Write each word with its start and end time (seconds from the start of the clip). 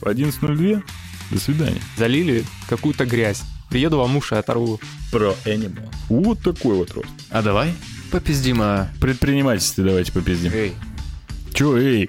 В 0.00 0.04
11.02. 0.04 0.82
До 1.30 1.40
свидания. 1.40 1.80
Залили 1.96 2.44
какую-то 2.68 3.04
грязь. 3.04 3.42
Приеду 3.68 3.98
вам 3.98 4.16
уши 4.16 4.34
оторву. 4.34 4.80
Про 5.12 5.34
Animal. 5.44 5.88
Вот 6.08 6.40
такой 6.40 6.76
вот 6.76 6.92
рост. 6.92 7.08
А 7.30 7.42
давай 7.42 7.74
попиздим 8.10 8.62
о... 8.62 8.90
Предпринимательстве 9.00 9.84
давайте 9.84 10.12
попиздим. 10.12 10.52
Эй, 10.54 10.72
Чё, 11.52 11.76
эй? 11.76 12.08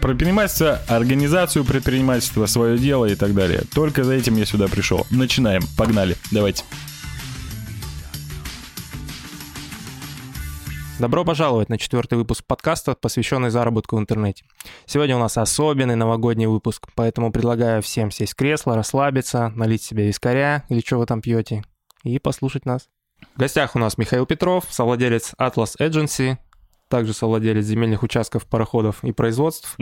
Предпринимательство, 0.00 0.80
организацию 0.88 1.64
предпринимательства, 1.64 2.46
свое 2.46 2.78
дело 2.78 3.04
и 3.06 3.14
так 3.14 3.34
далее. 3.34 3.62
Только 3.74 4.04
за 4.04 4.14
этим 4.14 4.36
я 4.36 4.46
сюда 4.46 4.68
пришел. 4.68 5.06
Начинаем. 5.10 5.62
Погнали. 5.76 6.16
Давайте. 6.30 6.64
Добро 11.02 11.24
пожаловать 11.24 11.68
на 11.68 11.78
четвертый 11.78 12.16
выпуск 12.16 12.44
подкаста, 12.46 12.94
посвященный 12.94 13.50
заработку 13.50 13.96
в 13.96 13.98
интернете. 13.98 14.44
Сегодня 14.86 15.16
у 15.16 15.18
нас 15.18 15.36
особенный 15.36 15.96
новогодний 15.96 16.46
выпуск, 16.46 16.86
поэтому 16.94 17.32
предлагаю 17.32 17.82
всем 17.82 18.12
сесть 18.12 18.34
в 18.34 18.36
кресло, 18.36 18.76
расслабиться, 18.76 19.48
налить 19.56 19.82
себе 19.82 20.06
вискаря 20.06 20.64
или 20.68 20.78
что 20.78 21.00
вы 21.00 21.06
там 21.06 21.20
пьете, 21.20 21.64
и 22.04 22.20
послушать 22.20 22.66
нас. 22.66 22.88
В 23.34 23.40
гостях 23.40 23.74
у 23.74 23.80
нас 23.80 23.98
Михаил 23.98 24.26
Петров, 24.26 24.66
совладелец 24.70 25.34
Atlas 25.40 25.76
Agency, 25.80 26.36
также 26.86 27.14
совладелец 27.14 27.64
земельных 27.64 28.04
участков, 28.04 28.46
пароходов 28.46 29.02
и 29.02 29.10
производств. 29.10 29.74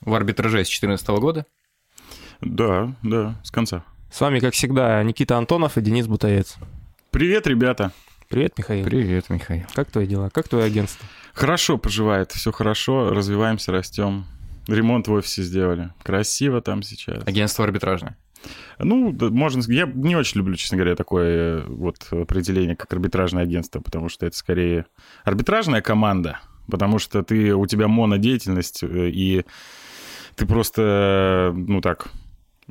в 0.00 0.12
арбитраже 0.12 0.64
с 0.64 0.66
2014 0.66 1.08
года. 1.20 1.46
Да, 2.40 2.96
да, 3.04 3.40
с 3.44 3.52
конца. 3.52 3.84
С 4.10 4.20
вами, 4.20 4.40
как 4.40 4.54
всегда, 4.54 5.00
Никита 5.04 5.38
Антонов 5.38 5.78
и 5.78 5.80
Денис 5.80 6.08
Бутаец. 6.08 6.56
Привет, 7.12 7.46
ребята. 7.46 7.92
Привет, 8.28 8.58
Михаил. 8.58 8.84
Привет, 8.84 9.30
Михаил. 9.30 9.64
Как 9.74 9.90
твои 9.90 10.06
дела? 10.06 10.30
Как 10.30 10.48
твое 10.48 10.64
агентство? 10.64 11.06
Хорошо 11.32 11.78
поживает, 11.78 12.32
все 12.32 12.52
хорошо, 12.52 13.10
развиваемся, 13.10 13.72
растем. 13.72 14.26
Ремонт 14.66 15.08
в 15.08 15.12
офисе 15.12 15.42
сделали. 15.42 15.90
Красиво 16.02 16.60
там 16.62 16.82
сейчас. 16.82 17.26
Агентство 17.26 17.64
арбитражное. 17.64 18.16
Ну, 18.78 19.12
да, 19.12 19.30
можно... 19.30 19.62
Я 19.72 19.86
не 19.86 20.16
очень 20.16 20.38
люблю, 20.38 20.56
честно 20.56 20.76
говоря, 20.76 20.96
такое 20.96 21.60
э, 21.60 21.64
вот 21.66 22.06
определение, 22.10 22.76
как 22.76 22.92
арбитражное 22.92 23.42
агентство, 23.42 23.80
потому 23.80 24.08
что 24.08 24.26
это 24.26 24.36
скорее 24.36 24.86
арбитражная 25.24 25.80
команда, 25.80 26.40
потому 26.70 26.98
что 26.98 27.22
ты, 27.22 27.54
у 27.54 27.66
тебя 27.66 27.88
монодеятельность, 27.88 28.82
э, 28.82 29.10
и 29.10 29.44
ты 30.34 30.46
просто, 30.46 31.52
э, 31.52 31.56
ну 31.56 31.80
так, 31.80 32.08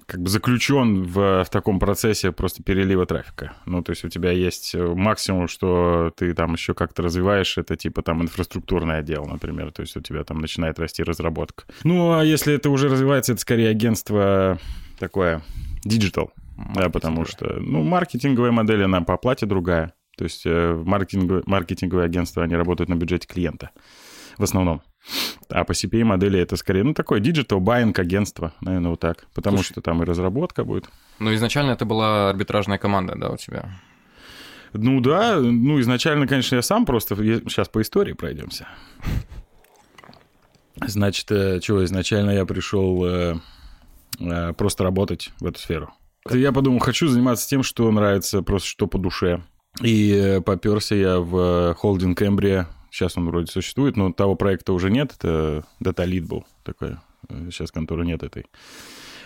как 0.05 0.21
бы 0.21 0.29
заключен 0.29 1.03
в, 1.03 1.43
в 1.43 1.49
таком 1.49 1.79
процессе 1.79 2.31
просто 2.31 2.63
перелива 2.63 3.05
трафика. 3.05 3.53
Ну, 3.65 3.81
то 3.81 3.91
есть 3.91 4.03
у 4.03 4.09
тебя 4.09 4.31
есть 4.31 4.73
э, 4.75 4.85
максимум, 4.85 5.47
что 5.47 6.11
ты 6.15 6.33
там 6.33 6.53
еще 6.53 6.73
как-то 6.73 7.03
развиваешь, 7.03 7.57
это 7.57 7.75
типа 7.75 8.01
там 8.01 8.21
инфраструктурный 8.21 8.99
отдел, 8.99 9.25
например, 9.25 9.71
то 9.71 9.81
есть 9.81 9.95
у 9.95 10.01
тебя 10.01 10.23
там 10.23 10.39
начинает 10.39 10.79
расти 10.79 11.03
разработка. 11.03 11.65
Ну, 11.83 12.13
а 12.13 12.23
если 12.23 12.53
это 12.53 12.69
уже 12.69 12.89
развивается, 12.89 13.33
это 13.33 13.41
скорее 13.41 13.69
агентство 13.69 14.59
такое 14.99 15.41
digital, 15.85 16.29
да, 16.75 16.89
потому 16.89 17.25
что, 17.25 17.59
ну, 17.59 17.83
маркетинговая 17.83 18.51
модель, 18.51 18.83
она 18.83 19.01
по 19.01 19.13
оплате 19.13 19.45
другая. 19.45 19.93
То 20.17 20.25
есть 20.25 20.43
э, 20.45 20.81
маркетинговые, 20.85 21.43
маркетинговые 21.45 22.05
агентства, 22.05 22.43
они 22.43 22.55
работают 22.55 22.89
на 22.89 22.95
бюджете 22.95 23.27
клиента 23.27 23.71
в 24.37 24.43
основном. 24.43 24.81
А 25.49 25.63
по 25.63 25.73
CPA 25.73 26.03
модели 26.03 26.39
это 26.39 26.55
скорее, 26.55 26.83
ну, 26.83 26.93
такое 26.93 27.19
digital 27.19 27.59
buying 27.59 27.99
агентство, 27.99 28.53
наверное, 28.61 28.91
вот 28.91 28.99
так. 28.99 29.25
Потому 29.33 29.57
Слушай. 29.57 29.73
что 29.73 29.81
там 29.81 30.01
и 30.01 30.05
разработка 30.05 30.63
будет. 30.63 30.89
Ну, 31.19 31.33
изначально 31.35 31.71
это 31.71 31.85
была 31.85 32.29
арбитражная 32.29 32.77
команда, 32.77 33.15
да, 33.15 33.29
у 33.29 33.37
тебя? 33.37 33.69
Ну 34.73 35.01
да, 35.01 35.39
ну 35.39 35.79
изначально, 35.81 36.27
конечно, 36.27 36.55
я 36.55 36.61
сам 36.61 36.85
просто... 36.85 37.15
Сейчас 37.15 37.69
по 37.69 37.81
истории 37.81 38.13
пройдемся. 38.13 38.67
Значит, 40.75 41.31
э, 41.31 41.59
чего, 41.61 41.83
изначально 41.85 42.31
я 42.31 42.45
пришел 42.45 43.05
э, 43.05 43.35
э, 44.19 44.53
просто 44.53 44.83
работать 44.83 45.31
в 45.39 45.45
эту 45.45 45.59
сферу. 45.59 45.93
Я 46.29 46.51
подумал, 46.51 46.79
хочу 46.79 47.07
заниматься 47.07 47.47
тем, 47.47 47.63
что 47.63 47.91
нравится, 47.91 48.41
просто 48.41 48.67
что 48.67 48.87
по 48.87 48.97
душе. 48.97 49.43
И 49.81 50.41
поперся 50.45 50.95
я 50.95 51.19
в 51.19 51.73
холдинг 51.75 52.21
Эмбрия. 52.21 52.67
Сейчас 52.93 53.17
он 53.17 53.25
вроде 53.25 53.51
существует, 53.51 53.97
но 53.97 54.13
того 54.13 54.35
проекта 54.35 54.71
уже 54.71 54.91
нет. 54.91 55.15
Это 55.17 55.65
Data 55.83 56.05
Lead 56.07 56.27
был 56.27 56.45
такой. 56.63 56.97
Э, 57.27 57.49
Сейчас 57.49 57.71
конторы 57.71 58.05
нет 58.05 58.21
этой. 58.21 58.45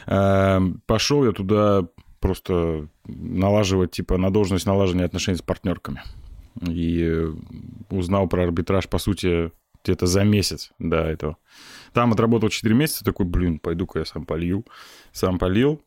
Э, 0.06 0.62
Пошел 0.86 1.26
я 1.26 1.34
туда 1.34 1.86
просто 2.22 2.88
налаживать, 3.04 3.92
типа, 3.92 4.18
на 4.18 4.32
должность 4.32 4.66
налаживания 4.66 5.04
отношений 5.04 5.38
с 5.38 5.42
партнерками. 5.42 6.02
И 6.66 7.04
э, 7.04 7.34
узнал 7.90 8.30
про 8.30 8.44
арбитраж, 8.44 8.88
по 8.88 9.00
сути, 9.00 9.52
где-то 9.84 10.06
за 10.06 10.24
месяц 10.24 10.72
до 10.80 11.04
этого. 11.04 11.36
Там 11.92 12.14
отработал 12.14 12.48
4 12.48 12.74
месяца, 12.74 13.04
такой, 13.04 13.26
блин, 13.26 13.60
пойду-ка 13.60 14.00
я 14.00 14.06
сам 14.06 14.26
полью. 14.26 14.66
Сам 15.12 15.40
полил, 15.40 15.82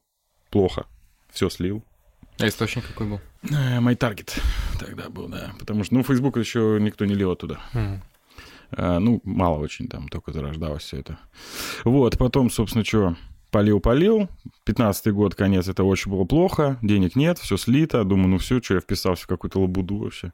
плохо, 0.50 0.84
все 1.32 1.48
слил. 1.48 1.82
А 2.40 2.48
источник 2.48 2.86
какой 2.86 3.06
был? 3.06 3.20
Мой 3.80 3.94
таргет 3.96 4.40
тогда 4.78 5.10
был, 5.10 5.28
да. 5.28 5.52
Потому 5.58 5.84
что, 5.84 5.94
ну, 5.94 6.02
Facebook 6.02 6.38
еще 6.38 6.78
никто 6.80 7.04
не 7.04 7.14
лил 7.14 7.32
оттуда. 7.32 7.60
М. 7.74 8.02
А, 8.72 8.98
ну, 8.98 9.20
мало 9.24 9.58
очень 9.58 9.88
там, 9.88 10.08
только 10.08 10.32
зарождалось 10.32 10.84
все 10.84 10.98
это. 10.98 11.18
Вот, 11.84 12.16
потом, 12.16 12.50
собственно, 12.50 12.84
что, 12.84 13.16
полил-полил. 13.50 14.28
15-й 14.64 15.12
год, 15.12 15.34
конец, 15.34 15.68
это 15.68 15.84
очень 15.84 16.10
было 16.10 16.24
плохо. 16.24 16.78
Денег 16.80 17.16
нет, 17.16 17.38
все 17.38 17.56
слито. 17.56 18.04
Думаю, 18.04 18.28
ну 18.28 18.38
все, 18.38 18.62
что 18.62 18.74
я 18.74 18.80
вписался 18.80 19.24
в 19.24 19.26
какую-то 19.26 19.60
лабуду 19.60 19.98
вообще. 19.98 20.32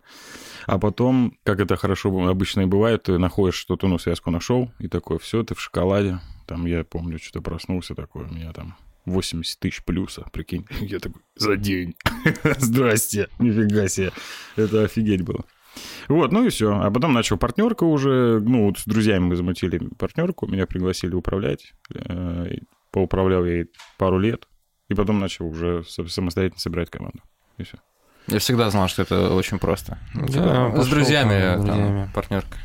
А 0.67 0.78
потом, 0.78 1.37
как 1.43 1.61
это 1.61 1.77
хорошо 1.77 2.11
обычно 2.28 2.61
и 2.61 2.67
бывает, 2.67 3.05
ты 3.05 3.19
находишь 3.19 3.56
что-то, 3.56 3.88
ну, 3.88 3.99
связку 3.99 4.31
нашел, 4.31 4.71
и 4.78 4.88
такой, 4.88 5.19
все, 5.19 5.43
ты 5.43 5.55
в 5.55 5.61
шоколаде. 5.61 6.21
Там 6.47 6.67
я 6.67 6.84
помню, 6.84 7.19
что-то 7.19 7.41
проснулся 7.41 7.94
такой, 7.94 8.27
у 8.27 8.33
меня 8.33 8.53
там 8.53 8.77
80 9.06 9.59
тысяч 9.59 9.83
плюса, 9.84 10.27
прикинь. 10.33 10.67
Я 10.81 10.99
такой, 10.99 11.22
за 11.37 11.56
день. 11.56 11.94
Здрасте, 12.59 13.28
нифига 13.39 13.89
себе. 13.89 14.12
Это 14.56 14.84
офигеть 14.84 15.22
было. 15.22 15.44
Вот, 16.09 16.33
ну 16.33 16.44
и 16.44 16.49
все. 16.50 16.78
А 16.78 16.91
потом 16.91 17.12
начал 17.12 17.37
партнерка 17.37 17.84
уже. 17.84 18.41
Ну, 18.41 18.67
вот 18.67 18.78
с 18.78 18.84
друзьями 18.84 19.25
мы 19.25 19.37
замутили 19.37 19.78
партнерку, 19.99 20.47
меня 20.47 20.67
пригласили 20.67 21.15
управлять. 21.15 21.72
Э, 21.94 22.47
Поуправлял 22.91 23.44
я 23.44 23.53
ей 23.56 23.67
пару 23.99 24.19
лет. 24.19 24.49
И 24.89 24.94
потом 24.94 25.19
начал 25.19 25.47
уже 25.47 25.83
самостоятельно 25.84 26.61
собирать 26.61 26.91
команду. 26.91 27.21
И 27.59 27.65
все. 27.65 27.77
Я 28.28 28.38
всегда 28.38 28.71
знал, 28.71 28.88
что 28.88 29.03
это 29.03 29.34
очень 29.34 29.59
просто. 29.59 29.99
Да, 30.15 30.83
с 30.83 30.88
друзьями, 30.88 31.56
там, 31.56 31.65
друзьями. 31.65 32.11
партнерка. 32.15 32.56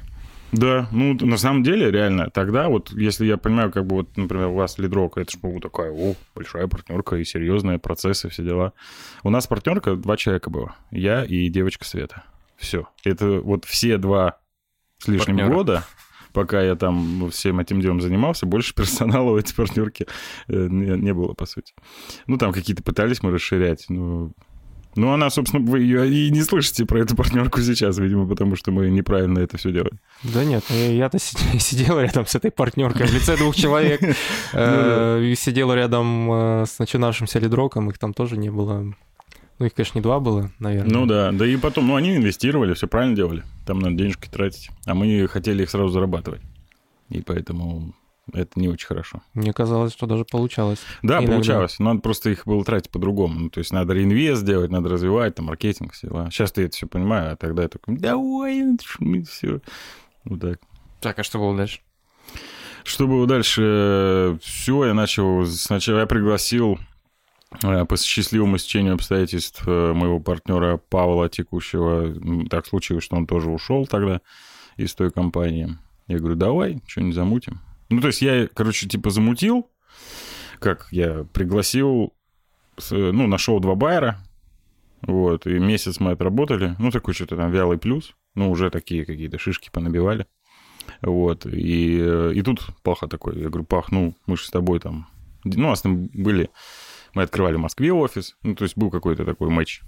Да, 0.52 0.88
ну, 0.92 1.14
на 1.14 1.38
самом 1.38 1.64
деле, 1.64 1.90
реально, 1.92 2.30
тогда 2.30 2.68
вот, 2.68 2.92
если 2.92 3.26
я 3.26 3.38
понимаю, 3.38 3.72
как 3.72 3.86
бы 3.86 3.98
вот, 3.98 4.18
например, 4.18 4.48
у 4.48 4.56
вас 4.56 4.78
лидровка, 4.78 5.22
это 5.22 5.32
же 5.32 5.38
ну, 5.42 5.60
такая, 5.60 5.92
о, 5.92 6.16
большая 6.36 6.68
партнерка 6.68 7.16
и 7.16 7.24
серьезные 7.24 7.80
процессы, 7.80 8.28
все 8.30 8.44
дела. 8.44 8.74
У 9.24 9.30
нас 9.30 9.48
партнерка 9.48 9.96
два 9.96 10.18
человека 10.18 10.50
было, 10.50 10.76
я 10.92 11.24
и 11.24 11.48
девочка 11.48 11.86
Света. 11.86 12.24
Все. 12.58 12.88
Это 13.04 13.42
вот 13.42 13.66
все 13.66 13.98
два 13.98 14.40
с 15.00 15.08
лишним 15.08 15.38
Партнера. 15.38 15.56
года, 15.56 15.86
пока 16.34 16.62
я 16.62 16.76
там 16.76 17.30
всем 17.32 17.60
этим 17.60 17.82
делом 17.82 18.02
занимался, 18.02 18.46
больше 18.46 18.76
персонала 18.76 19.32
у 19.32 19.38
этой 19.38 19.56
партнерки 19.56 20.06
э, 20.48 20.68
не, 20.70 20.98
не 20.98 21.14
было, 21.14 21.34
по 21.34 21.46
сути. 21.46 21.74
Ну, 22.28 22.38
там 22.38 22.52
какие-то 22.52 22.84
пытались 22.84 23.24
мы 23.24 23.32
расширять, 23.32 23.86
но... 23.90 24.32
Ну, 24.96 25.12
она, 25.14 25.30
собственно, 25.30 25.66
вы 25.66 25.80
ее 25.80 26.10
и 26.12 26.30
не 26.32 26.42
слышите 26.42 26.86
про 26.86 27.00
эту 27.00 27.16
партнерку 27.16 27.62
сейчас, 27.62 27.98
видимо, 27.98 28.28
потому 28.28 28.56
что 28.58 28.72
мы 28.72 28.90
неправильно 28.90 29.40
это 29.40 29.58
все 29.58 29.72
делали. 29.72 29.94
Да 30.24 30.44
нет, 30.44 30.64
я-то 30.70 31.18
си- 31.20 31.38
сидел 31.60 32.00
рядом 32.00 32.26
с 32.26 32.36
этой 32.36 32.52
партнеркой 32.52 33.08
в 33.08 33.14
лице 33.14 33.38
двух 33.38 33.56
человек. 33.56 34.02
Э, 34.54 35.24
И 35.24 35.36
сидел 35.36 35.74
рядом 35.74 36.32
э, 36.32 36.66
с 36.66 36.78
начинавшимся 36.80 37.40
лидроком, 37.40 37.90
их 37.90 37.98
там 37.98 38.14
тоже 38.14 38.36
не 38.38 38.50
было. 38.52 38.94
Ну, 39.60 39.66
их, 39.66 39.74
конечно, 39.74 39.98
не 40.00 40.02
два 40.02 40.20
было, 40.20 40.52
наверное. 40.60 40.92
Ну 40.94 41.06
да, 41.06 41.32
да 41.32 41.46
и 41.46 41.56
потом, 41.56 41.88
ну 41.88 41.96
они 41.96 42.16
инвестировали, 42.18 42.74
все 42.74 42.88
правильно 42.88 43.16
делали. 43.16 43.44
Там 43.66 43.80
надо 43.80 43.96
денежки 43.96 44.28
тратить. 44.28 44.70
А 44.86 44.94
мы 44.94 45.28
хотели 45.28 45.64
их 45.64 45.70
сразу 45.70 45.90
зарабатывать. 45.90 46.42
И 47.10 47.22
поэтому 47.22 47.94
это 48.34 48.60
не 48.60 48.68
очень 48.70 48.88
хорошо. 48.88 49.22
Мне 49.34 49.52
казалось, 49.54 49.94
что 49.94 50.06
даже 50.06 50.26
получалось. 50.26 50.80
Да, 51.02 51.18
Иногда. 51.18 51.34
получалось. 51.34 51.80
Надо 51.80 52.02
просто 52.02 52.30
их 52.30 52.46
было 52.46 52.64
тратить 52.64 52.92
по-другому. 52.92 53.40
Ну, 53.40 53.50
то 53.50 53.60
есть 53.60 53.74
надо 53.74 53.94
реинвест 53.94 54.44
делать, 54.44 54.72
надо 54.72 54.90
развивать, 54.90 55.36
там, 55.36 55.46
маркетинг, 55.46 55.94
все 55.94 56.08
дела. 56.08 56.30
Сейчас 56.32 56.52
ты 56.52 56.64
это 56.64 56.76
все 56.76 56.88
понимаю, 56.88 57.34
а 57.34 57.36
тогда 57.36 57.64
я 57.64 57.68
такой, 57.68 57.98
давай, 57.98 58.64
все. 59.28 59.62
Вот 60.24 60.40
так. 60.40 60.60
Так, 61.02 61.20
а 61.20 61.24
что 61.24 61.40
было 61.40 61.58
дальше? 61.58 61.80
Что 62.84 63.08
было 63.08 63.28
дальше? 63.28 64.40
Все, 64.42 64.86
я 64.86 64.94
начал... 64.94 65.46
Сначала 65.46 66.00
я 66.00 66.06
пригласил 66.06 66.80
э, 67.64 67.86
по 67.86 67.98
счастливому 67.98 68.58
стечению 68.58 68.94
обстоятельств 68.96 69.64
э, 69.68 69.94
моего 69.94 70.20
партнера 70.20 70.78
Павла 70.78 71.28
текущего. 71.30 72.48
Так 72.50 72.66
случилось, 72.66 73.04
что 73.04 73.16
он 73.18 73.28
тоже 73.28 73.50
ушел 73.50 73.86
тогда 73.88 74.22
из 74.78 74.94
той 74.96 75.12
компании. 75.12 75.78
Я 76.08 76.18
говорю, 76.20 76.36
давай, 76.36 76.82
что-нибудь 76.88 77.16
замутим. 77.16 77.62
Ну, 77.92 78.02
то 78.02 78.08
есть 78.08 78.22
я, 78.22 78.48
короче, 78.48 78.88
типа 78.88 79.10
замутил, 79.10 79.70
как 80.60 80.88
я 80.92 81.26
пригласил, 81.34 82.14
ну, 82.90 83.28
нашел 83.28 83.60
два 83.60 83.76
байера, 83.76 84.20
вот, 85.02 85.46
и 85.46 85.60
месяц 85.60 86.00
мы 86.00 86.12
отработали, 86.12 86.76
ну, 86.80 86.92
такой 86.92 87.14
что-то 87.14 87.36
там 87.36 87.52
вялый 87.52 87.78
плюс, 87.78 88.16
ну, 88.34 88.50
уже 88.50 88.70
такие 88.70 89.06
какие-то 89.06 89.38
шишки 89.38 89.70
понабивали. 89.72 90.26
Вот, 91.02 91.46
и, 91.46 92.32
и 92.34 92.42
тут 92.42 92.62
Паха 92.84 93.08
такой, 93.08 93.40
я 93.40 93.50
говорю, 93.50 93.66
Пах, 93.66 93.92
ну, 93.92 94.16
мы 94.26 94.38
же 94.38 94.46
с 94.46 94.50
тобой 94.50 94.80
там 94.80 95.08
Ну, 95.44 95.68
у 95.68 95.70
нас 95.70 95.82
там 95.82 96.08
были... 96.08 96.50
Мы 97.14 97.24
открывали 97.24 97.56
в 97.56 97.60
Москве 97.60 97.92
офис, 97.92 98.38
ну, 98.42 98.56
то 98.56 98.64
есть 98.64 98.78
был 98.78 98.90
какой-то 98.90 99.26
такой 99.26 99.50
матч. 99.50 99.82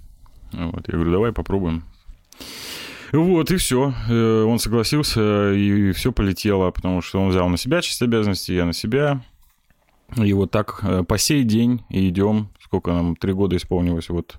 Вот, 0.52 0.88
я 0.88 0.94
говорю, 0.94 1.12
давай 1.12 1.32
попробуем. 1.32 1.86
Вот, 3.14 3.52
и 3.52 3.58
все. 3.58 3.94
Он 4.10 4.60
согласился, 4.60 5.54
и 5.54 5.92
все 5.92 6.12
полетело, 6.12 6.72
потому 6.72 7.02
что 7.02 7.22
он 7.22 7.30
взял 7.30 7.48
на 7.48 7.58
себя 7.58 7.82
часть 7.82 8.02
обязанностей, 8.02 8.56
я 8.56 8.66
на 8.66 8.74
себя. 8.74 9.22
И 10.18 10.34
вот 10.34 10.52
так 10.52 10.80
э, 10.84 11.04
по 11.04 11.18
сей 11.18 11.44
день 11.44 11.84
и 11.90 12.10
идем. 12.10 12.50
Сколько 12.62 12.92
нам? 12.92 13.16
Три 13.16 13.34
года 13.34 13.56
исполнилось 13.56 14.10
вот 14.10 14.38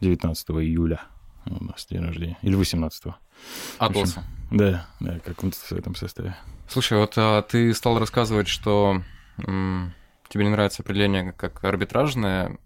19 0.00 0.50
июля 0.50 1.02
у 1.46 1.64
нас 1.64 1.86
день 1.88 2.02
рождения. 2.02 2.38
Или 2.42 2.58
18-го. 2.58 3.16
Атласа. 3.78 4.24
Да, 4.50 4.86
да, 5.00 5.18
как 5.20 5.42
он 5.44 5.52
в 5.52 5.72
этом 5.72 5.94
составе. 5.94 6.36
Слушай, 6.68 6.98
вот 6.98 7.14
а, 7.16 7.42
ты 7.42 7.72
стал 7.72 7.98
рассказывать, 7.98 8.48
что 8.48 9.02
тебе 9.38 10.44
не 10.44 10.50
нравится 10.50 10.82
определение 10.82 11.32
как 11.32 11.64
арбитражное 11.64 12.58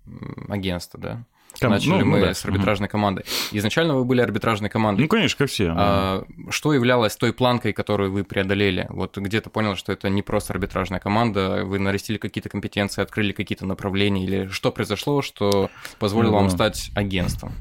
агентство, 0.49 0.99
да? 0.99 1.25
Ком- 1.61 1.71
Начали 1.71 1.91
ну, 1.91 2.05
мы 2.05 2.19
ну 2.21 2.27
да. 2.27 2.35
с 2.35 2.45
арбитражной 2.45 2.89
командой. 2.89 3.25
Изначально 3.53 3.95
вы 3.95 4.05
были 4.05 4.21
арбитражной 4.21 4.71
командой. 4.71 5.03
Ну, 5.03 5.09
конечно, 5.09 5.39
как 5.39 5.49
все. 5.49 5.73
А, 5.77 6.25
что 6.51 6.73
являлось 6.73 7.17
той 7.17 7.33
планкой, 7.33 7.73
которую 7.73 8.13
вы 8.13 8.25
преодолели? 8.25 8.87
Вот 8.91 9.17
где-то 9.17 9.51
понял, 9.51 9.77
что 9.77 9.93
это 9.93 10.09
не 10.09 10.23
просто 10.23 10.53
арбитражная 10.53 11.01
команда, 11.01 11.63
вы 11.65 11.79
нарастили 11.79 12.19
какие-то 12.19 12.49
компетенции, 12.49 13.03
открыли 13.03 13.33
какие-то 13.33 13.67
направления, 13.67 14.25
или 14.25 14.47
что 14.49 14.73
произошло, 14.73 15.23
что 15.23 15.71
позволило 15.99 16.33
Ну, 16.33 16.37
вам 16.39 16.45
да. 16.49 16.51
стать 16.51 16.91
агентством? 16.95 17.53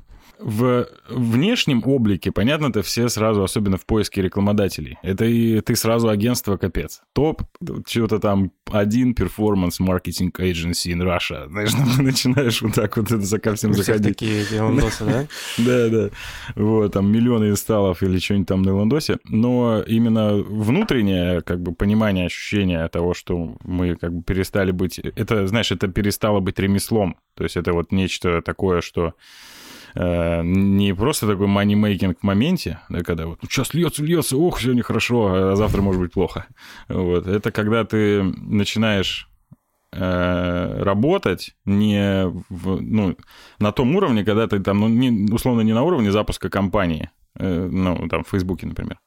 В 0.44 0.88
внешнем 1.07 1.81
облике, 1.86 2.34
понятно, 2.34 2.68
это 2.68 2.81
все 2.81 3.07
сразу, 3.07 3.44
особенно 3.44 3.78
в 3.78 3.86
поиске 3.86 4.22
рекламодателей. 4.22 4.98
Это 5.01 5.24
и 5.24 5.62
ты 5.62 5.75
сразу 5.78 6.10
агентство 6.10 6.57
капец. 6.57 7.01
Топ, 7.13 7.44
что-то 7.88 8.19
там 8.19 8.51
один 8.69 9.16
перформанс 9.16 9.80
маркетинг 9.80 10.42
agency 10.42 10.92
in 10.94 11.01
Russia. 11.01 11.48
Знаешь, 11.48 11.72
ты 11.72 12.01
начинаешь 12.04 12.62
вот 12.62 12.74
так 12.74 12.98
вот 12.98 13.06
это 13.06 13.22
за 13.22 13.40
всем 13.56 13.74
заходить. 13.74 14.18
такие 14.18 14.62
лондосы, 14.62 15.06
да? 15.06 15.28
Да, 15.57 15.88
да. 15.88 16.10
Вот, 16.56 16.92
там 16.92 17.10
миллионы 17.10 17.50
инсталлов 17.50 18.04
или 18.04 18.19
что-нибудь 18.19 18.48
там 18.48 18.63
на 18.63 18.75
Лондосе. 18.75 19.19
Но 19.25 19.81
именно 19.88 20.34
внутреннее, 20.34 21.42
как 21.42 21.62
бы, 21.62 21.74
понимание, 21.74 22.25
ощущение 22.25 22.86
того, 22.90 23.13
что 23.13 23.56
мы, 23.63 23.95
как 23.95 24.13
бы, 24.13 24.24
перестали 24.24 24.72
быть... 24.72 25.00
Это, 25.00 25.48
знаешь, 25.48 25.72
это 25.72 25.88
перестало 25.88 26.42
быть 26.42 26.60
ремеслом. 26.60 27.16
То 27.36 27.44
есть 27.44 27.56
это 27.56 27.72
вот 27.72 27.92
нечто 27.92 28.42
такое, 28.42 28.81
что 28.81 29.13
не 29.95 30.94
просто 30.95 31.28
такой 31.28 31.48
манимейкинг 31.48 32.19
в 32.19 32.24
моменте, 32.24 32.80
да, 32.90 33.01
когда 33.01 33.28
вот 33.28 33.40
сейчас 33.44 33.74
льется, 33.74 34.04
льется, 34.04 34.38
ох, 34.38 34.60
сегодня 34.60 34.84
хорошо, 34.84 35.51
а 35.51 35.56
завтра 35.56 35.81
может 35.81 36.01
быть 36.01 36.13
плохо. 36.13 36.48
Вот. 36.90 37.28
Это 37.28 37.51
когда 37.51 37.84
ты 37.84 38.24
начинаешь 38.24 39.30
э, 39.92 40.84
работать 40.84 41.56
не 41.66 42.25
в, 42.50 42.81
ну, 42.81 43.16
на 43.60 43.72
том 43.72 43.95
уровне, 43.95 44.25
когда 44.25 44.48
ты 44.48 44.60
там, 44.60 44.80
ну, 44.80 44.88
не, 44.88 45.31
условно, 45.31 45.62
не 45.62 45.74
на 45.74 45.84
уровне 45.84 46.12
запуска 46.12 46.50
компании, 46.50 47.10
э, 47.38 47.69
ну, 47.72 48.07
там, 48.10 48.24
в 48.24 48.30
Фейсбуке, 48.30 48.68
например, 48.68 49.00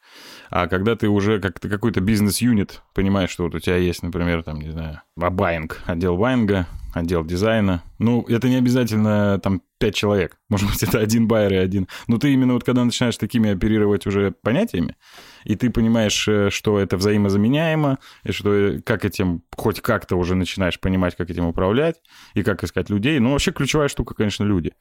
а 0.50 0.66
когда 0.66 0.96
ты 0.96 1.08
уже 1.08 1.40
как 1.40 1.58
то 1.60 1.68
какой-то 1.68 2.00
бизнес-юнит 2.00 2.82
понимаешь, 2.94 3.30
что 3.30 3.44
вот 3.44 3.54
у 3.54 3.60
тебя 3.60 3.76
есть, 3.76 4.02
например, 4.02 4.42
там, 4.42 4.60
не 4.60 4.70
знаю, 4.70 5.02
баинг, 5.16 5.82
отдел 5.86 6.16
баинга, 6.16 6.66
отдел 6.98 7.24
дизайна. 7.24 7.82
Ну, 7.98 8.22
это 8.28 8.48
не 8.48 8.56
обязательно 8.56 9.38
там 9.42 9.62
пять 9.78 9.94
человек. 9.94 10.38
Может 10.48 10.70
быть, 10.70 10.82
это 10.82 10.98
один 10.98 11.28
байер 11.28 11.52
и 11.52 11.56
один. 11.56 11.88
Но 12.08 12.18
ты 12.18 12.32
именно 12.32 12.54
вот 12.54 12.64
когда 12.64 12.84
начинаешь 12.84 13.16
такими 13.16 13.50
оперировать 13.50 14.06
уже 14.06 14.32
понятиями, 14.42 14.96
и 15.44 15.56
ты 15.56 15.70
понимаешь, 15.70 16.26
э, 16.28 16.50
что 16.50 16.78
это 16.78 16.96
взаимозаменяемо, 16.96 17.98
и 18.24 18.32
что 18.32 18.54
э, 18.54 18.80
как 18.80 19.04
этим, 19.04 19.42
хоть 19.56 19.80
как-то 19.80 20.16
уже 20.16 20.34
начинаешь 20.34 20.80
понимать, 20.80 21.16
как 21.16 21.30
этим 21.30 21.46
управлять, 21.46 21.96
и 22.34 22.42
как 22.42 22.64
искать 22.64 22.90
людей. 22.90 23.18
Ну, 23.18 23.32
вообще 23.32 23.52
ключевая 23.52 23.88
штука, 23.88 24.14
конечно, 24.14 24.44
люди. 24.44 24.72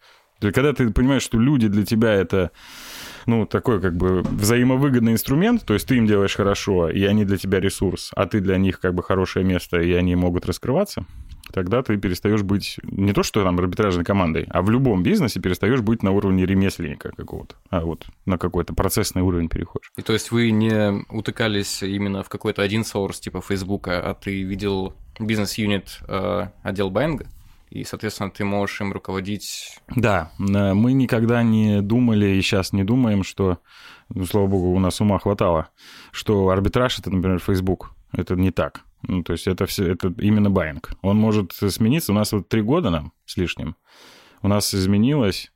Когда 0.52 0.74
ты 0.74 0.90
понимаешь, 0.92 1.24
что 1.24 1.40
люди 1.40 1.68
для 1.68 1.86
тебя 1.86 2.14
это, 2.14 2.52
ну, 3.26 3.46
такой 3.46 3.82
как 3.82 3.96
бы 3.96 4.22
взаимовыгодный 4.22 5.14
инструмент, 5.14 5.66
то 5.66 5.74
есть 5.74 5.88
ты 5.88 5.98
им 5.98 6.08
делаешь 6.08 6.36
хорошо, 6.36 6.90
и 6.90 7.04
они 7.04 7.26
для 7.26 7.38
тебя 7.38 7.60
ресурс, 7.60 8.12
а 8.16 8.26
ты 8.26 8.40
для 8.40 8.58
них 8.58 8.80
как 8.80 8.94
бы 8.94 9.04
хорошее 9.04 9.46
место, 9.46 9.80
и 9.80 9.94
они 9.94 10.16
могут 10.16 10.46
раскрываться, 10.46 11.06
тогда 11.52 11.82
ты 11.82 11.98
перестаешь 11.98 12.44
быть 12.44 12.78
не 12.84 13.14
то, 13.14 13.24
что 13.24 13.44
там 13.44 13.58
арбитражной 13.58 14.04
командой, 14.04 14.46
а 14.50 14.62
в 14.62 14.70
любом 14.70 15.04
бизнесе 15.04 15.40
перестаешь 15.40 15.82
быть 15.82 16.04
на 16.04 16.12
уровне 16.12 16.46
ремесленника 16.46 17.12
какого-то, 17.16 17.56
а 17.70 17.82
вот 17.82 18.06
на 18.26 18.38
какой-то 18.38 18.74
процессный 18.74 19.22
уровень 19.22 19.48
переходишь. 19.48 19.92
И 19.98 20.02
то 20.02 20.14
есть 20.14 20.32
вы 20.32 20.52
не 20.52 21.06
утыкались 21.10 21.82
именно 21.84 22.24
в 22.24 22.30
какой-то 22.30 22.62
один 22.62 22.84
соурс 22.84 23.20
типа 23.20 23.42
Фейсбука, 23.42 24.00
а 24.02 24.14
ты 24.14 24.44
видел 24.44 24.96
бизнес-юнит 25.20 26.00
э, 26.08 26.48
отдел 26.62 26.90
Баинга, 26.90 27.28
и, 27.70 27.84
соответственно, 27.84 28.32
ты 28.32 28.46
можешь 28.46 28.80
им 28.82 28.94
руководить. 28.94 29.80
Да, 29.96 30.32
э, 30.40 30.74
мы 30.74 30.94
никогда 30.94 31.44
не 31.44 31.82
думали 31.82 32.28
и 32.28 32.42
сейчас 32.42 32.74
не 32.74 32.84
думаем, 32.84 33.24
что, 33.24 33.60
ну, 34.10 34.26
слава 34.26 34.48
богу, 34.48 34.72
у 34.72 34.80
нас 34.80 35.02
ума 35.02 35.20
хватало, 35.20 35.70
что 36.12 36.50
арбитраж 36.50 37.00
это, 37.00 37.10
например, 37.10 37.40
Facebook. 37.40 37.92
Это 38.12 38.36
не 38.36 38.52
так. 38.52 38.82
Ну, 39.04 39.24
то 39.24 39.34
есть 39.34 39.48
это 39.48 39.66
все, 39.66 39.92
это 39.92 40.14
именно 40.18 40.50
байинг. 40.50 40.92
Он 41.02 41.18
может 41.18 41.54
смениться. 41.54 42.12
У 42.12 42.16
нас 42.16 42.32
вот 42.32 42.48
три 42.48 42.62
года 42.62 42.90
нам 42.90 43.14
с 43.26 43.38
лишним. 43.38 43.76
У 44.42 44.48
нас 44.48 44.74
изменилось, 44.74 45.52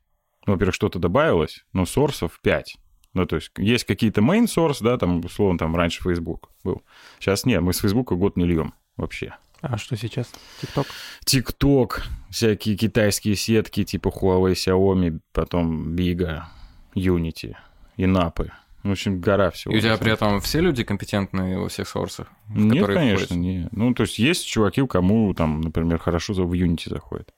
ну, 0.45 0.53
во-первых, 0.53 0.75
что-то 0.75 0.99
добавилось, 0.99 1.65
но 1.73 1.85
сорсов 1.85 2.39
5. 2.41 2.77
Ну, 3.13 3.25
то 3.25 3.37
есть 3.37 3.51
есть 3.57 3.85
какие-то 3.85 4.21
main 4.21 4.45
source, 4.45 4.77
да, 4.81 4.97
там, 4.97 5.19
условно, 5.19 5.57
там 5.57 5.75
раньше 5.75 6.03
Facebook 6.03 6.49
был. 6.63 6.83
Сейчас 7.19 7.45
нет, 7.45 7.61
мы 7.61 7.73
с 7.73 7.79
Facebook 7.79 8.13
год 8.13 8.37
не 8.37 8.45
льем 8.45 8.73
вообще. 8.97 9.35
А 9.61 9.77
что 9.77 9.97
сейчас? 9.97 10.31
ТикТок? 10.61 10.87
ТикТок, 11.25 12.07
всякие 12.29 12.77
китайские 12.77 13.35
сетки 13.35 13.83
типа 13.83 14.09
Huawei, 14.09 14.53
Xiaomi, 14.53 15.19
потом 15.33 15.95
Бига, 15.95 16.49
Unity, 16.95 17.55
Инапы. 17.97 18.51
В 18.83 18.91
общем, 18.91 19.19
гора 19.19 19.51
всего. 19.51 19.73
И 19.73 19.77
у 19.77 19.81
тебя 19.81 19.97
при 19.97 20.13
этом 20.13 20.39
все 20.39 20.61
люди 20.61 20.83
компетентные 20.83 21.59
во 21.59 21.67
всех 21.67 21.87
сорсах? 21.87 22.27
Нет, 22.47 22.85
конечно, 22.85 23.25
входят? 23.25 23.31
не. 23.31 23.67
Ну, 23.71 23.93
то 23.93 24.03
есть 24.03 24.19
есть 24.19 24.47
чуваки, 24.47 24.85
кому 24.87 25.33
там, 25.33 25.59
например, 25.59 25.99
хорошо 25.99 26.33
в 26.33 26.53
Unity 26.53 26.89
заходит. 26.89 27.33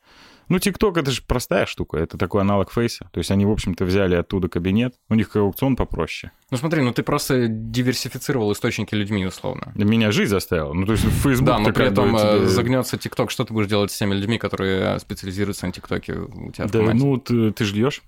Ну, 0.49 0.59
ТикТок 0.59 0.97
это 0.97 1.11
же 1.11 1.21
простая 1.25 1.65
штука, 1.65 1.97
это 1.97 2.17
такой 2.17 2.41
аналог 2.41 2.71
Фейса. 2.71 3.09
То 3.11 3.19
есть 3.19 3.31
они, 3.31 3.45
в 3.45 3.51
общем-то, 3.51 3.85
взяли 3.85 4.15
оттуда 4.15 4.49
кабинет, 4.49 4.95
у 5.09 5.15
них 5.15 5.35
аукцион 5.35 5.75
попроще. 5.75 6.31
Ну 6.49 6.57
смотри, 6.57 6.81
ну 6.81 6.91
ты 6.93 7.03
просто 7.03 7.47
диверсифицировал 7.47 8.51
источники 8.51 8.93
людьми, 8.93 9.25
условно. 9.25 9.71
Меня 9.75 10.11
жизнь 10.11 10.31
заставила. 10.31 10.73
Ну, 10.73 10.85
то 10.85 10.93
есть 10.93 11.03
Facebook 11.05 11.47
да, 11.47 11.59
но 11.59 11.71
при 11.71 11.85
этом 11.85 12.15
э, 12.15 12.45
загнется 12.45 12.97
ТикТок. 12.97 13.31
Что 13.31 13.45
ты 13.45 13.53
будешь 13.53 13.67
делать 13.67 13.91
с 13.91 13.97
теми 13.97 14.13
людьми, 14.13 14.37
которые 14.37 14.99
специализируются 14.99 15.65
на 15.65 15.71
ТикТоке 15.71 16.13
у 16.13 16.51
тебя 16.51 16.67
Да, 16.67 16.93
ну, 16.93 17.17
ты, 17.17 17.51
ты 17.51 17.63
же 17.63 17.75
льешь? 17.75 18.01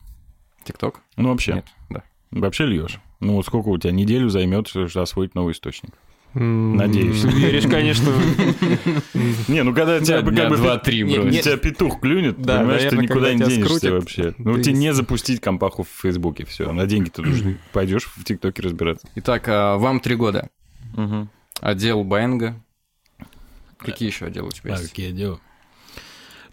ТикТок? 0.64 1.00
Ну, 1.18 1.30
вообще. 1.30 1.54
Нет, 1.54 1.66
да. 1.90 2.04
Вообще 2.32 2.66
льешь. 2.66 3.00
Ну, 3.20 3.36
вот 3.36 3.46
сколько 3.46 3.70
у 3.70 3.78
тебя 3.78 3.92
неделю 3.92 4.30
займет, 4.30 4.68
чтобы 4.68 4.90
освоить 4.96 5.36
новый 5.36 5.54
источник? 5.54 5.92
Надеюсь. 6.34 7.24
Веришь, 7.24 7.66
конечно. 7.66 8.10
Не, 9.48 9.64
ну 9.64 9.74
когда 9.74 10.00
тебя 10.00 10.22
как 10.24 10.50
бы 10.50 10.58
два-три, 10.58 11.04
тебя 11.04 11.58
петух 11.58 12.00
клюнет, 12.00 12.38
понимаешь, 12.38 12.90
ты 12.90 12.98
никуда 12.98 13.34
не 13.34 13.44
денешься 13.44 13.92
вообще. 13.92 14.34
Ну, 14.40 14.56
ты- 14.56 14.64
тебе 14.64 14.74
не 14.74 14.94
запустить 14.94 15.40
компаху 15.42 15.84
в 15.84 15.90
Фейсбуке, 16.02 16.46
все, 16.46 16.72
на 16.72 16.86
деньги-то 16.88 17.22
нужны. 17.24 17.60
Пойдешь 17.72 18.06
в 18.06 18.24
ТикТоке 18.24 18.62
разбираться. 18.64 19.08
Итак, 19.16 19.48
а, 19.48 19.78
вам 19.78 20.00
три 20.00 20.16
года. 20.16 20.50
Отдел 21.62 22.04
Баинга. 22.04 22.56
Какие 23.78 24.10
еще 24.10 24.26
отделы 24.26 24.48
у 24.48 24.52
тебя 24.52 24.74
А, 24.76 24.78
есть? 24.78 24.90
какие 24.90 25.12
дела? 25.12 25.40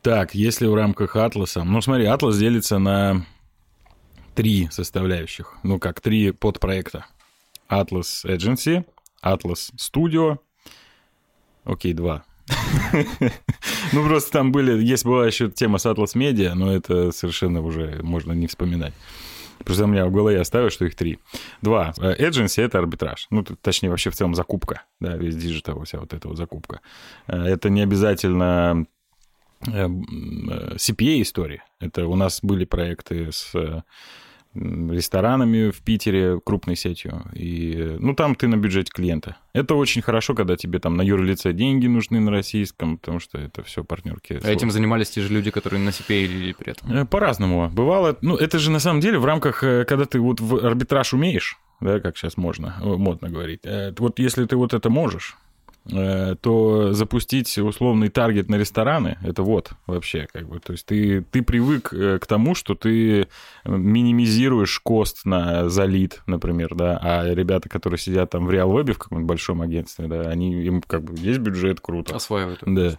Так, 0.03 0.35
если 0.35 0.67
в 0.67 0.75
рамках 0.75 1.15
Атласа... 1.17 1.63
Ну, 1.65 1.81
смотри, 1.81 2.07
Атлас 2.07 2.39
делится 2.39 2.79
на 2.79 3.25
три 4.35 4.69
составляющих. 4.71 5.55
Ну, 5.63 5.79
как 5.79 6.01
три 6.01 6.33
подпроекта. 6.33 7.07
Atlas 7.69 8.25
Agency, 8.25 8.85
Atlas 9.25 9.71
Studio. 9.77 10.39
Окей, 11.65 11.93
два. 11.93 12.25
Ну, 13.93 14.07
просто 14.07 14.31
там 14.31 14.53
были... 14.53 14.81
Есть 14.83 15.05
была 15.05 15.27
еще 15.27 15.51
тема 15.51 15.79
с 15.79 15.87
Atlas 15.87 16.15
Media, 16.15 16.55
но 16.55 16.73
это 16.73 17.11
совершенно 17.13 17.61
уже 17.61 18.01
можно 18.03 18.33
не 18.33 18.47
вспоминать. 18.47 18.95
Просто 19.65 19.85
у 19.85 19.87
меня 19.89 20.07
в 20.07 20.13
голове 20.13 20.41
оставилось, 20.41 20.73
что 20.73 20.85
их 20.85 20.95
три. 20.95 21.19
Два. 21.61 21.93
Э, 21.99 22.15
Agency— 22.17 22.63
это 22.65 22.79
арбитраж. 22.79 23.27
Ну, 23.31 23.45
точнее, 23.45 23.91
вообще 23.91 24.11
в 24.11 24.15
целом 24.15 24.35
закупка. 24.35 24.85
Да, 25.01 25.17
весь 25.17 25.37
digital, 25.37 25.83
вся 25.85 25.99
вот 25.99 26.13
эта 26.15 26.29
вот 26.29 26.37
закупка. 26.37 26.81
Э, 27.27 27.37
Это 27.45 27.69
не 27.69 27.83
обязательно 27.83 28.87
э, 29.67 29.71
м, 29.85 30.49
CPA-истории. 30.77 31.63
Это 31.81 32.07
у 32.07 32.15
нас 32.17 32.41
были 32.43 32.65
проекты 32.65 33.31
с 33.33 33.53
ресторанами 34.55 35.71
в 35.71 35.81
Питере, 35.81 36.41
крупной 36.45 36.77
сетью. 36.77 37.23
И, 37.35 37.97
ну, 38.01 38.15
там 38.15 38.35
ты 38.35 38.49
на 38.49 38.57
бюджете 38.57 38.91
клиента. 38.93 39.37
Это 39.53 39.75
очень 39.75 40.03
хорошо, 40.03 40.35
когда 40.35 40.57
тебе 40.57 40.79
там 40.79 40.97
на 40.97 41.03
юрлице 41.03 41.53
деньги 41.53 41.87
нужны 41.87 42.21
на 42.21 42.31
российском, 42.31 42.99
потому 42.99 43.21
что 43.21 43.39
это 43.39 43.63
все 43.63 43.85
партнерки. 43.85 44.41
А 44.43 44.51
Этим 44.51 44.71
занимались 44.71 45.11
те 45.11 45.21
же 45.21 45.33
люди, 45.33 45.51
которые 45.51 45.81
на 45.81 45.91
CPA 45.91 46.25
или 46.25 46.53
при 46.53 46.73
этом. 46.73 46.93
Э, 46.93 47.05
По-разному. 47.07 47.69
Бывало, 47.71 48.17
ну, 48.23 48.37
это 48.37 48.59
же 48.59 48.71
на 48.71 48.81
самом 48.81 49.01
деле 49.01 49.19
в 49.19 49.25
рамках, 49.25 49.63
э, 49.63 49.85
когда 49.85 50.05
ты 50.05 50.19
вот 50.19 50.41
в 50.41 50.67
арбитраж 50.67 51.15
умеешь, 51.15 51.59
да, 51.81 52.01
как 52.01 52.17
сейчас 52.17 52.37
можно, 52.37 52.77
э, 52.81 52.85
модно 52.85 53.29
говорить. 53.31 53.61
Вот 53.99 54.19
если 54.19 54.45
ты 54.47 54.57
вот 54.57 54.75
это 54.75 54.91
можешь, 54.91 55.37
то 55.89 56.93
запустить 56.93 57.57
условный 57.59 58.11
таргет 58.11 58.49
на 58.49 58.57
рестораны, 58.57 59.19
это 59.23 59.43
вот 59.43 59.73
вообще 59.87 60.29
как 60.33 60.49
бы, 60.49 60.61
то 60.61 60.73
есть 60.73 60.87
ты, 60.87 61.23
ты 61.23 61.43
привык 61.43 61.93
э, 61.93 62.19
к 62.19 62.27
тому, 62.27 62.55
что 62.55 62.75
ты 62.75 63.29
минимизируешь 63.65 64.79
кост 64.81 65.25
на 65.25 65.69
залит, 65.69 66.23
например, 66.27 66.75
да, 66.75 66.99
а 67.03 67.35
ребята, 67.35 67.69
которые 67.69 67.99
сидят 67.99 68.31
там 68.31 68.47
в 68.47 68.51
реал-вебе 68.51 68.93
в 68.93 68.99
каком-нибудь 68.99 69.29
большом 69.29 69.63
агентстве, 69.63 70.07
да, 70.07 70.23
они, 70.23 70.63
им 70.63 70.83
как 70.83 71.05
бы 71.05 71.19
есть 71.19 71.41
бюджет, 71.41 71.81
круто. 71.81 72.15
Осваивают. 72.15 72.61
Да. 72.67 72.99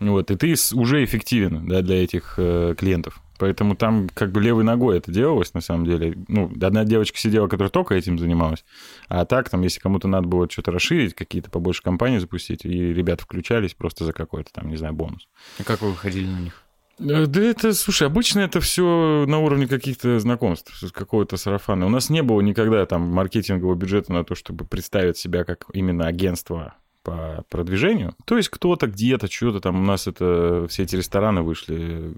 Вот, 0.00 0.30
и 0.30 0.36
ты 0.36 0.54
уже 0.72 1.04
эффективен, 1.04 1.68
да, 1.68 1.82
для 1.82 2.02
этих 2.02 2.34
э, 2.38 2.74
клиентов. 2.76 3.20
Поэтому 3.38 3.74
там 3.74 4.08
как 4.12 4.32
бы 4.32 4.40
левой 4.40 4.64
ногой 4.64 4.98
это 4.98 5.10
делалось, 5.10 5.54
на 5.54 5.60
самом 5.60 5.86
деле. 5.86 6.16
Ну, 6.28 6.50
одна 6.60 6.84
девочка 6.84 7.18
сидела, 7.18 7.48
которая 7.48 7.70
только 7.70 7.94
этим 7.94 8.18
занималась. 8.18 8.64
А 9.08 9.24
так, 9.24 9.50
там, 9.50 9.62
если 9.62 9.80
кому-то 9.80 10.08
надо 10.08 10.28
было 10.28 10.48
что-то 10.48 10.70
расширить, 10.70 11.14
какие-то 11.14 11.50
побольше 11.50 11.82
компании 11.82 12.18
запустить, 12.18 12.64
и 12.64 12.92
ребята 12.92 13.24
включались 13.24 13.74
просто 13.74 14.04
за 14.04 14.12
какой-то 14.12 14.52
там, 14.52 14.68
не 14.68 14.76
знаю, 14.76 14.94
бонус. 14.94 15.28
И 15.58 15.62
как 15.62 15.80
вы 15.82 15.90
выходили 15.90 16.26
на 16.26 16.38
них? 16.40 16.62
Э, 16.98 17.26
Да 17.26 17.42
это, 17.42 17.72
слушай, 17.72 18.06
обычно 18.06 18.40
это 18.40 18.60
все 18.60 19.24
на 19.26 19.38
уровне 19.38 19.66
каких-то 19.66 20.18
знакомств, 20.20 20.72
какого-то 20.92 21.36
сарафана. 21.36 21.86
У 21.86 21.90
нас 21.90 22.10
не 22.10 22.22
было 22.22 22.40
никогда 22.40 22.84
там 22.86 23.02
маркетингового 23.02 23.74
бюджета 23.74 24.12
на 24.12 24.24
то, 24.24 24.34
чтобы 24.34 24.64
представить 24.64 25.18
себя 25.18 25.44
как 25.44 25.66
именно 25.72 26.06
агентство 26.06 26.74
по 27.02 27.44
продвижению. 27.50 28.14
То 28.24 28.36
есть 28.36 28.48
кто-то 28.48 28.86
где-то, 28.86 29.30
что-то 29.30 29.60
там, 29.60 29.82
у 29.82 29.84
нас 29.84 30.06
это, 30.06 30.66
все 30.68 30.84
эти 30.84 30.96
рестораны 30.96 31.42
вышли 31.42 32.14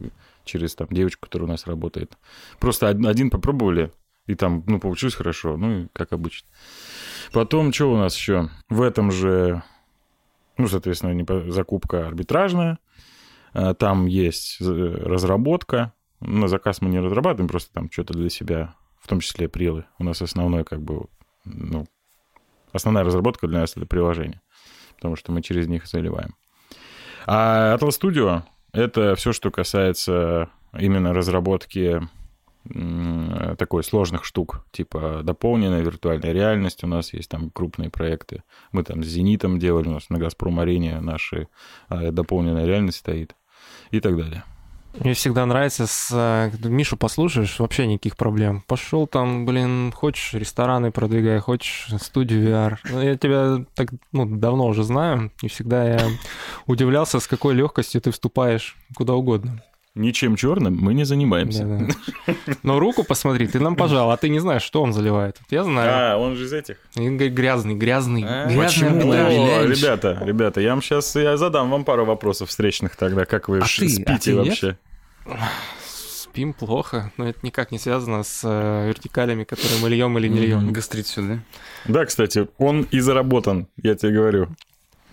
через 0.46 0.74
там 0.74 0.88
девочку, 0.90 1.26
которая 1.26 1.48
у 1.48 1.50
нас 1.50 1.66
работает. 1.66 2.16
Просто 2.58 2.88
од- 2.88 3.04
один 3.04 3.28
попробовали, 3.30 3.92
и 4.26 4.34
там, 4.34 4.64
ну, 4.66 4.80
получилось 4.80 5.14
хорошо, 5.14 5.56
ну, 5.58 5.88
как 5.92 6.12
обычно. 6.12 6.48
Потом, 7.32 7.72
что 7.72 7.92
у 7.92 7.96
нас 7.96 8.16
еще? 8.16 8.48
В 8.70 8.80
этом 8.80 9.10
же, 9.12 9.62
ну, 10.56 10.68
соответственно, 10.68 11.12
не 11.12 11.24
по- 11.24 11.50
закупка 11.50 12.06
арбитражная, 12.06 12.78
А, 13.58 13.72
там 13.72 14.04
есть 14.06 14.58
э, 14.60 14.64
разработка, 14.64 15.94
на 16.20 16.46
заказ 16.46 16.82
мы 16.82 16.90
не 16.90 17.00
разрабатываем, 17.00 17.48
просто 17.48 17.72
там 17.72 17.90
что-то 17.90 18.12
для 18.12 18.28
себя, 18.28 18.74
в 19.00 19.08
том 19.08 19.20
числе 19.20 19.48
прилы. 19.48 19.84
У 19.98 20.04
нас 20.04 20.20
основной, 20.20 20.62
как 20.64 20.82
бы, 20.82 21.06
ну, 21.46 21.86
основная 22.72 23.04
разработка 23.04 23.46
для 23.48 23.60
нас 23.60 23.74
это 23.74 23.86
приложение, 23.86 24.42
потому 24.96 25.16
что 25.16 25.32
мы 25.32 25.40
через 25.40 25.68
них 25.68 25.86
заливаем. 25.86 26.34
А 27.26 27.76
Atlas 27.78 27.98
Studio— 27.98 28.42
это 28.76 29.14
все, 29.16 29.32
что 29.32 29.50
касается 29.50 30.50
именно 30.78 31.14
разработки 31.14 32.00
такой 33.58 33.84
сложных 33.84 34.24
штук, 34.24 34.64
типа 34.72 35.20
дополненная 35.22 35.82
виртуальная 35.82 36.32
реальность. 36.32 36.82
У 36.82 36.86
нас 36.86 37.12
есть 37.12 37.30
там 37.30 37.50
крупные 37.50 37.90
проекты. 37.90 38.42
Мы 38.72 38.82
там 38.82 39.02
с 39.04 39.06
«Зенитом» 39.06 39.58
делали, 39.58 39.88
у 39.88 39.92
нас 39.92 40.10
на 40.10 40.18
«Газпром-арене» 40.18 41.00
наши 41.00 41.48
а, 41.88 42.10
дополненная 42.10 42.66
реальность 42.66 42.98
стоит 42.98 43.36
и 43.92 44.00
так 44.00 44.16
далее. 44.16 44.42
Мне 45.00 45.14
всегда 45.14 45.44
нравится, 45.46 45.86
с, 45.86 46.08
э, 46.12 46.50
Мишу 46.68 46.96
послушаешь, 46.96 47.58
вообще 47.58 47.86
никаких 47.86 48.16
проблем. 48.16 48.62
Пошел 48.66 49.06
там, 49.06 49.44
блин, 49.44 49.92
хочешь 49.92 50.32
рестораны 50.34 50.90
продвигай, 50.90 51.38
хочешь 51.38 51.88
студию 52.00 52.48
VR. 52.48 52.76
Ну, 52.90 53.02
Я 53.02 53.16
тебя 53.16 53.64
так 53.74 53.90
ну, 54.12 54.24
давно 54.26 54.66
уже 54.66 54.84
знаю, 54.84 55.30
и 55.42 55.48
всегда 55.48 55.84
я 55.84 56.00
удивлялся, 56.66 57.20
с 57.20 57.26
какой 57.26 57.54
легкостью 57.54 58.00
ты 58.00 58.10
вступаешь 58.10 58.76
куда 58.94 59.14
угодно. 59.14 59.62
Ничем 59.96 60.36
черным 60.36 60.76
мы 60.78 60.92
не 60.92 61.04
занимаемся. 61.04 61.64
Да-да. 61.64 62.34
Но 62.62 62.78
руку 62.78 63.02
посмотри, 63.02 63.46
ты 63.46 63.60
нам 63.60 63.76
пожал, 63.76 64.10
а 64.10 64.16
ты 64.18 64.28
не 64.28 64.40
знаешь, 64.40 64.60
что 64.62 64.82
он 64.82 64.92
заливает. 64.92 65.38
Я 65.48 65.64
знаю. 65.64 65.90
А, 65.90 66.18
он 66.18 66.36
же 66.36 66.44
из 66.44 66.52
этих. 66.52 66.76
И 66.96 67.08
Грязный, 67.08 67.74
грязный, 67.74 68.22
А, 68.28 68.44
грязный 68.46 68.62
почему? 68.90 69.10
О, 69.10 69.64
ребята, 69.66 70.20
ребята, 70.22 70.60
я 70.60 70.70
вам 70.70 70.82
сейчас 70.82 71.16
я 71.16 71.38
задам 71.38 71.70
вам 71.70 71.84
пару 71.84 72.04
вопросов 72.04 72.50
встречных 72.50 72.94
тогда. 72.94 73.24
Как 73.24 73.48
вы 73.48 73.58
А 73.58 73.60
ты- 73.60 73.64
а 73.64 73.68
спите 73.68 74.18
ты 74.18 74.32
нет? 74.34 74.78
Вообще? 75.26 75.44
Спим 75.86 76.52
плохо, 76.52 77.12
но 77.16 77.28
это 77.28 77.38
никак 77.42 77.72
не 77.72 77.78
связано 77.78 78.22
с 78.22 78.42
э, 78.44 78.88
вертикалями, 78.88 79.44
которые 79.44 79.80
мы 79.80 79.88
льем 79.88 80.18
или 80.18 80.28
не 80.28 80.40
льем. 80.40 80.72
Гастрит 80.72 81.06
сюда. 81.06 81.38
Да, 81.86 82.04
кстати, 82.04 82.48
он 82.58 82.82
и 82.90 83.00
заработан, 83.00 83.68
я 83.82 83.94
тебе 83.94 84.12
говорю. 84.12 84.48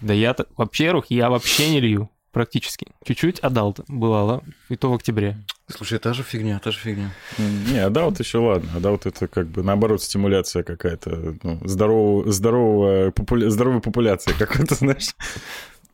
Да 0.01 0.13
я, 0.13 0.35
во-первых, 0.57 1.05
я 1.09 1.29
вообще 1.29 1.69
не 1.69 1.79
лью, 1.79 2.09
практически. 2.33 2.87
Чуть-чуть 3.05 3.39
отдал 3.39 3.75
бывало, 3.87 4.43
и 4.67 4.75
то 4.75 4.91
в 4.91 4.95
октябре. 4.95 5.37
Слушай, 5.69 5.99
та 5.99 6.13
же 6.13 6.23
фигня, 6.23 6.59
та 6.59 6.71
же 6.71 6.79
фигня. 6.79 7.11
Не, 7.37 7.79
адаут 7.79 8.19
еще 8.19 8.39
ладно. 8.39 8.69
Адаут 8.75 9.05
это 9.05 9.27
как 9.27 9.47
бы 9.47 9.63
наоборот 9.63 10.03
стимуляция 10.03 10.63
какая-то, 10.63 11.37
ну, 11.41 11.59
здорового, 11.63 12.29
здорового, 12.31 13.11
популя... 13.11 13.49
здоровая 13.49 13.79
популяция 13.79 14.33
какая-то, 14.37 14.75
знаешь. 14.79 15.15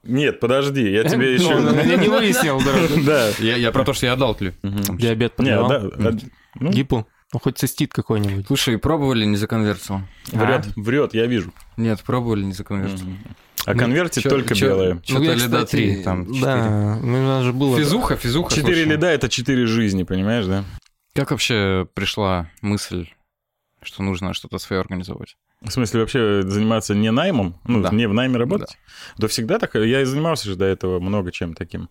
Нет, 0.04 0.40
подожди, 0.40 0.92
я 0.92 1.04
тебе 1.04 1.34
еще... 1.36 1.60
Ну, 1.60 1.74
Я 1.84 1.98
не 1.98 2.08
выяснил, 2.08 2.60
да. 3.04 3.30
Я, 3.40 3.72
про 3.72 3.84
то, 3.84 3.94
что 3.94 4.06
я 4.06 4.14
отдал 4.14 4.36
Диабет 4.36 5.34
Не, 5.34 5.36
подливал. 5.38 5.70
да, 5.70 5.76
а, 6.10 6.18
ну, 6.56 6.70
Гипу. 6.72 7.08
Ну, 7.32 7.40
хоть 7.40 7.58
цистит 7.60 7.94
какой-нибудь. 7.94 8.48
Слушай, 8.48 8.78
пробовали 8.80 9.24
не 9.26 9.38
законвертил? 9.38 10.02
врет, 10.32 10.66
врет, 10.76 11.14
я 11.14 11.28
вижу. 11.28 11.54
Нет, 11.78 12.02
пробовали 12.04 12.44
не 12.44 12.54
законвертил. 12.54 13.06
А 13.66 13.76
конвертит 13.76 14.24
Чё- 14.24 14.30
только 14.30 14.56
чё- 14.56 14.68
белые. 14.68 15.02
Что-то 15.04 15.24
я, 15.24 15.34
лида 15.36 15.46
кстати, 15.66 15.72
3, 15.72 16.04
там, 16.04 16.26
4. 16.26 16.42
Да, 16.42 17.00
ну, 17.04 17.20
у 17.24 17.28
нас 17.28 17.44
же 17.44 17.54
было... 17.54 17.78
Физуха, 17.78 18.16
физуха. 18.16 18.56
Четыре 18.56 18.86
лида— 18.86 19.08
это 19.12 19.30
четыре 19.30 19.68
жизни, 19.68 20.04
понимаешь, 20.04 20.46
да? 20.46 20.64
Как 21.14 21.30
вообще 21.32 21.88
пришла 21.94 22.50
мысль, 22.62 23.10
что 23.84 24.02
нужно 24.02 24.34
что-то 24.34 24.58
свое 24.58 24.80
организовать? 24.80 25.36
В 25.62 25.72
смысле, 25.72 26.00
вообще 26.02 26.42
заниматься 26.46 26.96
не 26.96 27.12
наймом? 27.12 27.56
Ну, 27.66 27.82
Да. 27.82 27.90
не 27.92 28.08
в 28.08 28.14
найме 28.14 28.38
работать? 28.38 28.78
Да. 29.18 29.28
всегда 29.28 29.60
так. 29.60 29.76
Я 29.76 30.02
и 30.02 30.06
занимался 30.06 30.48
же 30.48 30.56
до 30.56 30.66
этого 30.66 31.00
много 31.00 31.32
чем 31.32 31.54
таким. 31.54 31.90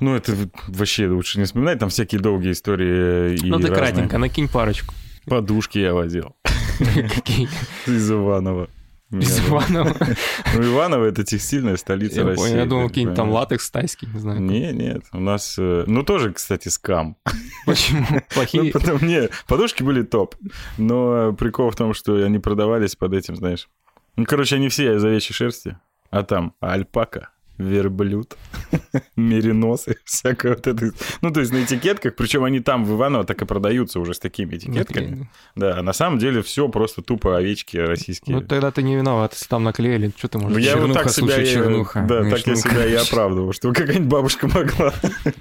Ну, 0.00 0.14
это 0.14 0.34
вообще 0.68 1.08
лучше 1.08 1.38
не 1.38 1.44
вспоминать. 1.44 1.78
Там 1.78 1.88
всякие 1.90 2.20
долгие 2.20 2.52
истории 2.52 3.36
и 3.36 3.46
Ну, 3.50 3.58
ты 3.58 3.68
разные. 3.68 3.76
кратенько, 3.76 4.18
накинь 4.18 4.48
парочку. 4.48 4.94
Подушки 5.26 5.78
я 5.78 5.92
возил 5.92 6.34
из 7.86 8.10
Иванова. 8.10 8.68
Из. 9.12 9.38
Иванова. 9.48 9.94
Ну, 10.54 10.62
Иваново— 10.74 11.04
это 11.06 11.22
текстильная 11.22 11.76
столица 11.76 12.20
Я 12.20 12.26
России. 12.26 12.42
понял, 12.42 12.56
я 12.56 12.66
думал, 12.66 12.88
какие-нибудь 12.88 13.16
там 13.16 13.30
латекс 13.30 13.70
тайский, 13.70 14.08
не 14.12 14.18
знаю. 14.18 14.40
Не, 14.40 14.72
нет, 14.72 15.02
у 15.12 15.20
нас... 15.20 15.56
э, 15.58 15.84
Ну, 15.86 16.02
тоже, 16.02 16.32
кстати, 16.32 16.68
скам. 16.68 17.16
Почему? 17.66 18.04
Ну, 18.10 18.20
Плохие. 18.34 18.72
потом, 18.72 18.98
не, 19.06 19.28
подушки 19.46 19.82
были 19.82 20.02
топ. 20.02 20.34
Но 20.78 21.32
прикол 21.34 21.70
в 21.70 21.76
том, 21.76 21.94
что 21.94 22.14
они 22.24 22.38
продавались 22.38 22.96
под 22.96 23.12
этим, 23.14 23.36
знаешь. 23.36 23.68
Ну, 24.16 24.24
короче, 24.24 24.56
они 24.56 24.68
все 24.68 24.96
из 24.96 25.04
овечьей 25.04 25.34
шерсти. 25.34 25.78
А 26.10 26.22
там 26.22 26.54
альпака, 26.60 27.28
верблюд, 27.58 28.36
мериносы, 29.16 29.96
всякое 30.04 30.54
вот 30.54 30.66
это. 30.66 30.90
Ну, 31.22 31.30
то 31.30 31.40
есть 31.40 31.52
на 31.52 31.62
этикетках, 31.64 32.14
причем 32.16 32.44
они 32.44 32.60
там 32.60 32.84
в 32.84 32.92
Иваново 32.94 33.24
так 33.24 33.40
и 33.42 33.44
продаются 33.44 34.00
уже 34.00 34.14
с 34.14 34.18
такими 34.18 34.56
этикетками. 34.56 35.04
Наклеили. 35.06 35.28
Да, 35.54 35.78
а 35.78 35.82
на 35.82 35.92
самом 35.92 36.18
деле 36.18 36.42
все 36.42 36.68
просто 36.68 37.02
тупо 37.02 37.36
овечки 37.36 37.76
российские. 37.76 38.36
Ну, 38.36 38.42
тогда 38.42 38.70
ты 38.70 38.82
не 38.82 38.96
виноват, 38.96 39.32
если 39.34 39.46
там 39.46 39.64
наклеили. 39.64 40.12
Что 40.16 40.28
ты 40.28 40.38
Ну, 40.38 40.44
можешь 40.48 40.64
я 40.64 40.76
вот 40.76 40.92
так 40.92 41.10
себя, 41.10 41.28
слушай, 41.28 41.44
и- 41.44 41.52
чернуха. 41.52 42.06
да, 42.08 42.28
так 42.30 42.46
я 42.46 42.52
ну, 42.52 42.58
себя 42.58 42.86
и 42.86 42.92
короче. 42.92 43.08
оправдывал, 43.10 43.52
что 43.52 43.72
какая-нибудь 43.72 44.08
бабушка 44.08 44.46
могла 44.48 44.92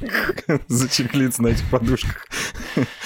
зачеклиться 0.68 1.42
на 1.44 1.48
этих 1.48 1.70
подушках. 1.70 2.28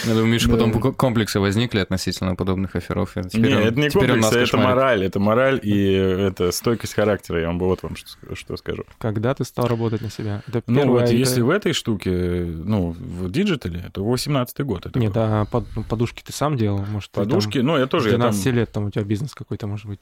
Я 0.06 0.14
думаю, 0.14 0.28
Миша, 0.28 0.50
потом 0.50 0.72
комплексы 0.94 1.40
возникли 1.40 1.80
относительно 1.80 2.36
подобных 2.36 2.76
аферов. 2.76 3.16
теперь 3.30 3.50
не, 3.52 3.56
он- 3.56 3.64
это 3.64 3.80
не 3.80 3.90
теперь 3.90 4.04
он 4.04 4.22
комплекс, 4.22 4.24
нас 4.26 4.32
это 4.34 4.40
кошмарит. 4.42 4.68
мораль. 4.70 5.04
Это 5.04 5.20
мораль 5.20 5.60
и 5.64 5.92
это 5.94 6.52
стойкость 6.52 6.94
характера. 6.94 7.42
Я 7.42 7.48
вам 7.48 7.60
вот 7.60 7.84
вам 7.84 7.96
что, 7.96 8.36
что 8.36 8.58
скажу. 8.58 8.84
Когда 8.98 9.34
ты 9.34 9.44
стал 9.44 9.68
работать 9.68 10.02
на 10.02 10.10
себя? 10.10 10.42
Это 10.48 10.64
Ну 10.68 10.76
первое, 10.80 10.92
вот 10.94 11.04
это- 11.04 11.16
если 11.16 11.42
в 11.42 11.50
этой 11.50 11.74
штуке, 11.74 12.12
ну, 12.12 12.92
в 12.92 13.30
digital 13.30 13.76
е, 13.76 13.90
то 13.94 14.04
18-й 14.04 14.64
год. 14.64 14.86
Это 14.86 14.98
Нет, 15.00 15.12
а 15.16 15.46
под- 15.46 15.68
подушки 15.90 16.24
ты 16.26 16.32
сам 16.34 16.56
делал? 16.58 16.80
Может, 16.90 17.12
ты 17.12 17.16
там 17.16 17.26
Подушки, 17.26 17.58
ну, 17.60 17.78
я 17.78 17.86
тоже, 17.88 18.08
я 18.10 18.14
там... 18.14 18.22
12 18.32 18.46
лет 18.54 18.72
там 18.72 18.86
у 18.86 18.92
тебя 18.92 19.04
бизнес 19.04 19.34
какой-то 19.36 19.68
может 19.68 19.86
быть. 19.86 20.00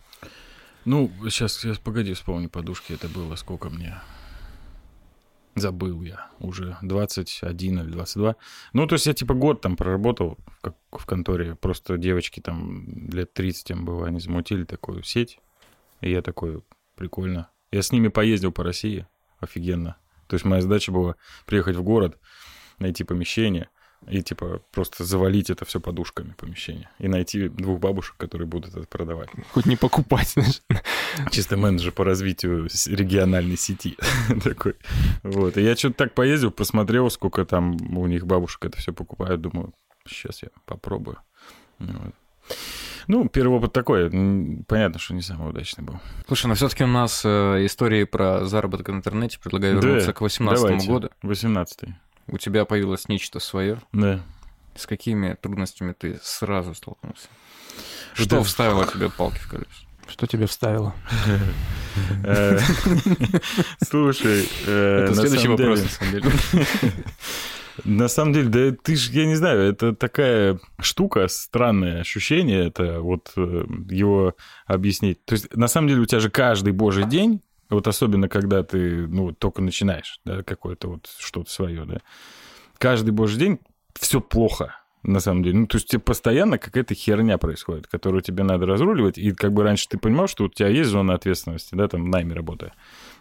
Ну, 0.86 1.12
сейчас, 1.30 1.54
сейчас, 1.58 1.80
погоди, 1.80 2.14
вспомни, 2.14 2.48
подушки, 2.48 2.94
это 2.94 3.08
было 3.10 3.36
сколько 3.36 3.70
мне? 3.70 3.96
Забыл 5.58 6.04
я 6.04 6.30
уже, 6.40 6.78
21 6.84 7.80
или 7.80 7.92
22. 7.92 8.36
Ну, 8.74 8.86
то 8.86 8.94
есть 8.94 9.08
я 9.08 9.14
типа 9.14 9.34
год 9.34 9.62
там 9.62 9.76
проработал 9.76 10.38
как 10.62 10.76
в 10.92 11.06
конторе, 11.08 11.56
просто 11.56 11.98
девочки 11.98 12.40
там 12.40 13.10
лет 13.10 13.34
30 13.34 13.72
им 13.72 13.84
было, 13.84 14.06
они 14.06 14.20
замутили 14.20 14.66
такую 14.66 15.02
сеть, 15.02 15.40
и 16.02 16.12
я 16.12 16.22
такой, 16.22 16.62
прикольно. 16.96 17.50
Я 17.72 17.82
с 17.82 17.92
ними 17.92 18.10
поездил 18.10 18.52
по 18.52 18.64
России, 18.64 19.08
офигенно. 19.40 19.98
То 20.28 20.36
есть 20.36 20.46
моя 20.46 20.62
задача 20.62 20.92
была 20.92 21.16
приехать 21.48 21.76
в 21.76 21.82
город, 21.82 22.20
найти 22.78 23.04
помещение, 23.04 23.70
и 24.08 24.22
типа 24.22 24.62
просто 24.72 25.04
завалить 25.04 25.50
это 25.50 25.66
все 25.66 25.80
подушками 25.80 26.34
помещение. 26.38 26.90
И 27.00 27.08
найти 27.08 27.50
двух 27.50 27.80
бабушек, 27.80 28.16
которые 28.18 28.48
будут 28.48 28.76
это 28.76 28.88
продавать. 28.88 29.30
Хоть 29.52 29.66
не 29.66 29.76
покупать, 29.76 30.30
знаешь. 30.30 30.62
Чисто 31.32 31.58
менеджер 31.58 31.92
по 31.92 32.04
развитию 32.04 32.68
региональной 32.88 33.58
сети 33.58 33.98
такой. 34.44 34.76
Вот. 35.24 35.58
И 35.58 35.62
я 35.62 35.76
что-то 35.76 35.96
так 35.96 36.14
поездил, 36.14 36.52
посмотрел, 36.52 37.10
сколько 37.10 37.46
там 37.46 37.76
у 37.98 38.08
них 38.08 38.26
бабушек 38.26 38.66
это 38.66 38.78
все 38.78 38.94
покупают. 38.94 39.42
Думаю, 39.42 39.74
сейчас 40.08 40.44
я 40.44 40.50
попробую. 40.66 41.18
Вот. 41.80 42.14
Ну, 43.08 43.28
первый 43.30 43.58
опыт 43.58 43.74
такой. 43.74 44.10
Понятно, 44.68 45.00
что 45.00 45.14
не 45.14 45.22
самый 45.22 45.50
удачный 45.50 45.84
был. 45.84 46.00
Слушай, 46.28 46.48
но 46.48 46.56
все-таки 46.56 46.84
у 46.84 46.88
нас 46.88 47.24
э, 47.24 47.66
истории 47.66 48.04
про 48.04 48.46
заработок 48.46 48.90
в 48.90 48.92
интернете. 48.92 49.40
Предлагаю 49.40 49.80
Да, 49.80 49.88
вернуться 49.88 50.14
к 50.14 50.22
18 50.22 50.62
Давайте. 50.62 50.88
году. 50.88 51.10
18 51.22 51.90
У 52.28 52.38
тебя 52.38 52.66
появилось 52.66 53.08
нечто 53.08 53.40
свое. 53.40 53.80
Да. 53.94 54.20
С 54.76 54.86
какими 54.86 55.36
трудностями 55.42 55.94
ты 55.98 56.20
сразу 56.22 56.74
столкнулся? 56.76 57.28
Да. 58.18 58.24
Что 58.24 58.44
вставило 58.44 58.86
тебе 58.86 59.10
палки 59.10 59.38
в 59.40 59.50
колеса? 59.50 59.70
Что 60.08 60.28
тебе 60.28 60.46
вставило? 60.48 60.94
Э, 62.24 62.60
Слушай, 63.88 64.48
э, 64.68 65.00
Это 65.06 65.16
на 65.16 65.16
следующий 65.16 65.44
самом 65.44 65.58
вопрос, 65.58 65.80
деле- 65.80 65.90
на 65.90 65.90
самом 65.90 66.12
деле. 66.14 66.66
На 67.86 68.08
самом 68.08 68.34
деле, 68.34 68.50
да 68.50 68.78
ты 68.84 68.96
ж, 68.96 69.10
я 69.10 69.26
не 69.28 69.36
знаю, 69.36 69.62
это 69.62 69.94
такая 69.94 70.60
штука, 70.80 71.28
странное 71.28 72.02
ощущение, 72.02 72.68
это 72.68 73.02
вот 73.02 73.32
э, 73.38 73.66
его 73.90 74.36
объяснить. 74.66 75.24
То 75.26 75.34
есть, 75.34 75.56
на 75.56 75.68
самом 75.68 75.88
деле, 75.88 76.02
у 76.02 76.06
тебя 76.06 76.20
же 76.20 76.32
каждый 76.32 76.74
божий 76.74 77.06
день, 77.06 77.42
вот 77.70 77.88
особенно 77.88 78.30
когда 78.30 78.64
ты, 78.64 79.08
ну, 79.08 79.32
только 79.34 79.62
начинаешь, 79.62 80.20
да, 80.26 80.44
какое-то 80.44 80.90
вот 80.90 81.10
что-то 81.20 81.52
свое, 81.52 81.86
да, 81.86 82.02
каждый 82.78 83.12
божий 83.12 83.40
день 83.40 83.60
все 83.94 84.22
плохо, 84.22 84.76
на 85.04 85.20
самом 85.20 85.44
деле. 85.44 85.60
Ну, 85.60 85.68
то 85.68 85.78
есть, 85.78 85.88
тебе 85.88 86.00
постоянно 86.00 86.58
какая-то 86.58 86.94
херня 86.94 87.38
происходит, 87.38 87.88
которую 87.88 88.22
тебе 88.22 88.44
надо 88.44 88.66
разруливать, 88.66 89.18
и 89.18 89.32
как 89.32 89.54
бы 89.54 89.64
раньше 89.64 89.88
ты 89.88 89.98
понимал, 89.98 90.28
что 90.28 90.46
у 90.46 90.50
тебя 90.50 90.68
есть 90.68 90.90
зона 90.90 91.14
ответственности, 91.14 91.76
да, 91.76 91.88
там, 91.88 92.10
найме 92.10 92.34
работая. 92.34 92.74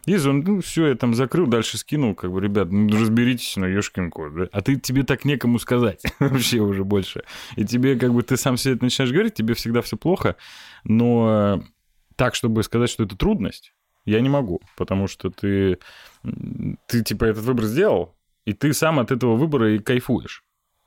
Есть 0.05 0.25
зона, 0.25 0.43
ну, 0.45 0.61
все, 0.61 0.89
я 0.89 0.95
там 0.97 1.15
закрыл, 1.15 1.47
дальше 1.47 1.79
скинул, 1.79 2.15
как 2.15 2.33
бы, 2.33 2.41
ребят, 2.41 2.71
ну, 2.71 2.89
разберитесь, 3.01 3.57
ну, 3.57 3.67
ёшкин 3.67 4.11
кот, 4.11 4.35
да? 4.35 4.49
А 4.53 4.61
ты, 4.63 4.77
тебе 4.77 5.05
так 5.05 5.25
некому 5.25 5.59
сказать 5.59 6.03
вообще 6.19 6.59
уже 6.59 6.85
больше. 6.85 7.23
И 7.57 7.65
тебе, 7.65 7.97
как 7.97 8.13
бы, 8.13 8.23
ты 8.23 8.37
сам 8.37 8.57
себе 8.57 8.75
это 8.75 8.85
начинаешь 8.85 9.13
говорить, 9.13 9.35
тебе 9.35 9.55
всегда 9.55 9.81
все 9.81 9.97
плохо, 9.97 10.37
но 10.85 11.63
так, 12.17 12.35
чтобы 12.35 12.63
сказать, 12.63 12.91
что 12.91 13.05
это 13.05 13.17
трудность, 13.17 13.73
я 14.07 14.21
не 14.21 14.29
могу, 14.29 14.61
потому 14.77 15.07
что 15.07 15.31
ты, 15.31 15.79
ты, 16.87 17.03
типа, 17.03 17.25
этот 17.25 17.45
выбор 17.45 17.65
сделал, 17.67 18.17
и 18.45 18.53
ты 18.53 18.73
сам 18.73 18.99
от 18.99 19.11
этого 19.11 19.37
выбора 19.37 19.75
и 19.75 19.79
кайфуешь. 19.79 20.43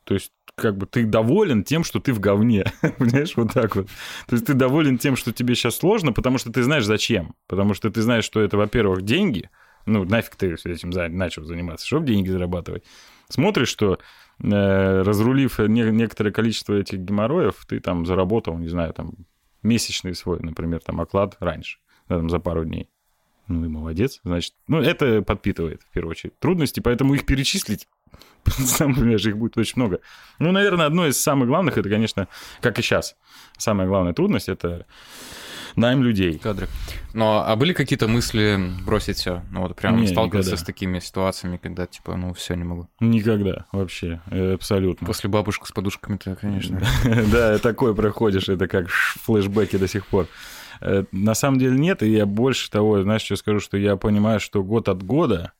То 0.05 0.15
есть, 0.15 0.31
как 0.55 0.77
бы 0.77 0.87
ты 0.87 1.05
доволен 1.05 1.63
тем, 1.63 1.83
что 1.83 1.99
ты 1.99 2.13
в 2.13 2.19
говне. 2.19 2.65
Понимаешь, 2.97 3.35
вот 3.35 3.53
так 3.53 3.75
вот. 3.75 3.87
То 4.27 4.35
есть 4.35 4.45
ты 4.45 4.53
доволен 4.53 4.97
тем, 4.97 5.15
что 5.15 5.31
тебе 5.31 5.53
сейчас 5.53 5.75
сложно, 5.75 6.13
потому 6.13 6.37
что 6.39 6.51
ты 6.51 6.63
знаешь 6.63 6.85
зачем. 6.85 7.35
Потому 7.47 7.73
что 7.73 7.91
ты 7.91 8.01
знаешь, 8.01 8.23
что 8.23 8.41
это, 8.41 8.57
во-первых, 8.57 9.03
деньги. 9.03 9.49
Ну, 9.85 10.03
нафиг 10.05 10.35
ты 10.35 10.53
этим 10.53 10.89
начал 10.89 11.43
заниматься, 11.43 11.85
чтобы 11.85 12.07
деньги 12.07 12.29
зарабатывать. 12.29 12.83
Смотришь, 13.29 13.69
что 13.69 13.99
э, 14.41 15.01
разрулив 15.01 15.59
не- 15.59 15.91
некоторое 15.91 16.31
количество 16.31 16.73
этих 16.73 16.99
геморроев, 16.99 17.65
ты 17.67 17.79
там 17.79 18.05
заработал, 18.05 18.57
не 18.57 18.67
знаю, 18.67 18.93
там 18.93 19.13
месячный 19.61 20.15
свой, 20.15 20.39
например, 20.39 20.81
там 20.81 21.01
оклад 21.01 21.37
раньше, 21.39 21.79
там, 22.07 22.29
за 22.29 22.39
пару 22.39 22.65
дней. 22.65 22.89
Ну, 23.49 23.65
и 23.65 23.67
молодец, 23.67 24.21
значит. 24.23 24.53
Ну, 24.67 24.79
это 24.79 25.21
подпитывает, 25.21 25.81
в 25.81 25.91
первую 25.91 26.11
очередь, 26.11 26.37
трудности, 26.39 26.79
поэтому 26.79 27.15
их 27.15 27.25
перечислить, 27.25 27.87
сам 28.45 28.95
понимаешь, 28.95 29.25
их 29.25 29.37
будет 29.37 29.57
очень 29.57 29.73
много. 29.75 29.99
Ну, 30.37 30.51
наверное, 30.51 30.85
одно 30.85 31.07
из 31.07 31.19
самых 31.19 31.47
главных, 31.47 31.77
это, 31.77 31.89
конечно, 31.89 32.27
как 32.61 32.79
и 32.79 32.81
сейчас, 32.81 33.15
самая 33.57 33.87
главная 33.87 34.13
трудность– 34.13 34.49
это 34.49 34.85
найм 35.75 36.03
людей. 36.03 36.37
Кадры. 36.37 36.67
Но, 37.13 37.43
а 37.45 37.55
были 37.55 37.73
какие-то 37.73 38.07
мысли 38.07 38.59
бросить 38.85 39.17
все? 39.17 39.43
Ну, 39.51 39.61
вот 39.61 39.75
прям 39.75 39.99
Не, 39.99 40.07
сталкиваться 40.07 40.51
никогда. 40.51 40.63
с 40.63 40.65
такими 40.65 40.99
ситуациями, 40.99 41.57
когда, 41.57 41.87
типа, 41.87 42.15
ну, 42.15 42.33
все, 42.33 42.53
не 42.55 42.63
могу. 42.63 42.87
Никогда 42.99 43.65
вообще, 43.71 44.21
э, 44.29 44.53
абсолютно. 44.53 45.07
После 45.07 45.29
бабушек 45.29 45.65
с 45.65 45.71
подушками-то, 45.71 46.35
конечно. 46.35 46.81
Да, 47.31 47.57
такое 47.59 47.93
проходишь, 47.93 48.49
это 48.49 48.67
как 48.67 48.89
флешбеки 48.89 49.77
до 49.77 49.87
сих 49.87 50.05
пор. 50.05 50.27
Э, 50.81 51.03
На 51.11 51.33
самом 51.33 51.59
деле 51.59 51.77
нет, 51.77 52.03
и 52.03 52.09
я 52.09 52.25
больше 52.25 52.69
того, 52.69 53.01
знаешь, 53.01 53.23
что 53.23 53.35
скажу, 53.35 53.59
что 53.59 53.77
я 53.77 53.95
понимаю, 53.97 54.39
что 54.39 54.63
год 54.63 54.89
от 54.89 55.03
года, 55.03 55.53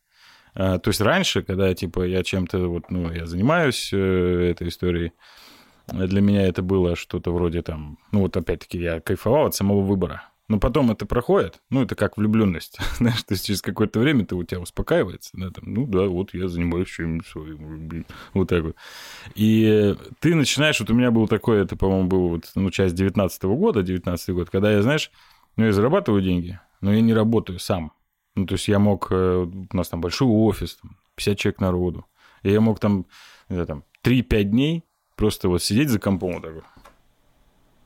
э, 0.55 0.79
то 0.79 0.89
есть 0.89 1.01
раньше, 1.01 1.43
когда, 1.43 1.73
типа, 1.73 2.05
я 2.05 2.23
чем-то, 2.23 2.67
вот, 2.67 2.89
ну, 2.91 3.11
я 3.11 3.25
занимаюсь 3.25 3.89
э, 3.93 4.51
этой 4.51 4.69
историей, 4.69 5.11
для 5.87 6.21
меня 6.21 6.47
это 6.47 6.61
было 6.61 6.95
что-то 6.95 7.31
вроде 7.33 7.61
там, 7.61 7.97
ну, 8.11 8.21
вот 8.21 8.37
опять-таки 8.37 8.77
я 8.77 8.99
кайфовал 8.99 9.47
от 9.47 9.55
самого 9.55 9.81
выбора. 9.81 10.23
Но 10.49 10.59
потом 10.59 10.89
это 10.89 11.05
проходит, 11.05 11.61
ну, 11.69 11.83
это 11.83 11.93
как 11.95 12.17
влюбленность, 12.17 12.79
знаешь, 12.97 13.21
то 13.21 13.35
есть 13.35 13.45
через 13.45 13.61
какое-то 13.61 13.99
время 13.99 14.25
ты 14.25 14.35
у 14.35 14.43
тебя 14.43 14.59
успокаивается, 14.59 15.29
да, 15.33 15.51
там, 15.51 15.71
ну, 15.71 15.85
да, 15.85 16.07
вот 16.07 16.33
я 16.33 16.47
занимаюсь 16.47 16.89
чем-нибудь 16.89 17.27
своим, 17.27 18.05
вот 18.33 18.49
так 18.49 18.63
вот. 18.63 18.75
И 19.35 19.95
ты 20.19 20.33
начинаешь, 20.33 20.79
вот 20.79 20.89
у 20.89 20.95
меня 20.95 21.11
был 21.11 21.27
такой, 21.27 21.61
это, 21.61 21.75
по-моему, 21.75 22.07
был 22.07 22.27
вот, 22.29 22.51
ну, 22.55 22.71
часть 22.71 22.95
19 22.95 23.43
года, 23.43 23.83
19 23.83 24.29
год, 24.31 24.49
когда 24.49 24.71
я, 24.71 24.81
знаешь, 24.81 25.11
ну, 25.55 25.65
я 25.65 25.71
зарабатываю 25.71 26.23
деньги, 26.23 26.59
но 26.81 26.91
я 26.91 27.01
не 27.01 27.13
работаю 27.13 27.59
сам. 27.59 27.93
Ну, 28.35 28.47
то 28.47 28.53
есть 28.53 28.67
я 28.67 28.79
мог, 28.79 29.07
э, 29.11 29.47
у 29.71 29.75
нас 29.75 29.89
там 29.89 30.01
большой 30.01 30.29
офис, 30.29 30.79
там, 30.81 30.97
50 31.15 31.37
человек 31.37 31.61
народу, 31.61 32.07
и 32.41 32.51
я 32.51 32.59
мог 32.59 32.79
там, 32.79 33.05
не 33.49 33.55
знаю, 33.55 33.67
там, 33.67 33.83
3-5 34.03 34.43
дней 34.45 34.83
просто 35.15 35.47
вот 35.47 35.61
сидеть 35.61 35.89
за 35.89 35.99
компом 35.99 36.33
вот 36.33 36.41
так 36.41 36.53
вот. 36.55 36.63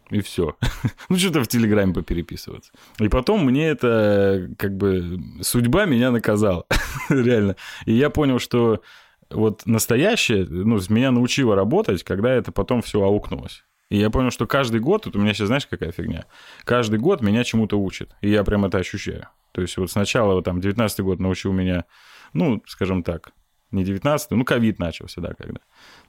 И 0.09 0.21
все. 0.21 0.55
ну, 1.09 1.17
что-то 1.17 1.43
в 1.43 1.47
Телеграме 1.47 1.93
попереписываться. 1.93 2.71
И 2.99 3.07
потом 3.07 3.45
мне 3.45 3.67
это, 3.67 4.49
как 4.57 4.75
бы, 4.75 5.19
судьба 5.41 5.85
меня 5.85 6.11
наказала. 6.11 6.65
Реально. 7.09 7.55
И 7.85 7.93
я 7.93 8.09
понял, 8.09 8.39
что 8.39 8.81
вот 9.29 9.65
настоящее, 9.65 10.45
ну, 10.45 10.79
меня 10.89 11.11
научило 11.11 11.55
работать, 11.55 12.03
когда 12.03 12.31
это 12.31 12.51
потом 12.51 12.81
все 12.81 13.01
аукнулось. 13.01 13.63
И 13.89 13.97
я 13.97 14.09
понял, 14.09 14.31
что 14.31 14.47
каждый 14.47 14.79
год, 14.79 15.05
вот 15.05 15.15
у 15.15 15.19
меня 15.19 15.33
сейчас, 15.33 15.47
знаешь, 15.47 15.67
какая 15.67 15.91
фигня? 15.91 16.25
Каждый 16.63 16.99
год 16.99 17.21
меня 17.21 17.43
чему-то 17.43 17.79
учат. 17.79 18.09
И 18.21 18.29
я 18.29 18.43
прям 18.43 18.65
это 18.65 18.79
ощущаю. 18.79 19.27
То 19.51 19.61
есть 19.61 19.77
вот 19.77 19.91
сначала, 19.91 20.33
вот 20.33 20.45
там, 20.45 20.61
19 20.61 20.99
год 21.01 21.19
научил 21.19 21.51
меня, 21.51 21.85
ну, 22.33 22.61
скажем 22.65 23.03
так, 23.03 23.33
не 23.73 23.83
19 23.83 24.31
ну, 24.31 24.45
ковид 24.45 24.79
начался, 24.79 25.21
да, 25.21 25.33
когда. 25.33 25.59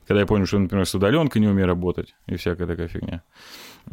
Когда 0.06 0.20
я 0.20 0.26
понял, 0.26 0.46
что, 0.46 0.58
например, 0.58 0.86
с 0.86 0.94
удаленкой 0.94 1.40
не 1.40 1.48
умею 1.48 1.66
работать 1.66 2.14
и 2.26 2.36
всякая 2.36 2.66
такая 2.66 2.88
фигня. 2.88 3.22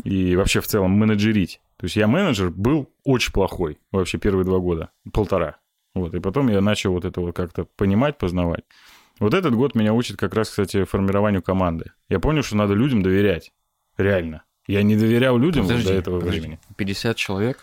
И 0.04 0.36
вообще 0.36 0.62
в 0.62 0.68
целом 0.68 0.92
менеджерить. 0.92 1.62
То 1.78 1.86
есть 1.86 1.96
я 1.96 2.08
менеджер 2.08 2.50
был 2.50 2.90
очень 3.04 3.32
плохой 3.32 3.80
вообще 3.92 4.18
первые 4.18 4.46
два 4.46 4.60
года, 4.60 4.92
полтора. 5.14 5.58
Вот, 5.94 6.14
и 6.14 6.20
потом 6.20 6.50
я 6.50 6.62
начал 6.62 6.94
вот 6.94 7.06
это 7.06 7.20
вот 7.22 7.36
как-то 7.36 7.66
понимать, 7.66 8.18
познавать. 8.18 8.64
Вот 9.20 9.34
этот 9.34 9.54
год 9.54 9.76
меня 9.76 9.94
учит 9.94 10.18
как 10.18 10.34
раз, 10.34 10.50
кстати, 10.50 10.84
формированию 10.84 11.42
команды. 11.42 11.92
Я 12.10 12.20
понял, 12.20 12.44
что 12.44 12.56
надо 12.56 12.74
людям 12.74 13.04
доверять. 13.04 13.52
Реально. 13.98 14.44
Я 14.68 14.84
не 14.84 14.96
доверял 14.96 15.38
людям 15.38 15.64
вот 15.64 15.70
Подожди, 15.70 15.90
до 15.90 15.96
этого 15.96 16.20
подожди. 16.20 16.40
времени. 16.40 16.60
50 16.78 17.18
человек, 17.18 17.60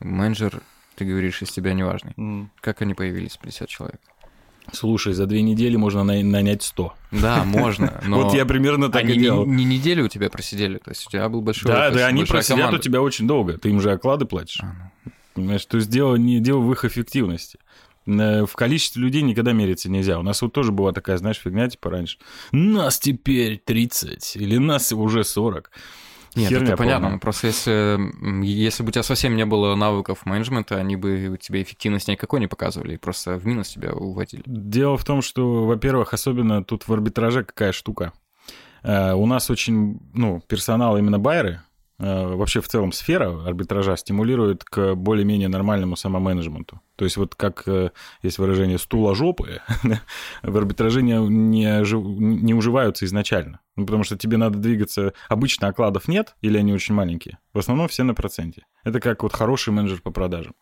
менеджер, 0.00 0.62
ты 0.96 1.04
говоришь, 1.04 1.42
из 1.42 1.50
тебя 1.50 1.74
неважный. 1.74 2.14
Как 2.60 2.82
они 2.82 2.94
появились, 2.94 3.36
50 3.36 3.68
человек? 3.68 4.00
Слушай, 4.72 5.12
за 5.14 5.26
две 5.26 5.42
недели 5.42 5.76
можно 5.76 6.02
на- 6.04 6.22
нанять 6.22 6.62
100. 6.62 6.92
Да, 7.12 7.44
можно, 7.44 8.00
но... 8.06 8.22
Вот 8.24 8.34
я 8.34 8.44
примерно 8.46 8.90
так 8.90 9.02
они 9.04 9.14
и 9.14 9.16
не, 9.16 9.22
делал. 9.22 9.46
не 9.46 9.64
неделю 9.64 10.04
у 10.06 10.08
тебя 10.08 10.28
просидели, 10.30 10.78
то 10.78 10.90
есть 10.90 11.06
у 11.06 11.10
тебя 11.10 11.28
был 11.28 11.40
большой 11.40 11.70
Да, 11.70 11.86
офис, 11.88 11.96
да, 11.98 12.06
они 12.06 12.24
просидят 12.24 12.56
команда. 12.58 12.78
у 12.78 12.80
тебя 12.82 13.00
очень 13.02 13.26
долго. 13.26 13.58
Ты 13.58 13.68
им 13.70 13.80
же 13.80 13.92
оклады 13.92 14.24
платишь. 14.24 14.60
А, 14.62 14.72
ну. 15.04 15.12
Понимаешь, 15.34 15.64
то 15.66 15.76
есть 15.76 15.90
дело 15.90 16.16
не 16.16 16.40
дело 16.40 16.60
в 16.60 16.72
их 16.72 16.84
эффективности. 16.84 17.58
Э, 18.06 18.44
В 18.46 18.52
количестве 18.54 19.02
людей 19.02 19.22
никогда 19.22 19.52
мериться 19.52 19.90
нельзя. 19.90 20.18
У 20.18 20.22
нас 20.22 20.40
вот 20.42 20.52
тоже 20.52 20.72
была 20.72 20.92
такая, 20.92 21.16
знаешь, 21.18 21.38
фигня, 21.38 21.68
типа 21.68 21.90
раньше. 21.90 22.18
Нас 22.52 22.98
теперь 22.98 23.58
30, 23.64 24.36
или 24.36 24.56
нас 24.58 24.92
уже 24.92 25.24
40. 25.24 25.70
Нет, 26.36 26.50
Херня 26.50 26.68
это 26.68 26.76
понятно. 26.76 27.06
полная. 27.06 27.18
Просто 27.20 27.46
если, 27.46 27.98
если 28.44 28.82
бы 28.82 28.90
у 28.90 28.92
тебя 28.92 29.02
совсем 29.02 29.36
не 29.36 29.46
было 29.46 29.74
навыков 29.74 30.26
менеджмента, 30.26 30.76
они 30.76 30.96
бы 30.96 31.30
у 31.34 31.36
тебя 31.36 31.62
эффективность 31.62 32.08
никакой 32.08 32.40
не 32.40 32.46
показывали, 32.46 32.94
и 32.94 32.98
просто 32.98 33.36
в 33.38 33.46
минус 33.46 33.68
тебя 33.68 33.92
уводили. 33.92 34.42
Дело 34.46 34.96
в 34.96 35.04
том, 35.04 35.22
что, 35.22 35.64
во-первых, 35.64 36.12
особенно 36.14 36.62
тут 36.62 36.86
в 36.86 36.92
арбитраже 36.92 37.44
какая 37.44 37.72
штука. 37.72 38.12
Э, 38.82 39.14
У 39.14 39.26
нас 39.26 39.50
очень, 39.50 39.98
ну, 40.12 40.40
персонал 40.46 40.96
именно 40.98 41.18
байеры, 41.18 41.62
э, 41.98 42.34
вообще 42.34 42.60
в 42.60 42.68
целом 42.68 42.92
сфера 42.92 43.44
арбитража 43.46 43.96
стимулирует 43.96 44.64
к 44.64 44.94
более-менее 44.94 45.48
нормальному 45.48 45.96
самоменеджменту. 45.96 46.80
То 46.96 47.04
есть 47.04 47.16
вот 47.16 47.34
как 47.34 47.62
э, 47.66 47.90
есть 48.22 48.38
выражение 48.38 48.78
«стула 48.78 49.14
жопы», 49.14 49.60
в 50.42 50.56
арбитраже 50.56 51.02
не, 51.02 51.14
не, 51.14 52.42
не 52.42 52.54
уживаются 52.54 53.06
изначально. 53.06 53.60
Ну, 53.76 53.84
потому 53.84 54.04
что 54.04 54.16
тебе 54.16 54.36
надо 54.38 54.58
двигаться... 54.58 55.12
Обычно 55.28 55.68
окладов 55.68 56.08
нет 56.08 56.34
или 56.40 56.58
они 56.58 56.72
очень 56.72 56.94
маленькие. 56.94 57.38
В 57.52 57.58
основном 57.58 57.88
все 57.88 58.02
на 58.02 58.14
проценте. 58.14 58.64
Это 58.84 59.00
как 59.00 59.22
вот 59.22 59.32
хороший 59.32 59.72
менеджер 59.72 60.00
по 60.00 60.10
продажам. 60.10 60.54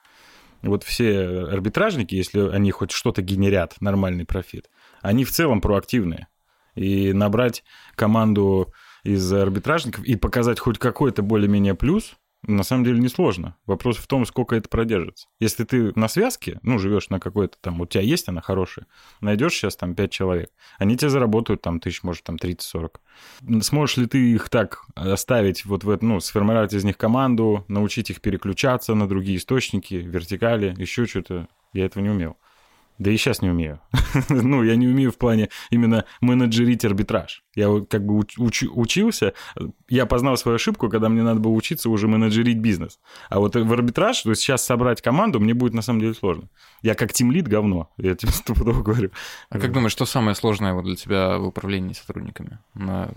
Вот 0.62 0.82
все 0.82 1.44
арбитражники, 1.44 2.14
если 2.14 2.48
они 2.48 2.70
хоть 2.70 2.90
что-то 2.90 3.22
генерят, 3.22 3.76
нормальный 3.80 4.24
профит, 4.24 4.70
они 5.02 5.24
в 5.24 5.30
целом 5.30 5.60
проактивные. 5.60 6.28
И 6.74 7.12
набрать 7.12 7.62
команду 7.94 8.72
из 9.04 9.32
арбитражников 9.32 10.04
и 10.04 10.16
показать 10.16 10.58
хоть 10.58 10.78
какой-то 10.78 11.22
более-менее 11.22 11.74
плюс, 11.74 12.16
на 12.46 12.62
самом 12.62 12.84
деле 12.84 12.98
несложно. 12.98 13.56
Вопрос 13.66 13.96
в 13.96 14.06
том, 14.06 14.26
сколько 14.26 14.56
это 14.56 14.68
продержится. 14.68 15.28
Если 15.40 15.64
ты 15.64 15.92
на 15.98 16.08
связке, 16.08 16.58
ну, 16.62 16.78
живешь 16.78 17.10
на 17.10 17.20
какой-то 17.20 17.56
там, 17.60 17.80
у 17.80 17.86
тебя 17.86 18.02
есть 18.02 18.28
она 18.28 18.40
хорошая, 18.40 18.86
найдешь 19.20 19.54
сейчас 19.54 19.76
там 19.76 19.94
5 19.94 20.10
человек, 20.10 20.50
они 20.78 20.96
тебе 20.96 21.10
заработают 21.10 21.62
там 21.62 21.80
тысяч, 21.80 22.02
может, 22.02 22.24
там 22.24 22.36
30-40. 22.36 22.96
Сможешь 23.60 23.96
ли 23.96 24.06
ты 24.06 24.32
их 24.32 24.48
так 24.48 24.84
оставить, 24.94 25.64
вот 25.64 25.84
в 25.84 25.90
это, 25.90 26.04
ну, 26.04 26.20
сформировать 26.20 26.72
из 26.72 26.84
них 26.84 26.96
команду, 26.96 27.64
научить 27.68 28.10
их 28.10 28.20
переключаться 28.20 28.94
на 28.94 29.08
другие 29.08 29.38
источники, 29.38 29.94
вертикали, 29.94 30.74
еще 30.78 31.06
что-то? 31.06 31.48
Я 31.72 31.86
этого 31.86 32.02
не 32.02 32.10
умел. 32.10 32.36
Да 32.98 33.10
и 33.10 33.16
сейчас 33.16 33.42
не 33.42 33.50
умею. 33.50 33.80
ну, 34.28 34.62
я 34.62 34.76
не 34.76 34.86
умею 34.86 35.10
в 35.10 35.18
плане 35.18 35.48
именно 35.70 36.04
менеджерить 36.20 36.84
арбитраж. 36.84 37.42
Я 37.56 37.84
как 37.88 38.06
бы 38.06 38.18
уч, 38.18 38.64
учился, 38.70 39.32
я 39.88 40.06
познал 40.06 40.36
свою 40.36 40.56
ошибку, 40.56 40.88
когда 40.88 41.08
мне 41.08 41.22
надо 41.22 41.40
было 41.40 41.52
учиться 41.52 41.90
уже 41.90 42.06
менеджерить 42.06 42.58
бизнес. 42.58 43.00
А 43.30 43.40
вот 43.40 43.56
в 43.56 43.72
арбитраж, 43.72 44.22
то 44.22 44.30
есть 44.30 44.42
сейчас 44.42 44.64
собрать 44.64 45.02
команду, 45.02 45.40
мне 45.40 45.54
будет 45.54 45.74
на 45.74 45.82
самом 45.82 46.00
деле 46.00 46.14
сложно. 46.14 46.48
Я 46.82 46.94
как 46.94 47.12
тимлид 47.12 47.48
говно, 47.48 47.90
я 47.96 48.14
тебе 48.14 48.30
стопудово 48.32 48.82
говорю. 48.82 49.10
А 49.50 49.58
как 49.58 49.72
думаешь, 49.72 49.92
что 49.92 50.06
самое 50.06 50.36
сложное 50.36 50.74
вот 50.74 50.84
для 50.84 50.96
тебя 50.96 51.38
в 51.38 51.46
управлении 51.48 51.94
сотрудниками 51.94 52.58
на 52.74 53.10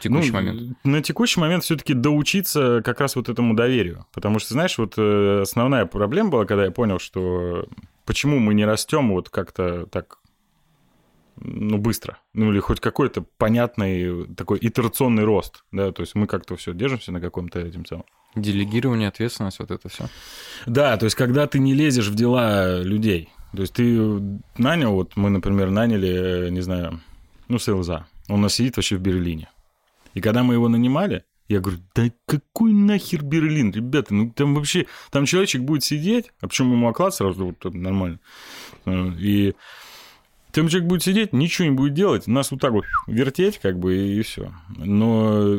текущий 0.00 0.30
ну, 0.30 0.34
момент? 0.34 0.78
На 0.84 1.02
текущий 1.02 1.40
момент 1.40 1.64
все-таки 1.64 1.94
доучиться 1.94 2.82
как 2.84 3.00
раз 3.00 3.16
вот 3.16 3.28
этому 3.28 3.54
доверию. 3.54 4.06
Потому 4.12 4.38
что, 4.38 4.54
знаешь, 4.54 4.78
вот 4.78 4.94
э, 4.96 5.40
основная 5.42 5.86
проблема 5.86 6.30
была, 6.30 6.44
когда 6.44 6.64
я 6.64 6.70
понял, 6.70 6.98
что 6.98 7.66
почему 8.04 8.38
мы 8.38 8.54
не 8.54 8.64
растем 8.64 9.10
вот 9.10 9.28
как-то 9.28 9.86
так 9.86 10.18
ну, 11.36 11.78
быстро. 11.78 12.18
Ну, 12.32 12.52
или 12.52 12.60
хоть 12.60 12.80
какой-то 12.80 13.24
понятный 13.38 14.26
такой 14.34 14.58
итерационный 14.60 15.24
рост, 15.24 15.64
да, 15.72 15.92
то 15.92 16.02
есть 16.02 16.14
мы 16.14 16.26
как-то 16.26 16.56
все 16.56 16.72
держимся 16.72 17.12
на 17.12 17.20
каком-то 17.20 17.60
этим 17.60 17.84
самом. 17.86 18.04
Делегирование, 18.34 19.08
ответственность, 19.08 19.58
вот 19.58 19.70
это 19.70 19.88
все. 19.88 20.08
Да, 20.66 20.96
то 20.96 21.04
есть 21.04 21.16
когда 21.16 21.46
ты 21.46 21.58
не 21.58 21.74
лезешь 21.74 22.08
в 22.08 22.14
дела 22.14 22.80
людей, 22.80 23.30
то 23.54 23.62
есть 23.62 23.74
ты 23.74 23.96
нанял, 24.58 24.92
вот 24.92 25.16
мы, 25.16 25.30
например, 25.30 25.70
наняли, 25.70 26.50
не 26.50 26.60
знаю, 26.60 27.00
ну, 27.48 27.58
Сейлза, 27.58 28.06
он 28.28 28.40
у 28.40 28.42
нас 28.42 28.54
сидит 28.54 28.76
вообще 28.76 28.96
в 28.96 29.00
Берлине. 29.00 29.48
И 30.14 30.20
когда 30.20 30.42
мы 30.42 30.54
его 30.54 30.68
нанимали, 30.68 31.24
я 31.48 31.60
говорю, 31.60 31.80
да 31.94 32.10
какой 32.26 32.72
нахер 32.72 33.22
Берлин, 33.22 33.70
ребята, 33.70 34.14
ну 34.14 34.30
там 34.30 34.54
вообще, 34.54 34.86
там 35.10 35.26
человечек 35.26 35.62
будет 35.62 35.84
сидеть, 35.84 36.32
а 36.40 36.48
почему 36.48 36.72
ему 36.72 36.88
оклад 36.88 37.14
сразу 37.14 37.46
вот 37.46 37.74
нормально, 37.74 38.18
э, 38.86 39.10
и 39.18 39.54
там 40.52 40.68
человек 40.68 40.88
будет 40.88 41.02
сидеть, 41.02 41.32
ничего 41.32 41.68
не 41.68 41.74
будет 41.74 41.94
делать, 41.94 42.26
нас 42.26 42.50
вот 42.50 42.60
так 42.60 42.72
вот 42.72 42.84
вертеть, 43.06 43.58
как 43.58 43.78
бы, 43.78 43.94
и 43.94 44.22
все. 44.22 44.54
Но 44.76 45.58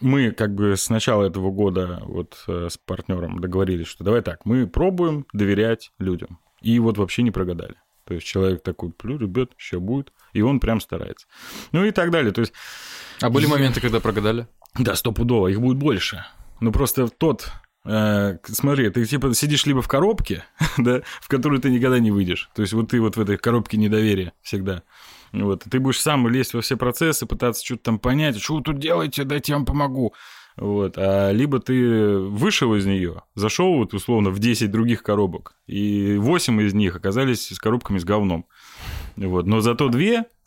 мы 0.00 0.30
как 0.30 0.54
бы 0.54 0.76
с 0.76 0.90
начала 0.90 1.24
этого 1.24 1.50
года 1.50 2.02
вот 2.04 2.36
э, 2.46 2.68
с 2.70 2.76
партнером 2.76 3.40
договорились, 3.40 3.86
что 3.86 4.04
давай 4.04 4.22
так, 4.22 4.44
мы 4.44 4.66
пробуем 4.66 5.26
доверять 5.32 5.90
людям. 5.98 6.38
И 6.60 6.78
вот 6.78 6.98
вообще 6.98 7.22
не 7.22 7.30
прогадали. 7.30 7.76
То 8.06 8.14
есть 8.14 8.26
человек 8.26 8.62
такой, 8.62 8.90
плю, 8.90 9.18
ребят, 9.18 9.50
сейчас 9.58 9.80
будет. 9.80 10.12
И 10.32 10.42
он 10.42 10.60
прям 10.60 10.80
старается. 10.80 11.26
Ну 11.72 11.84
и 11.84 11.90
так 11.90 12.10
далее. 12.10 12.32
То 12.32 12.40
есть... 12.40 12.52
А 13.20 13.30
были 13.30 13.46
моменты, 13.46 13.80
когда 13.80 14.00
прогадали? 14.00 14.46
Да, 14.78 14.94
стопудово, 14.94 15.48
их 15.48 15.60
будет 15.60 15.76
больше. 15.76 16.24
Ну, 16.60 16.70
просто 16.70 17.08
тот 17.08 17.50
э, 17.84 18.38
смотри, 18.44 18.90
ты 18.90 19.04
типа 19.04 19.34
сидишь 19.34 19.66
либо 19.66 19.82
в 19.82 19.88
коробке, 19.88 20.44
да, 20.78 21.02
в 21.20 21.28
которую 21.28 21.60
ты 21.60 21.70
никогда 21.70 21.98
не 21.98 22.10
выйдешь. 22.10 22.50
То 22.54 22.62
есть 22.62 22.72
вот 22.72 22.90
ты 22.90 23.00
вот 23.00 23.16
в 23.16 23.20
этой 23.20 23.36
коробке 23.36 23.76
недоверия 23.76 24.32
всегда. 24.42 24.82
Вот, 25.32 25.64
ты 25.68 25.80
будешь 25.80 26.00
сам 26.00 26.28
лезть 26.28 26.54
во 26.54 26.60
все 26.60 26.76
процессы, 26.76 27.26
пытаться 27.26 27.64
что-то 27.64 27.82
там 27.84 27.98
понять, 27.98 28.40
что 28.40 28.56
вы 28.56 28.62
тут 28.62 28.78
делаете, 28.78 29.24
дайте 29.24 29.52
я 29.52 29.56
вам 29.56 29.66
помогу. 29.66 30.14
Вот. 30.56 30.94
А 30.96 31.30
либо 31.32 31.60
ты 31.60 32.16
вышел 32.18 32.74
из 32.74 32.86
нее, 32.86 33.22
зашел 33.34 33.76
вот 33.76 33.92
условно 33.92 34.30
в 34.30 34.38
10 34.38 34.70
других 34.70 35.02
коробок, 35.02 35.54
и 35.66 36.16
8 36.18 36.62
из 36.62 36.74
них 36.74 36.96
оказались 36.96 37.48
с 37.48 37.58
коробками 37.58 37.98
с 37.98 38.04
говном. 38.04 38.46
Вот. 39.16 39.46
Но 39.46 39.60
зато 39.60 39.88
две 39.88 40.24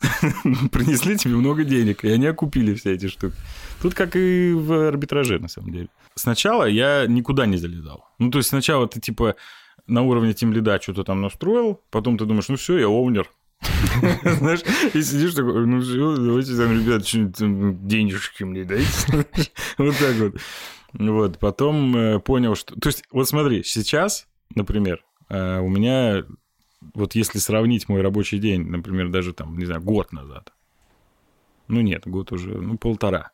принесли 0.72 1.16
тебе 1.16 1.36
много 1.36 1.64
денег, 1.64 2.04
и 2.04 2.10
они 2.10 2.26
окупили 2.26 2.74
все 2.74 2.94
эти 2.94 3.08
штуки. 3.08 3.36
Тут 3.82 3.94
как 3.94 4.16
и 4.16 4.52
в 4.52 4.88
арбитраже, 4.88 5.38
на 5.38 5.48
самом 5.48 5.72
деле. 5.72 5.88
Сначала 6.16 6.64
я 6.64 7.06
никуда 7.06 7.46
не 7.46 7.56
залезал. 7.56 8.04
Ну, 8.18 8.30
то 8.30 8.38
есть 8.38 8.50
сначала 8.50 8.88
ты 8.88 9.00
типа 9.00 9.36
на 9.86 10.02
уровне 10.02 10.34
тем 10.34 10.52
лида 10.52 10.80
что-то 10.80 11.04
там 11.04 11.20
настроил, 11.20 11.80
потом 11.90 12.18
ты 12.18 12.24
думаешь, 12.24 12.48
ну 12.48 12.56
все, 12.56 12.78
я 12.78 12.88
овнер, 12.88 13.30
знаешь, 14.22 14.62
и 14.94 15.02
сидишь 15.02 15.34
такой, 15.34 15.66
ну 15.66 15.80
все, 15.80 16.16
давайте 16.16 16.56
там, 16.56 16.72
ребят, 16.72 17.06
что-нибудь 17.06 17.86
денежки 17.86 18.44
мне 18.44 18.64
дайте. 18.64 19.26
вот 19.78 19.96
так 19.98 20.16
вот. 20.16 20.34
Вот, 20.92 21.38
потом 21.38 21.96
э, 21.96 22.18
понял, 22.18 22.54
что... 22.56 22.74
То 22.78 22.88
есть, 22.88 23.04
вот 23.12 23.28
смотри, 23.28 23.62
сейчас, 23.62 24.26
например, 24.54 25.04
э, 25.28 25.60
у 25.60 25.68
меня, 25.68 26.24
вот 26.94 27.14
если 27.14 27.38
сравнить 27.38 27.88
мой 27.88 28.00
рабочий 28.00 28.38
день, 28.38 28.66
например, 28.66 29.08
даже 29.08 29.32
там, 29.32 29.56
не 29.56 29.66
знаю, 29.66 29.82
год 29.82 30.12
назад, 30.12 30.52
ну 31.68 31.80
нет, 31.80 32.06
год 32.06 32.32
уже, 32.32 32.50
ну 32.50 32.76
полтора, 32.76 33.30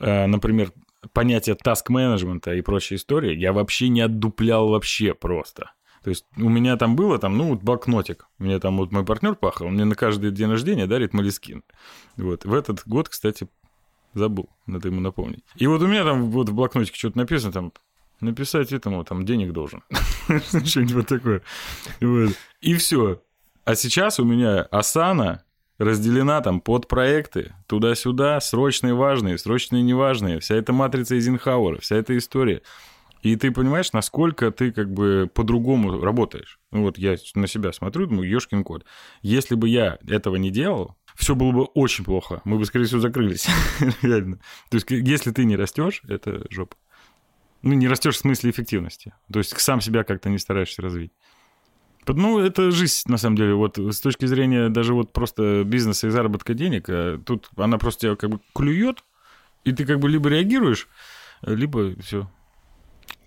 э, 0.00 0.26
например, 0.26 0.72
понятие 1.12 1.54
таск-менеджмента 1.54 2.54
и 2.54 2.62
прочие 2.62 2.96
истории 2.96 3.36
я 3.36 3.52
вообще 3.52 3.88
не 3.88 4.00
отдуплял 4.00 4.68
вообще 4.68 5.14
просто. 5.14 5.70
То 6.02 6.10
есть 6.10 6.24
у 6.36 6.48
меня 6.48 6.76
там 6.76 6.96
было 6.96 7.18
там, 7.18 7.36
ну, 7.36 7.50
вот 7.50 7.62
блокнотик. 7.62 8.26
У 8.38 8.44
меня 8.44 8.58
там 8.58 8.78
вот 8.78 8.90
мой 8.90 9.04
партнер 9.04 9.34
пахал, 9.34 9.66
он 9.66 9.74
мне 9.74 9.84
на 9.84 9.94
каждый 9.94 10.30
день 10.30 10.50
рождения 10.50 10.86
дарит 10.86 11.12
молескин. 11.12 11.62
Вот. 12.16 12.44
В 12.44 12.54
этот 12.54 12.82
год, 12.86 13.08
кстати, 13.08 13.48
забыл, 14.14 14.48
надо 14.66 14.88
ему 14.88 15.00
напомнить. 15.00 15.44
И 15.56 15.66
вот 15.66 15.82
у 15.82 15.86
меня 15.86 16.04
там 16.04 16.30
вот 16.30 16.48
в 16.48 16.54
блокнотике 16.54 16.96
что-то 16.96 17.18
написано, 17.18 17.52
там, 17.52 17.72
написать 18.20 18.72
этому, 18.72 19.04
там, 19.04 19.24
денег 19.24 19.52
должен. 19.52 19.82
Что-нибудь 20.64 20.92
вот 20.92 21.06
такое. 21.06 21.42
И 22.60 22.74
все. 22.74 23.22
А 23.64 23.74
сейчас 23.74 24.18
у 24.18 24.24
меня 24.24 24.62
Асана 24.62 25.44
разделена 25.78 26.40
там 26.42 26.60
под 26.60 26.88
проекты, 26.88 27.54
туда-сюда, 27.66 28.38
срочные, 28.40 28.94
важные, 28.94 29.38
срочные, 29.38 29.82
неважные. 29.82 30.40
Вся 30.40 30.54
эта 30.56 30.72
матрица 30.72 31.14
Эйзенхауэра, 31.14 31.80
вся 31.80 31.96
эта 31.96 32.16
история. 32.16 32.62
И 33.22 33.36
ты 33.36 33.50
понимаешь, 33.50 33.92
насколько 33.92 34.50
ты 34.50 34.72
как 34.72 34.92
бы 34.92 35.30
по-другому 35.32 36.00
работаешь. 36.00 36.58
Ну 36.70 36.82
вот 36.82 36.96
я 36.98 37.16
на 37.34 37.46
себя 37.46 37.72
смотрю, 37.72 38.06
думаю, 38.06 38.28
ешкин 38.28 38.64
код. 38.64 38.84
Если 39.20 39.54
бы 39.54 39.68
я 39.68 39.98
этого 40.08 40.36
не 40.36 40.50
делал, 40.50 40.96
все 41.14 41.34
было 41.34 41.52
бы 41.52 41.64
очень 41.64 42.04
плохо. 42.04 42.40
Мы 42.44 42.58
бы, 42.58 42.64
скорее 42.64 42.86
всего, 42.86 43.00
закрылись. 43.00 43.46
Реально. 44.02 44.38
То 44.70 44.76
есть, 44.76 44.90
если 44.90 45.32
ты 45.32 45.44
не 45.44 45.56
растешь, 45.56 46.02
это 46.08 46.46
жопа. 46.50 46.76
Ну, 47.62 47.74
не 47.74 47.88
растешь 47.88 48.16
в 48.16 48.20
смысле 48.20 48.50
эффективности. 48.50 49.12
То 49.30 49.38
есть, 49.38 49.58
сам 49.60 49.82
себя 49.82 50.02
как-то 50.02 50.30
не 50.30 50.38
стараешься 50.38 50.80
развить. 50.80 51.12
Ну, 52.06 52.38
это 52.38 52.70
жизнь, 52.70 53.02
на 53.06 53.18
самом 53.18 53.36
деле. 53.36 53.54
Вот 53.54 53.76
с 53.76 54.00
точки 54.00 54.24
зрения 54.24 54.70
даже 54.70 54.94
вот 54.94 55.12
просто 55.12 55.62
бизнеса 55.64 56.06
и 56.06 56.10
заработка 56.10 56.54
денег, 56.54 56.88
э, 56.88 57.18
тут 57.24 57.50
она 57.56 57.76
просто 57.76 58.00
тебя 58.00 58.16
как 58.16 58.30
бы 58.30 58.40
клюет, 58.54 59.04
и 59.64 59.72
ты 59.72 59.84
как 59.84 60.00
бы 60.00 60.08
либо 60.08 60.30
реагируешь, 60.30 60.88
либо 61.42 61.94
все, 62.00 62.30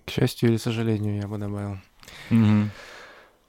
к 0.06 0.12
счастью 0.12 0.50
или 0.50 0.58
сожалению, 0.58 1.22
я 1.22 1.28
бы 1.28 1.38
добавил. 1.38 1.78
Угу. 2.32 2.70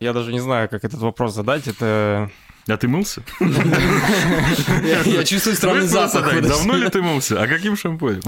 Я 0.01 0.13
даже 0.13 0.33
не 0.33 0.41
знаю, 0.41 0.69
как 0.69 0.85
этот 0.85 1.01
вопрос 1.01 1.35
задать. 1.35 1.67
Это 1.69 2.31
а 2.67 2.77
ты 2.79 2.89
мылся? 2.89 3.23
Я 3.41 5.25
чувствую 5.25 5.57
странный 5.57 5.87
запах. 5.87 6.41
Давно 6.43 6.77
ли 6.77 6.89
ты 6.89 7.03
мылся? 7.03 7.43
А 7.43 7.47
каким 7.47 7.77
шампунем? 7.77 8.23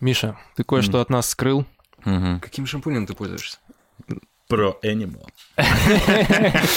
Миша, 0.00 0.36
ты 0.56 0.64
кое-что 0.64 1.00
от 1.00 1.10
нас 1.10 1.30
скрыл. 1.30 1.64
Каким 2.04 2.66
шампунем 2.66 3.06
ты 3.06 3.14
пользуешься? 3.14 3.58
Про 4.48 4.78
Animal. 4.82 5.28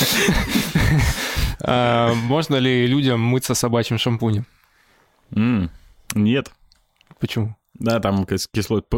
А, 1.65 2.13
можно 2.13 2.57
ли 2.57 2.85
людям 2.87 3.21
мыться 3.21 3.53
собачьим 3.53 3.97
шампунем? 3.97 4.45
Нет. 5.31 6.51
Почему? 7.19 7.55
Да, 7.75 8.01
там 8.01 8.25
кислот 8.25 8.89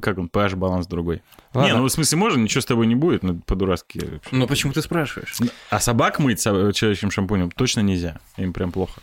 как 0.00 0.18
он, 0.18 0.26
pH 0.26 0.56
баланс 0.56 0.86
другой. 0.86 1.22
Ладно. 1.54 1.68
Не, 1.68 1.76
ну 1.76 1.84
в 1.84 1.88
смысле 1.90 2.18
можно, 2.18 2.40
ничего 2.40 2.60
с 2.60 2.66
тобой 2.66 2.86
не 2.86 2.94
будет, 2.94 3.22
ну 3.22 3.40
по-дурацки. 3.46 4.20
Ну 4.30 4.46
почему 4.46 4.72
ты 4.72 4.82
спрашиваешь? 4.82 5.36
А 5.70 5.80
собак 5.80 6.18
мыть 6.18 6.42
человеческим 6.42 7.10
шампунем 7.10 7.50
точно 7.50 7.80
нельзя, 7.80 8.18
им 8.36 8.52
прям 8.52 8.72
плохо, 8.72 9.00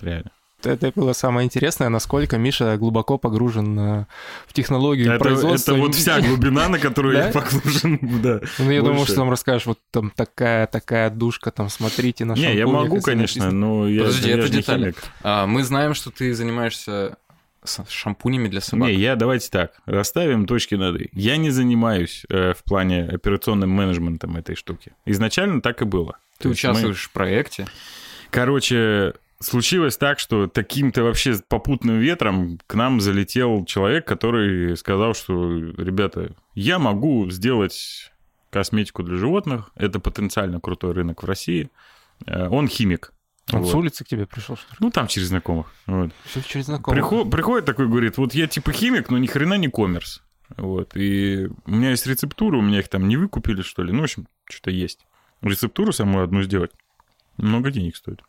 реально. 0.00 0.30
Это 0.64 0.92
было 0.94 1.12
самое 1.12 1.46
интересное, 1.46 1.88
насколько 1.88 2.36
Миша 2.36 2.76
глубоко 2.76 3.18
погружен 3.18 4.06
в 4.46 4.52
технологию 4.52 5.12
это, 5.12 5.18
производства. 5.18 5.72
Это 5.72 5.80
вот 5.80 5.94
вся 5.94 6.20
глубина, 6.20 6.68
на 6.68 6.78
которую 6.78 7.16
я 7.16 7.32
погружен, 7.32 7.98
да. 8.22 8.40
Ну, 8.58 8.70
я 8.70 8.82
думаю, 8.82 9.06
что 9.06 9.16
там 9.16 9.30
расскажешь, 9.30 9.66
вот 9.66 9.78
там 9.90 10.10
такая, 10.10 10.66
такая 10.66 11.10
душка, 11.10 11.50
там, 11.50 11.68
смотрите 11.68 12.24
на 12.24 12.34
Не, 12.34 12.54
я 12.54 12.66
могу, 12.66 13.00
конечно, 13.00 13.50
но 13.50 13.88
я 13.88 14.02
Подожди, 14.02 14.30
это 14.30 14.48
детали. 14.48 14.94
А, 15.22 15.46
мы 15.46 15.64
знаем, 15.64 15.94
что 15.94 16.10
ты 16.10 16.34
занимаешься 16.34 17.16
с 17.64 17.84
шампунями 17.88 18.48
для 18.48 18.60
собак? 18.60 18.88
Не, 18.88 18.94
я 18.94 19.16
давайте 19.16 19.50
так, 19.50 19.72
расставим 19.86 20.46
точки 20.46 20.74
над 20.74 21.00
«и». 21.00 21.08
Я 21.12 21.36
не 21.36 21.50
занимаюсь 21.50 22.24
э, 22.28 22.54
в 22.54 22.64
плане 22.64 23.04
операционным 23.04 23.70
менеджментом 23.70 24.36
этой 24.36 24.56
штуки. 24.56 24.92
Изначально 25.04 25.60
так 25.60 25.82
и 25.82 25.84
было. 25.84 26.18
Ты 26.38 26.44
То 26.44 26.48
участвуешь 26.50 27.04
мы... 27.04 27.10
в 27.10 27.12
проекте? 27.12 27.66
Короче, 28.30 29.14
случилось 29.40 29.96
так, 29.96 30.18
что 30.18 30.46
таким-то 30.46 31.02
вообще 31.02 31.34
попутным 31.48 31.98
ветром 31.98 32.58
к 32.66 32.74
нам 32.74 33.00
залетел 33.00 33.64
человек, 33.64 34.06
который 34.06 34.76
сказал, 34.76 35.14
что, 35.14 35.50
ребята, 35.52 36.34
я 36.54 36.78
могу 36.78 37.28
сделать 37.30 38.12
косметику 38.50 39.02
для 39.02 39.16
животных, 39.16 39.70
это 39.74 40.00
потенциально 40.00 40.60
крутой 40.60 40.92
рынок 40.92 41.22
в 41.22 41.26
России. 41.26 41.70
Э, 42.26 42.48
он 42.48 42.68
химик. 42.68 43.12
Он 43.52 43.62
Вот. 43.62 43.70
с 43.70 43.74
улицы 43.74 44.04
к 44.04 44.08
тебе 44.08 44.26
пришел, 44.26 44.56
что 44.56 44.70
ли? 44.72 44.76
Ну, 44.80 44.90
там 44.90 45.06
через 45.06 45.28
знакомых. 45.28 45.72
Вот. 45.86 46.10
Всё 46.24 46.40
через 46.42 46.66
знакомых. 46.66 46.96
Прихо- 47.00 47.24
приходит 47.24 47.64
такой, 47.66 47.88
говорит, 47.88 48.16
вот 48.18 48.34
я 48.34 48.46
типа 48.46 48.72
химик, 48.72 49.10
но 49.10 49.18
ни 49.18 49.26
хрена 49.26 49.54
не 49.54 49.68
коммерс. 49.68 50.22
Вот. 50.56 50.96
И 50.96 51.48
у 51.66 51.70
меня 51.70 51.90
есть 51.90 52.06
рецептура, 52.06 52.56
у 52.58 52.62
меня 52.62 52.80
их 52.80 52.88
там 52.88 53.08
не 53.08 53.16
выкупили, 53.16 53.62
что 53.62 53.82
ли. 53.82 53.92
Ну, 53.92 54.00
в 54.00 54.04
общем, 54.04 54.26
что-то 54.48 54.70
есть. 54.70 55.06
Рецептуру 55.42 55.92
саму 55.92 56.20
одну 56.22 56.42
сделать 56.42 56.70
много 57.38 57.70
денег 57.70 57.96
стоит. 57.96 58.20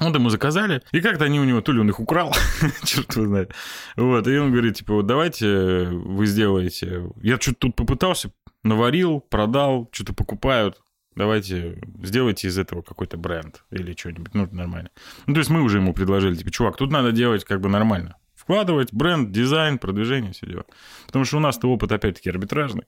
Вот 0.00 0.12
ему 0.14 0.28
заказали, 0.28 0.82
и 0.90 1.00
как-то 1.00 1.24
они 1.24 1.38
у 1.38 1.44
него, 1.44 1.60
то 1.60 1.70
ли 1.70 1.78
он 1.78 1.88
их 1.88 2.00
украл, 2.00 2.34
черт 2.84 3.14
его 3.14 3.26
знает. 3.26 3.52
Вот, 3.96 4.26
и 4.26 4.36
он 4.36 4.50
говорит, 4.50 4.74
типа, 4.78 4.94
вот 4.94 5.06
давайте 5.06 5.84
вы 5.86 6.26
сделаете... 6.26 7.10
Я 7.22 7.38
что-то 7.40 7.58
тут 7.60 7.76
попытался, 7.76 8.32
наварил, 8.64 9.20
продал, 9.20 9.88
что-то 9.92 10.12
покупают, 10.12 10.82
давайте 11.16 11.78
сделайте 12.02 12.48
из 12.48 12.58
этого 12.58 12.82
какой-то 12.82 13.16
бренд 13.16 13.64
или 13.70 13.94
что-нибудь, 13.94 14.34
ну, 14.34 14.48
нормально. 14.50 14.90
Ну, 15.26 15.34
то 15.34 15.38
есть 15.38 15.50
мы 15.50 15.62
уже 15.62 15.78
ему 15.78 15.94
предложили, 15.94 16.34
типа, 16.34 16.50
чувак, 16.50 16.76
тут 16.76 16.90
надо 16.90 17.12
делать 17.12 17.44
как 17.44 17.60
бы 17.60 17.68
нормально. 17.68 18.16
Вкладывать 18.44 18.92
бренд, 18.92 19.32
дизайн, 19.32 19.78
продвижение, 19.78 20.32
все 20.32 20.46
дела. 20.46 20.64
Потому 21.06 21.24
что 21.24 21.38
у 21.38 21.40
нас-то 21.40 21.68
опыт, 21.68 21.92
опять-таки, 21.92 22.28
арбитражный. 22.28 22.84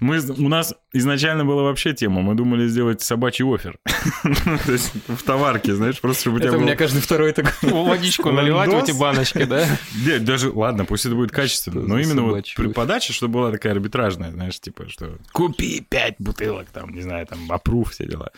Мы, 0.00 0.20
у 0.20 0.48
нас 0.48 0.74
изначально 0.94 1.44
была 1.44 1.64
вообще 1.64 1.92
тема, 1.92 2.22
мы 2.22 2.34
думали 2.34 2.66
сделать 2.66 3.02
собачий 3.02 3.44
офер. 3.44 3.78
То 4.64 4.72
есть 4.72 4.92
в 5.06 5.22
товарке, 5.22 5.74
знаешь, 5.74 6.00
просто 6.00 6.22
чтобы 6.22 6.36
у 6.36 6.38
тебя 6.38 6.48
Это 6.48 6.58
у 6.58 6.60
меня 6.62 6.76
каждый 6.76 7.02
второй 7.02 7.32
такой. 7.32 7.52
Водичку 7.70 8.30
наливать 8.30 8.70
в 8.70 8.76
эти 8.76 8.92
баночки, 8.92 9.44
да? 9.44 9.66
Нет, 10.04 10.24
даже, 10.24 10.50
ладно, 10.50 10.86
пусть 10.86 11.04
это 11.04 11.14
будет 11.14 11.30
качественно, 11.30 11.82
но 11.82 11.98
именно 11.98 12.22
вот 12.22 12.46
при 12.56 12.68
подаче, 12.68 13.12
чтобы 13.12 13.34
была 13.34 13.50
такая 13.50 13.74
арбитражная, 13.74 14.30
знаешь, 14.30 14.58
типа, 14.60 14.88
что 14.88 15.18
купи 15.32 15.84
пять 15.86 16.14
бутылок, 16.18 16.68
там, 16.72 16.94
не 16.94 17.02
знаю, 17.02 17.26
там, 17.26 17.52
опруф, 17.52 17.90
все 17.90 18.06
дела. 18.06 18.30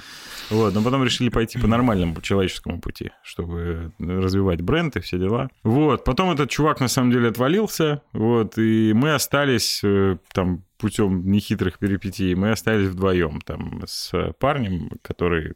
Вот, 0.50 0.74
но 0.74 0.82
потом 0.82 1.04
решили 1.04 1.28
пойти 1.28 1.58
по 1.58 1.68
нормальному 1.68 2.20
человеческому 2.20 2.80
пути, 2.80 3.12
чтобы 3.22 3.92
развивать 3.98 4.60
бренд 4.60 4.96
и 4.96 5.00
все 5.00 5.18
дела. 5.18 5.50
Вот, 5.62 6.02
потом 6.04 6.30
этот 6.48 6.50
чувак 6.50 6.80
на 6.80 6.88
самом 6.88 7.10
деле 7.10 7.28
отвалился, 7.28 8.02
вот, 8.12 8.58
и 8.58 8.92
мы 8.94 9.14
остались 9.14 9.80
э, 9.84 10.16
там 10.32 10.64
путем 10.78 11.30
нехитрых 11.30 11.78
перипетий, 11.78 12.34
мы 12.34 12.52
остались 12.52 12.88
вдвоем 12.88 13.40
там 13.40 13.82
с 13.86 14.32
парнем, 14.38 14.90
который 15.02 15.54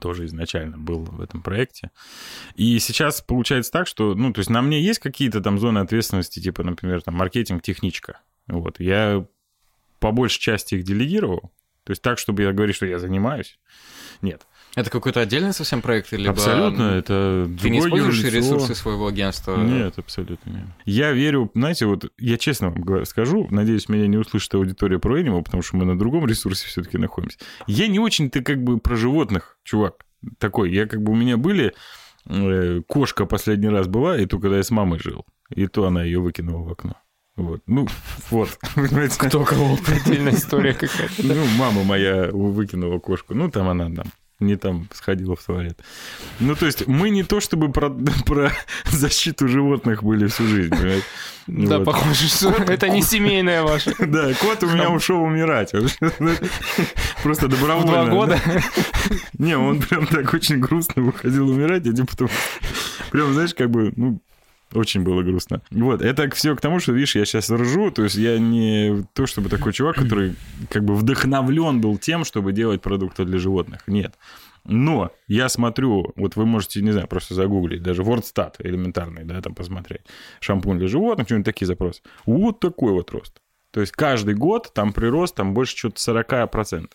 тоже 0.00 0.26
изначально 0.26 0.78
был 0.78 1.04
в 1.04 1.20
этом 1.20 1.42
проекте. 1.42 1.90
И 2.54 2.78
сейчас 2.78 3.20
получается 3.22 3.72
так, 3.72 3.86
что, 3.86 4.14
ну, 4.14 4.32
то 4.32 4.40
есть 4.40 4.50
на 4.50 4.62
мне 4.62 4.80
есть 4.80 5.00
какие-то 5.00 5.40
там 5.40 5.58
зоны 5.58 5.78
ответственности, 5.78 6.40
типа, 6.40 6.62
например, 6.62 7.02
там, 7.02 7.14
маркетинг, 7.14 7.62
техничка. 7.62 8.20
Вот, 8.46 8.78
я 8.78 9.26
по 9.98 10.12
большей 10.12 10.40
части 10.40 10.76
их 10.76 10.84
делегировал. 10.84 11.52
То 11.84 11.92
есть 11.92 12.02
так, 12.02 12.18
чтобы 12.18 12.42
я 12.42 12.52
говорил, 12.52 12.74
что 12.74 12.86
я 12.86 12.98
занимаюсь. 12.98 13.58
Нет. 14.20 14.46
Это 14.76 14.90
какой-то 14.90 15.20
отдельный 15.20 15.54
совсем 15.54 15.80
проект? 15.80 16.12
Либо 16.12 16.30
абсолютно, 16.32 16.82
это 16.82 17.50
Ты 17.60 17.70
не 17.70 17.78
используешь 17.80 18.18
юрлицо. 18.18 18.36
ресурсы 18.36 18.74
своего 18.74 19.06
агентства? 19.08 19.56
Нет, 19.56 19.98
абсолютно 19.98 20.50
нет. 20.50 20.66
Я 20.84 21.12
верю, 21.12 21.50
знаете, 21.54 21.86
вот 21.86 22.12
я 22.18 22.36
честно 22.36 22.70
вам 22.70 23.06
скажу, 23.06 23.48
надеюсь, 23.50 23.88
меня 23.88 24.06
не 24.06 24.18
услышит 24.18 24.54
аудитория 24.54 24.98
про 24.98 25.18
Animal, 25.18 25.42
потому 25.42 25.62
что 25.62 25.78
мы 25.78 25.86
на 25.86 25.98
другом 25.98 26.26
ресурсе 26.26 26.68
все-таки 26.68 26.98
находимся. 26.98 27.38
Я 27.66 27.88
не 27.88 27.98
очень-то 27.98 28.42
как 28.42 28.62
бы 28.62 28.78
про 28.78 28.96
животных, 28.96 29.58
чувак, 29.64 30.04
такой. 30.38 30.70
Я 30.70 30.86
как 30.86 31.02
бы 31.02 31.12
у 31.12 31.16
меня 31.16 31.38
были... 31.38 31.72
э, 32.26 32.82
кошка 32.86 33.24
последний 33.24 33.70
раз 33.70 33.86
была, 33.88 34.18
и 34.18 34.26
то, 34.26 34.38
когда 34.38 34.58
я 34.58 34.62
с 34.62 34.70
мамой 34.70 34.98
жил. 34.98 35.24
И 35.48 35.66
то 35.68 35.86
она 35.86 36.04
ее 36.04 36.20
выкинула 36.20 36.62
в 36.62 36.72
окно. 36.72 36.96
Вот. 37.36 37.62
Ну, 37.66 37.88
вот. 38.30 38.50
Кто 39.18 39.44
кого? 39.44 39.78
Отдельная 39.88 40.34
история 40.34 40.74
какая-то. 40.74 41.22
Ну, 41.22 41.34
мама 41.56 41.82
моя 41.82 42.28
выкинула 42.30 42.98
кошку. 42.98 43.34
Ну, 43.34 43.50
там 43.50 43.68
она 43.68 43.90
там 43.94 44.06
не 44.38 44.56
там 44.56 44.88
сходила 44.92 45.34
в 45.34 45.42
туалет. 45.42 45.78
Ну, 46.40 46.54
то 46.54 46.66
есть 46.66 46.86
мы 46.86 47.10
не 47.10 47.22
то 47.22 47.40
чтобы 47.40 47.72
про, 47.72 47.90
про 48.26 48.52
защиту 48.84 49.48
животных 49.48 50.02
были 50.02 50.26
всю 50.26 50.46
жизнь, 50.46 50.70
понимаете? 50.70 51.04
Да, 51.46 51.78
Вот. 51.78 51.84
похоже, 51.84 52.28
что 52.28 52.50
это 52.50 52.88
не 52.88 53.02
семейная 53.02 53.62
ваша. 53.62 53.94
Да, 54.06 54.32
кот 54.34 54.62
у 54.64 54.66
меня 54.68 54.90
ушел 54.90 55.22
умирать. 55.22 55.72
Просто 57.22 57.48
добровольно. 57.48 57.92
два 57.92 58.06
года. 58.06 58.40
да. 58.44 58.62
Не, 59.38 59.56
он 59.56 59.80
прям 59.80 60.06
так 60.06 60.32
очень 60.34 60.58
грустно 60.58 61.02
выходил 61.02 61.48
умирать, 61.48 61.86
и 61.86 61.92
типа 61.94 62.16
там... 62.16 62.28
Прям, 63.10 63.32
знаешь, 63.32 63.54
как 63.54 63.70
бы, 63.70 63.92
ну, 63.96 64.20
очень 64.72 65.02
было 65.02 65.22
грустно. 65.22 65.62
Вот, 65.70 66.02
это 66.02 66.28
все 66.30 66.54
к 66.56 66.60
тому, 66.60 66.80
что, 66.80 66.92
видишь, 66.92 67.16
я 67.16 67.24
сейчас 67.24 67.50
ржу, 67.50 67.90
то 67.90 68.04
есть 68.04 68.16
я 68.16 68.38
не 68.38 69.04
то, 69.14 69.26
чтобы 69.26 69.48
такой 69.48 69.72
чувак, 69.72 69.96
который 69.96 70.34
как 70.70 70.84
бы 70.84 70.94
вдохновлен 70.94 71.80
был 71.80 71.98
тем, 71.98 72.24
чтобы 72.24 72.52
делать 72.52 72.82
продукты 72.82 73.24
для 73.24 73.38
животных. 73.38 73.82
Нет. 73.86 74.14
Но 74.64 75.12
я 75.28 75.48
смотрю, 75.48 76.12
вот 76.16 76.34
вы 76.34 76.44
можете, 76.44 76.82
не 76.82 76.90
знаю, 76.90 77.06
просто 77.06 77.34
загуглить, 77.34 77.82
даже 77.82 78.02
WordStat 78.02 78.54
элементарный, 78.58 79.24
да, 79.24 79.40
там 79.40 79.54
посмотреть, 79.54 80.02
шампунь 80.40 80.78
для 80.78 80.88
животных, 80.88 81.28
что-нибудь 81.28 81.46
такие 81.46 81.66
запросы. 81.66 82.02
Вот 82.26 82.58
такой 82.58 82.92
вот 82.92 83.10
рост. 83.12 83.40
То 83.70 83.80
есть 83.80 83.92
каждый 83.92 84.34
год 84.34 84.72
там 84.74 84.92
прирост 84.92 85.36
там 85.36 85.54
больше 85.54 85.76
чего-то 85.76 85.98
40%. 85.98 86.88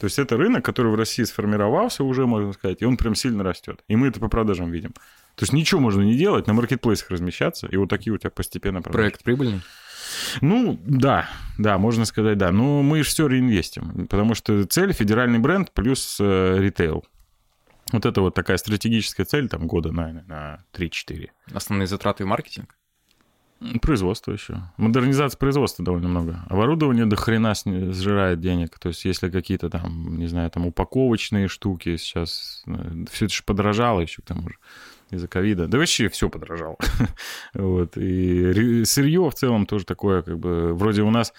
То 0.00 0.06
есть 0.06 0.18
это 0.18 0.38
рынок, 0.38 0.64
который 0.64 0.90
в 0.90 0.94
России 0.94 1.24
сформировался 1.24 2.04
уже, 2.04 2.26
можно 2.26 2.54
сказать, 2.54 2.80
и 2.80 2.86
он 2.86 2.96
прям 2.96 3.14
сильно 3.14 3.44
растет. 3.44 3.84
И 3.86 3.96
мы 3.96 4.08
это 4.08 4.18
по 4.18 4.28
продажам 4.28 4.70
видим. 4.70 4.94
То 5.40 5.44
есть 5.44 5.54
ничего 5.54 5.80
можно 5.80 6.02
не 6.02 6.18
делать, 6.18 6.46
на 6.46 6.52
маркетплейсах 6.52 7.10
размещаться, 7.10 7.66
и 7.66 7.74
вот 7.78 7.88
такие 7.88 8.12
у 8.12 8.18
тебя 8.18 8.28
постепенно 8.28 8.82
продажи. 8.82 8.98
Проект 8.98 9.24
прибыльный? 9.24 9.62
Ну, 10.42 10.78
да, 10.84 11.30
да, 11.56 11.78
можно 11.78 12.04
сказать, 12.04 12.36
да. 12.36 12.52
Но 12.52 12.82
мы 12.82 12.98
же 12.98 13.08
все 13.08 13.26
реинвестим, 13.26 14.06
потому 14.06 14.34
что 14.34 14.66
цель 14.66 14.92
федеральный 14.92 15.38
бренд 15.38 15.72
плюс 15.72 16.18
э, 16.20 16.58
ритейл. 16.58 17.06
Вот 17.90 18.04
это 18.04 18.20
вот 18.20 18.34
такая 18.34 18.58
стратегическая 18.58 19.24
цель, 19.24 19.48
там, 19.48 19.66
года, 19.66 19.92
наверное, 19.92 20.24
на 20.28 20.64
3-4. 20.74 21.30
Основные 21.54 21.86
затраты 21.86 22.24
и 22.24 22.26
маркетинг? 22.26 22.76
Производство 23.80 24.32
еще. 24.32 24.60
Модернизация 24.76 25.38
производства 25.38 25.82
довольно 25.82 26.08
много. 26.08 26.44
Оборудование 26.50 27.06
до 27.06 27.16
хрена 27.16 27.54
сжирает 27.54 28.42
денег. 28.42 28.78
То 28.78 28.88
есть, 28.88 29.06
если 29.06 29.30
какие-то 29.30 29.70
там, 29.70 30.18
не 30.18 30.26
знаю, 30.26 30.50
там 30.50 30.66
упаковочные 30.66 31.48
штуки 31.48 31.96
сейчас, 31.96 32.62
все 33.10 33.24
это 33.24 33.34
же 33.34 33.42
подорожало 33.42 34.00
еще 34.00 34.20
к 34.20 34.26
тому 34.26 34.50
же 34.50 34.56
из-за 35.10 35.28
ковида. 35.28 35.66
Да 35.66 35.78
вообще 35.78 36.08
все 36.08 36.28
подорожало. 36.28 36.76
вот. 37.54 37.96
И 37.96 38.84
сырье 38.84 39.28
в 39.28 39.34
целом 39.34 39.66
тоже 39.66 39.84
такое, 39.84 40.22
как 40.22 40.38
бы, 40.38 40.74
вроде 40.74 41.02
у 41.02 41.10
нас 41.10 41.32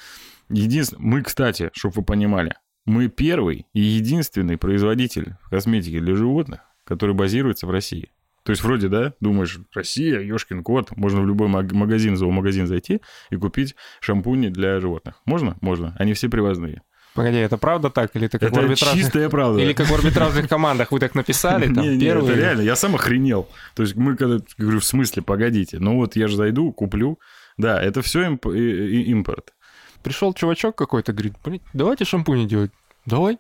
единственное... 0.50 1.04
Мы, 1.04 1.22
кстати, 1.24 1.70
чтобы 1.74 1.96
вы 1.98 2.04
понимали, 2.04 2.56
мы 2.86 3.08
первый 3.08 3.68
и 3.74 3.82
единственный 3.82 4.58
производитель 4.58 5.36
косметики 5.50 6.00
для 6.00 6.16
животных, 6.16 6.62
который 6.84 7.16
базируется 7.16 7.68
в 7.68 7.72
России. 7.72 8.12
То 8.44 8.52
есть 8.52 8.64
вроде, 8.64 8.88
да, 8.88 9.14
думаешь, 9.20 9.60
Россия, 9.74 10.20
ёшкин 10.20 10.64
кот, 10.64 10.96
можно 10.98 11.22
в 11.22 11.28
любой 11.28 11.48
маг- 11.48 11.74
магазин, 11.74 12.18
зоомагазин 12.18 12.66
зайти 12.66 13.02
и 13.30 13.36
купить 13.36 13.76
шампуни 14.00 14.48
для 14.48 14.80
животных. 14.80 15.22
Можно? 15.26 15.58
Можно. 15.62 15.96
Они 16.00 16.14
все 16.14 16.28
привозные. 16.28 16.82
Погоди, 17.14 17.38
это 17.38 17.58
правда 17.58 17.90
так? 17.90 18.16
Или 18.16 18.28
это 18.28 18.40
как 18.40 18.50
в 18.50 18.54
Это 18.54 18.62
арбитражных... 18.62 19.04
чистая 19.04 19.30
правда. 19.30 19.62
Или 19.62 19.74
как 19.74 19.88
в 19.88 19.94
арбитражных 19.94 20.48
командах 20.48 20.92
вы 20.92 21.00
так 21.00 21.14
написали, 21.14 21.66
там, 21.74 21.84
не, 21.84 21.96
не, 21.96 22.06
первый... 22.06 22.32
это 22.32 22.40
реально, 22.40 22.62
я 22.62 22.76
сам 22.76 22.96
охренел. 22.96 23.50
То 23.76 23.84
есть 23.84 23.96
мы 23.96 24.16
когда, 24.16 24.44
говорю, 24.58 24.80
в 24.80 24.86
смысле, 24.86 25.22
погодите, 25.22 25.80
ну 25.80 25.98
вот 25.98 26.16
я 26.16 26.28
же 26.28 26.38
зайду, 26.38 26.72
куплю. 26.72 27.20
Да, 27.58 27.82
это 27.82 28.02
все 28.02 28.26
импорт. 28.28 29.54
Пришел 30.04 30.34
чувачок 30.34 30.76
какой-то, 30.76 31.12
говорит, 31.12 31.34
блин, 31.44 31.62
давайте 31.74 32.06
шампуни 32.06 32.48
делать. 32.48 32.72
Давай. 33.06 33.38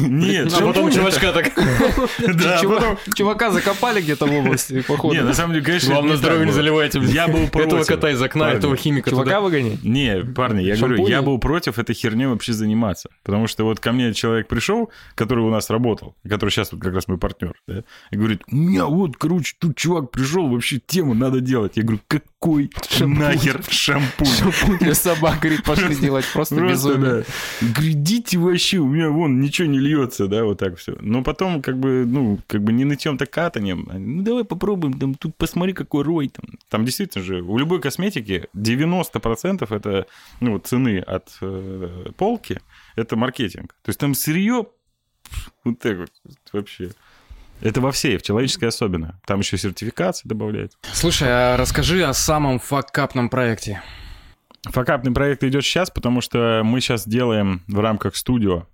Нет, 0.00 0.52
А 0.52 0.60
потом 0.60 0.90
чувачка 0.90 1.32
так... 1.32 1.52
Да, 2.18 2.60
Чува- 2.62 2.74
потом- 2.76 2.98
Чувака 3.14 3.50
закопали 3.50 4.00
где-то 4.00 4.26
в 4.26 4.32
области, 4.34 4.82
походу. 4.82 5.14
Не, 5.14 5.22
на 5.22 5.34
самом 5.34 5.54
деле, 5.54 5.64
конечно, 5.64 5.90
Главное, 5.90 6.10
не 6.10 6.16
так 6.16 6.18
здоровье 6.18 6.46
не 6.46 6.52
заливайте. 6.52 7.00
Я 7.00 7.28
был 7.28 7.44
Этого 7.44 7.68
против. 7.68 7.86
кота 7.86 8.10
из 8.10 8.20
окна, 8.20 8.50
этого 8.52 8.76
химика 8.76 9.10
Чувака 9.10 9.40
выгонять? 9.40 9.82
Не, 9.84 10.24
парни, 10.24 10.62
я 10.62 10.76
говорю, 10.76 11.06
я 11.06 11.22
был 11.22 11.38
против 11.38 11.78
этой 11.78 11.94
херней 11.94 12.26
вообще 12.26 12.52
заниматься. 12.52 13.08
Потому 13.22 13.46
что 13.46 13.64
вот 13.64 13.80
ко 13.80 13.92
мне 13.92 14.12
человек 14.14 14.48
пришел, 14.48 14.90
который 15.14 15.44
у 15.44 15.50
нас 15.50 15.70
работал, 15.70 16.14
который 16.28 16.50
сейчас 16.50 16.72
вот 16.72 16.80
как 16.80 16.94
раз 16.94 17.06
мой 17.08 17.18
партнер, 17.18 17.54
да, 17.68 17.82
и 18.10 18.16
говорит, 18.16 18.42
у 18.50 18.56
меня 18.56 18.86
вот, 18.86 19.16
короче, 19.16 19.54
тут 19.58 19.76
чувак 19.76 20.10
пришел, 20.10 20.48
вообще 20.48 20.80
тему 20.84 21.14
надо 21.14 21.40
делать. 21.40 21.72
Я 21.76 21.82
говорю, 21.84 22.00
какой 22.08 22.70
нахер 23.00 23.62
шампунь? 23.68 24.26
Шампунь 24.26 24.78
для 24.78 24.94
собак, 24.94 25.38
говорит, 25.40 25.62
пошли 25.62 25.94
делать. 25.94 26.24
Просто 26.32 26.56
безумие. 26.56 27.24
Грядите 27.60 28.38
вообще, 28.38 28.78
у 28.78 28.88
меня 28.88 29.10
вон 29.10 29.40
ничего 29.54 29.68
не 29.68 29.78
льется, 29.78 30.26
да, 30.26 30.44
вот 30.44 30.58
так 30.58 30.76
все. 30.76 30.96
Но 31.00 31.22
потом, 31.22 31.62
как 31.62 31.78
бы, 31.78 32.04
ну, 32.06 32.40
как 32.48 32.62
бы 32.62 32.72
не 32.72 32.84
нытьем, 32.84 33.16
так 33.16 33.30
катанием. 33.30 33.88
Ну, 33.92 34.22
давай 34.22 34.44
попробуем, 34.44 34.98
там, 34.98 35.14
тут 35.14 35.36
посмотри, 35.36 35.72
какой 35.72 36.02
рой 36.02 36.28
там. 36.28 36.44
Там 36.68 36.84
действительно 36.84 37.24
же, 37.24 37.40
у 37.40 37.56
любой 37.56 37.80
косметики 37.80 38.48
90% 38.56 39.74
это, 39.74 40.06
ну, 40.40 40.58
цены 40.58 40.98
от 40.98 41.28
э, 41.40 42.10
полки, 42.16 42.60
это 42.96 43.16
маркетинг. 43.16 43.76
То 43.82 43.90
есть 43.90 44.00
там 44.00 44.14
сырье, 44.14 44.66
вот 45.62 45.78
так 45.78 45.98
вот, 45.98 46.10
вообще. 46.52 46.90
Это 47.60 47.80
во 47.80 47.92
всей, 47.92 48.18
в 48.18 48.22
человеческой 48.22 48.66
особенно. 48.66 49.20
Там 49.24 49.38
еще 49.38 49.56
сертификации 49.56 50.28
добавляют. 50.28 50.72
Слушай, 50.92 51.28
а 51.30 51.56
расскажи 51.56 52.02
о 52.02 52.12
самом 52.12 52.58
факапном 52.58 53.30
проекте. 53.30 53.82
Факапный 54.64 55.12
проект 55.12 55.44
идет 55.44 55.62
сейчас, 55.64 55.90
потому 55.90 56.20
что 56.20 56.62
мы 56.64 56.80
сейчас 56.80 57.06
делаем 57.06 57.62
в 57.68 57.78
рамках 57.80 58.16
студио, 58.16 58.66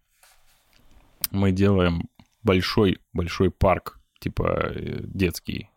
мы 1.30 1.52
делаем 1.52 2.08
большой-большой 2.42 3.50
парк, 3.50 3.98
типа 4.18 4.72
э, 4.74 5.00
детский, 5.04 5.70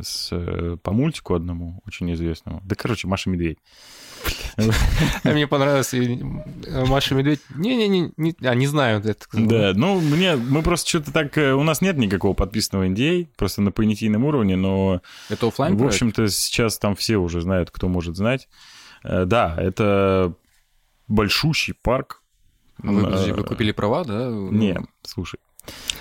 с, 0.00 0.28
э, 0.32 0.76
по 0.82 0.92
мультику 0.92 1.34
одному, 1.34 1.80
очень 1.86 2.12
известному. 2.14 2.60
Да, 2.64 2.74
короче, 2.74 3.06
Маша 3.06 3.30
Медведь. 3.30 3.58
А 4.56 5.30
мне 5.30 5.46
понравилось 5.46 5.92
и 5.94 6.22
Маша 6.86 7.14
Медведь. 7.14 7.40
Не-не-не, 7.54 8.12
не, 8.16 8.34
а 8.42 8.54
не 8.54 8.66
знаю. 8.66 9.02
Да, 9.32 9.72
ну 9.74 10.00
мне, 10.00 10.36
мы 10.36 10.62
просто 10.62 10.88
что-то 10.88 11.12
так, 11.12 11.36
э, 11.38 11.52
у 11.52 11.62
нас 11.62 11.80
нет 11.80 11.96
никакого 11.96 12.34
подписанного 12.34 12.88
NDA, 12.88 13.28
просто 13.36 13.62
на 13.62 13.72
понятийном 13.72 14.24
уровне, 14.24 14.56
но... 14.56 15.02
Это 15.28 15.48
офлайн 15.48 15.76
В 15.76 15.84
общем-то, 15.84 16.28
сейчас 16.28 16.78
там 16.78 16.96
все 16.96 17.16
уже 17.16 17.40
знают, 17.40 17.70
кто 17.70 17.88
может 17.88 18.16
знать. 18.16 18.48
Э, 19.02 19.24
да, 19.26 19.54
это 19.58 20.34
большущий 21.08 21.74
парк. 21.74 22.22
А 22.84 22.92
вы, 22.92 23.04
подожди, 23.04 23.32
вы 23.32 23.44
купили 23.44 23.72
права, 23.72 24.04
да? 24.04 24.28
Не, 24.30 24.78
слушай. 25.02 25.38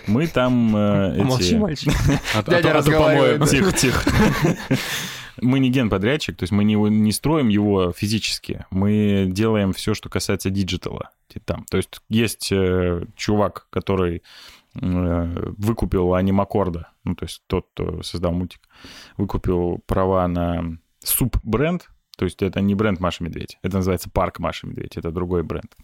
Мы 0.08 0.28
там 0.28 0.76
э, 0.76 1.24
Молчи, 1.24 1.46
эти... 1.46 1.56
мальчик. 1.56 1.94
А, 2.36 2.44
Дядя 2.44 2.70
а, 2.70 2.72
а, 2.72 2.78
разговаривает. 2.78 3.50
Тихо, 3.50 3.72
тихо. 3.72 4.12
Мы 5.42 5.60
не 5.60 5.72
генподрядчик, 5.72 6.38
то 6.38 6.44
есть 6.44 6.52
мы 6.52 6.64
не, 6.64 6.76
не 6.76 7.12
строим 7.12 7.48
его 7.48 7.92
физически, 7.92 8.66
мы 8.70 9.26
делаем 9.28 9.74
все, 9.74 9.96
что 9.96 10.08
касается 10.08 10.52
digital 10.52 11.03
а 11.03 11.10
там. 11.40 11.66
То 11.72 11.78
есть 11.78 12.02
есть 12.08 12.52
э, 12.52 13.04
чувак, 13.16 13.68
который 13.72 14.22
э, 14.80 15.54
выкупил 15.58 16.14
анимакорда, 16.14 16.90
ну, 17.04 17.16
то 17.16 17.26
есть 17.26 17.42
тот, 17.48 17.68
кто 17.74 18.04
создал 18.04 18.32
мультик, 18.32 18.62
выкупил 19.18 19.82
права 19.88 20.28
на 20.28 20.78
суп-бренд, 21.00 21.90
то 22.16 22.26
есть 22.26 22.44
это 22.44 22.62
не 22.62 22.76
бренд 22.76 23.00
Маша 23.00 23.24
Медведь, 23.24 23.58
это 23.64 23.78
называется 23.78 24.10
парк 24.10 24.40
Маша 24.40 24.68
Медведь, 24.68 24.98
это 24.98 25.12
другой 25.12 25.44
бренд. 25.44 25.76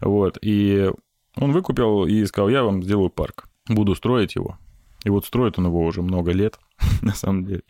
Вот, 0.00 0.38
и 0.42 0.90
он 1.36 1.52
выкупил 1.52 2.06
и 2.06 2.24
сказал, 2.26 2.48
я 2.48 2.62
вам 2.62 2.82
сделаю 2.82 3.10
парк, 3.10 3.48
буду 3.68 3.94
строить 3.94 4.34
его. 4.34 4.58
И 5.04 5.10
вот 5.10 5.26
строит 5.26 5.58
он 5.58 5.66
его 5.66 5.84
уже 5.84 6.02
много 6.02 6.32
лет, 6.32 6.58
на 7.02 7.14
самом 7.14 7.44
деле. 7.44 7.62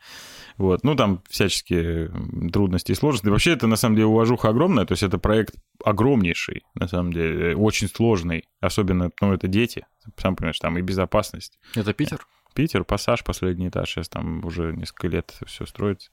Вот. 0.56 0.84
Ну, 0.84 0.94
там 0.94 1.22
всяческие 1.28 2.10
трудности 2.52 2.92
и 2.92 2.94
сложности. 2.94 3.28
Вообще, 3.28 3.52
это, 3.52 3.66
на 3.66 3.76
самом 3.76 3.96
деле, 3.96 4.06
уважуха 4.06 4.48
огромная. 4.48 4.86
То 4.86 4.92
есть, 4.92 5.02
это 5.02 5.18
проект 5.18 5.56
огромнейший, 5.84 6.62
на 6.74 6.86
самом 6.86 7.12
деле, 7.12 7.56
очень 7.56 7.88
сложный. 7.88 8.44
Особенно, 8.60 9.10
ну, 9.20 9.32
это 9.32 9.48
дети. 9.48 9.84
Сам 10.16 10.36
понимаешь, 10.36 10.60
там 10.60 10.78
и 10.78 10.82
безопасность. 10.82 11.58
Это 11.74 11.92
Питер? 11.92 12.24
Питер, 12.54 12.84
пассаж, 12.84 13.24
последний 13.24 13.66
этаж, 13.66 13.90
сейчас 13.90 14.08
там 14.08 14.44
уже 14.44 14.72
несколько 14.76 15.08
лет 15.08 15.36
все 15.44 15.66
строится. 15.66 16.10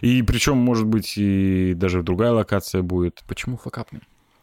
И 0.00 0.22
причем, 0.22 0.56
может 0.56 0.86
быть, 0.86 1.18
и 1.18 1.74
даже 1.74 2.02
другая 2.02 2.32
локация 2.32 2.80
будет. 2.80 3.22
Почему 3.28 3.58
факапный? 3.58 4.00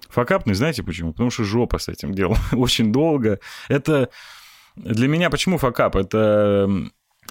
Факапный, 0.09 0.55
знаете 0.55 0.83
почему? 0.83 1.11
Потому 1.11 1.29
что 1.29 1.43
жопа 1.43 1.77
с 1.77 1.87
этим 1.87 2.13
делом. 2.13 2.37
Очень 2.51 2.91
долго. 2.91 3.39
Это 3.67 4.09
для 4.75 5.07
меня 5.07 5.29
почему 5.29 5.57
факап? 5.57 5.95
Это 5.95 6.69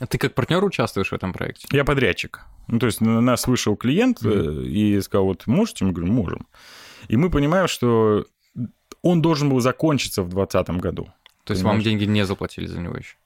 а 0.01 0.07
ты 0.07 0.19
как 0.19 0.35
партнер 0.35 0.63
участвуешь 0.65 1.11
в 1.11 1.13
этом 1.13 1.33
проекте? 1.33 1.67
Я 1.73 1.85
подрядчик. 1.85 2.45
Ну, 2.69 2.79
то 2.79 2.87
есть 2.87 3.01
на 3.01 3.21
нас 3.21 3.47
вышел 3.47 3.77
клиент 3.77 4.23
mm-hmm. 4.23 4.67
и 4.67 5.01
сказал, 5.01 5.27
вот 5.27 5.47
можете? 5.47 5.85
Мы 5.85 5.93
говорим, 5.93 6.15
можем. 6.15 6.47
И 7.09 7.17
мы 7.17 7.31
понимаем, 7.31 7.67
что 7.67 8.27
он 9.03 9.23
должен 9.23 9.49
был 9.49 9.61
закончиться 9.61 10.23
в 10.23 10.29
2020 10.29 10.83
году. 10.83 11.09
То 11.45 11.53
есть 11.53 11.63
вам 11.63 11.81
деньги 11.81 12.05
не 12.05 12.25
заплатили 12.27 12.67
за 12.67 12.79
него 12.79 12.97
еще? 12.97 13.17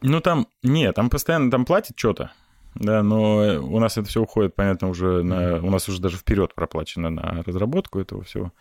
Ну, 0.00 0.20
там, 0.20 0.48
нет, 0.62 0.96
там 0.96 1.10
постоянно 1.10 1.50
там 1.50 1.64
платят 1.64 1.96
что-то, 1.96 2.32
да, 2.74 3.02
но 3.02 3.60
у 3.62 3.78
нас 3.78 3.98
это 3.98 4.08
все 4.08 4.22
уходит, 4.22 4.54
понятно, 4.54 4.88
уже 4.88 5.22
на... 5.22 5.56
У 5.58 5.70
нас 5.70 5.88
уже 5.88 6.00
даже 6.00 6.16
вперед 6.16 6.54
проплачено 6.54 7.10
на 7.10 7.42
разработку 7.44 7.98
этого 7.98 8.22
всего. 8.22 8.52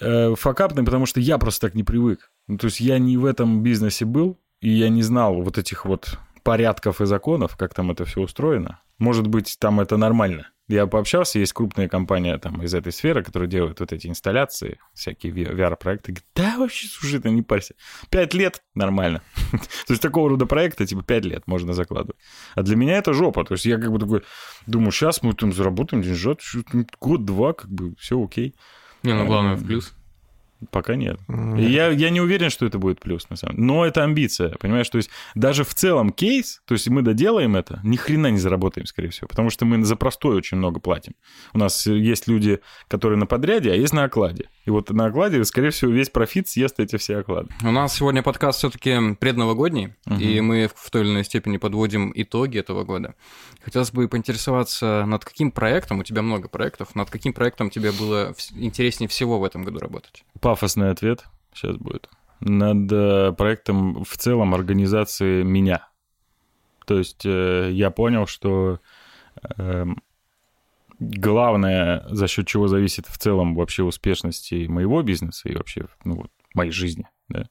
Э, 0.00 0.34
факапный, 0.36 0.84
потому 0.84 1.06
что 1.06 1.20
я 1.20 1.38
просто 1.38 1.68
так 1.68 1.74
не 1.74 1.84
привык. 1.84 2.30
Ну, 2.48 2.58
то 2.58 2.66
есть 2.66 2.80
я 2.80 2.98
не 2.98 3.16
в 3.16 3.24
этом 3.24 3.62
бизнесе 3.62 4.04
был, 4.04 4.38
и 4.60 4.70
я 4.70 4.88
не 4.88 5.02
знал 5.02 5.40
вот 5.42 5.58
этих 5.58 5.84
вот 5.84 6.18
порядков 6.44 7.00
и 7.00 7.06
законов, 7.06 7.56
как 7.56 7.74
там 7.74 7.90
это 7.90 8.04
все 8.04 8.20
устроено. 8.20 8.80
Может 8.98 9.26
быть, 9.26 9.56
там 9.58 9.80
это 9.80 9.96
нормально. 9.96 10.50
Я 10.66 10.86
пообщался, 10.86 11.38
есть 11.38 11.52
крупная 11.52 11.88
компания 11.88 12.38
там 12.38 12.62
из 12.62 12.72
этой 12.72 12.90
сферы, 12.90 13.22
которая 13.22 13.48
делает 13.48 13.80
вот 13.80 13.92
эти 13.92 14.06
инсталляции, 14.06 14.78
всякие 14.94 15.32
VR-проекты. 15.32 16.16
Да, 16.34 16.56
вообще, 16.58 16.86
слушай, 16.86 17.18
это 17.18 17.28
не 17.28 17.42
парься. 17.42 17.74
Пять 18.08 18.32
лет 18.32 18.62
нормально. 18.74 19.20
То 19.52 19.92
есть 19.92 20.00
такого 20.00 20.30
рода 20.30 20.46
проекта, 20.46 20.86
типа, 20.86 21.02
пять 21.02 21.26
лет 21.26 21.46
можно 21.46 21.74
закладывать. 21.74 22.16
А 22.54 22.62
для 22.62 22.76
меня 22.76 22.96
это 22.96 23.12
жопа. 23.12 23.44
То 23.44 23.54
есть 23.54 23.66
я 23.66 23.76
как 23.76 23.92
бы 23.92 23.98
такой, 23.98 24.22
думаю, 24.66 24.90
сейчас 24.90 25.22
мы 25.22 25.34
там 25.34 25.52
заработаем 25.52 26.02
деньжат, 26.02 26.40
год-два, 26.98 27.52
как 27.52 27.70
бы 27.70 27.94
все 27.96 28.22
окей. 28.22 28.54
Не, 29.02 29.12
ну 29.12 29.26
главное 29.26 29.56
в 29.56 29.66
плюс. 29.66 29.92
Пока 30.70 30.94
нет. 30.96 31.18
И 31.56 31.64
я, 31.64 31.88
я 31.90 32.10
не 32.10 32.20
уверен, 32.20 32.50
что 32.50 32.66
это 32.66 32.78
будет 32.78 33.00
плюс, 33.00 33.28
на 33.30 33.36
самом 33.36 33.56
деле. 33.56 33.66
Но 33.66 33.84
это 33.84 34.04
амбиция, 34.04 34.50
понимаешь? 34.60 34.88
То 34.88 34.98
есть 34.98 35.10
даже 35.34 35.64
в 35.64 35.74
целом 35.74 36.10
кейс, 36.10 36.62
то 36.66 36.74
есть 36.74 36.88
мы 36.88 37.02
доделаем 37.02 37.56
это, 37.56 37.80
ни 37.82 37.96
хрена 37.96 38.30
не 38.30 38.38
заработаем, 38.38 38.86
скорее 38.86 39.10
всего, 39.10 39.28
потому 39.28 39.50
что 39.50 39.64
мы 39.64 39.84
за 39.84 39.96
простой 39.96 40.36
очень 40.36 40.58
много 40.58 40.80
платим. 40.80 41.14
У 41.52 41.58
нас 41.58 41.86
есть 41.86 42.28
люди, 42.28 42.60
которые 42.88 43.18
на 43.18 43.26
подряде, 43.26 43.72
а 43.72 43.74
есть 43.74 43.92
на 43.92 44.04
окладе. 44.04 44.48
И 44.64 44.70
вот 44.70 44.90
на 44.90 45.06
окладе, 45.06 45.44
скорее 45.44 45.70
всего, 45.70 45.90
весь 45.90 46.08
профит 46.08 46.48
съест 46.48 46.80
эти 46.80 46.96
все 46.96 47.18
оклады. 47.18 47.50
У 47.62 47.70
нас 47.70 47.94
сегодня 47.94 48.22
подкаст 48.22 48.58
все-таки 48.58 49.14
предновогодний, 49.20 49.94
uh-huh. 50.06 50.20
и 50.20 50.40
мы 50.40 50.70
в 50.74 50.90
той 50.90 51.02
или 51.02 51.10
иной 51.10 51.24
степени 51.24 51.58
подводим 51.58 52.12
итоги 52.14 52.58
этого 52.58 52.84
года. 52.84 53.14
Хотелось 53.62 53.90
бы 53.90 54.08
поинтересоваться, 54.08 55.04
над 55.06 55.24
каким 55.24 55.50
проектом, 55.50 56.00
у 56.00 56.04
тебя 56.04 56.22
много 56.22 56.48
проектов, 56.48 56.94
над 56.94 57.10
каким 57.10 57.32
проектом 57.32 57.70
тебе 57.70 57.92
было 57.92 58.34
интереснее 58.54 59.08
всего 59.08 59.38
в 59.38 59.44
этом 59.44 59.64
году 59.64 59.78
работать? 59.78 60.24
Пафосный 60.54 60.90
ответ 60.90 61.24
сейчас 61.52 61.76
будет. 61.78 62.08
Над 62.38 62.92
э, 62.92 63.32
проектом 63.32 64.04
в 64.04 64.16
целом 64.16 64.54
организации 64.54 65.42
меня. 65.42 65.88
То 66.86 66.96
есть 66.96 67.26
э, 67.26 67.70
я 67.72 67.90
понял, 67.90 68.28
что 68.28 68.78
э, 69.58 69.86
главное, 71.00 72.06
за 72.08 72.28
счет 72.28 72.46
чего 72.46 72.68
зависит 72.68 73.08
в 73.08 73.18
целом 73.18 73.56
вообще 73.56 73.82
успешности 73.82 74.68
моего 74.68 75.02
бизнеса 75.02 75.48
и 75.48 75.56
вообще 75.56 75.88
ну, 76.04 76.14
вот, 76.14 76.30
моей 76.54 76.70
жизни, 76.70 77.08
да, 77.28 77.48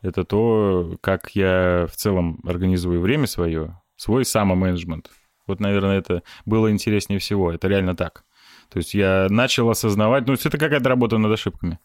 это 0.00 0.24
то, 0.24 0.96
как 1.02 1.32
я 1.36 1.86
в 1.86 1.96
целом 1.96 2.40
организую 2.46 3.02
время 3.02 3.26
свое, 3.26 3.78
свой 3.96 4.24
самоменеджмент. 4.24 5.10
Вот, 5.46 5.60
наверное, 5.60 5.98
это 5.98 6.22
было 6.46 6.70
интереснее 6.70 7.18
всего. 7.18 7.52
Это 7.52 7.68
реально 7.68 7.94
так. 7.94 8.24
То 8.70 8.78
есть 8.78 8.94
я 8.94 9.26
начал 9.30 9.70
осознавать, 9.70 10.26
ну, 10.26 10.34
это 10.34 10.50
какая-то 10.58 10.88
работа 10.88 11.18
над 11.18 11.32
ошибками. 11.32 11.78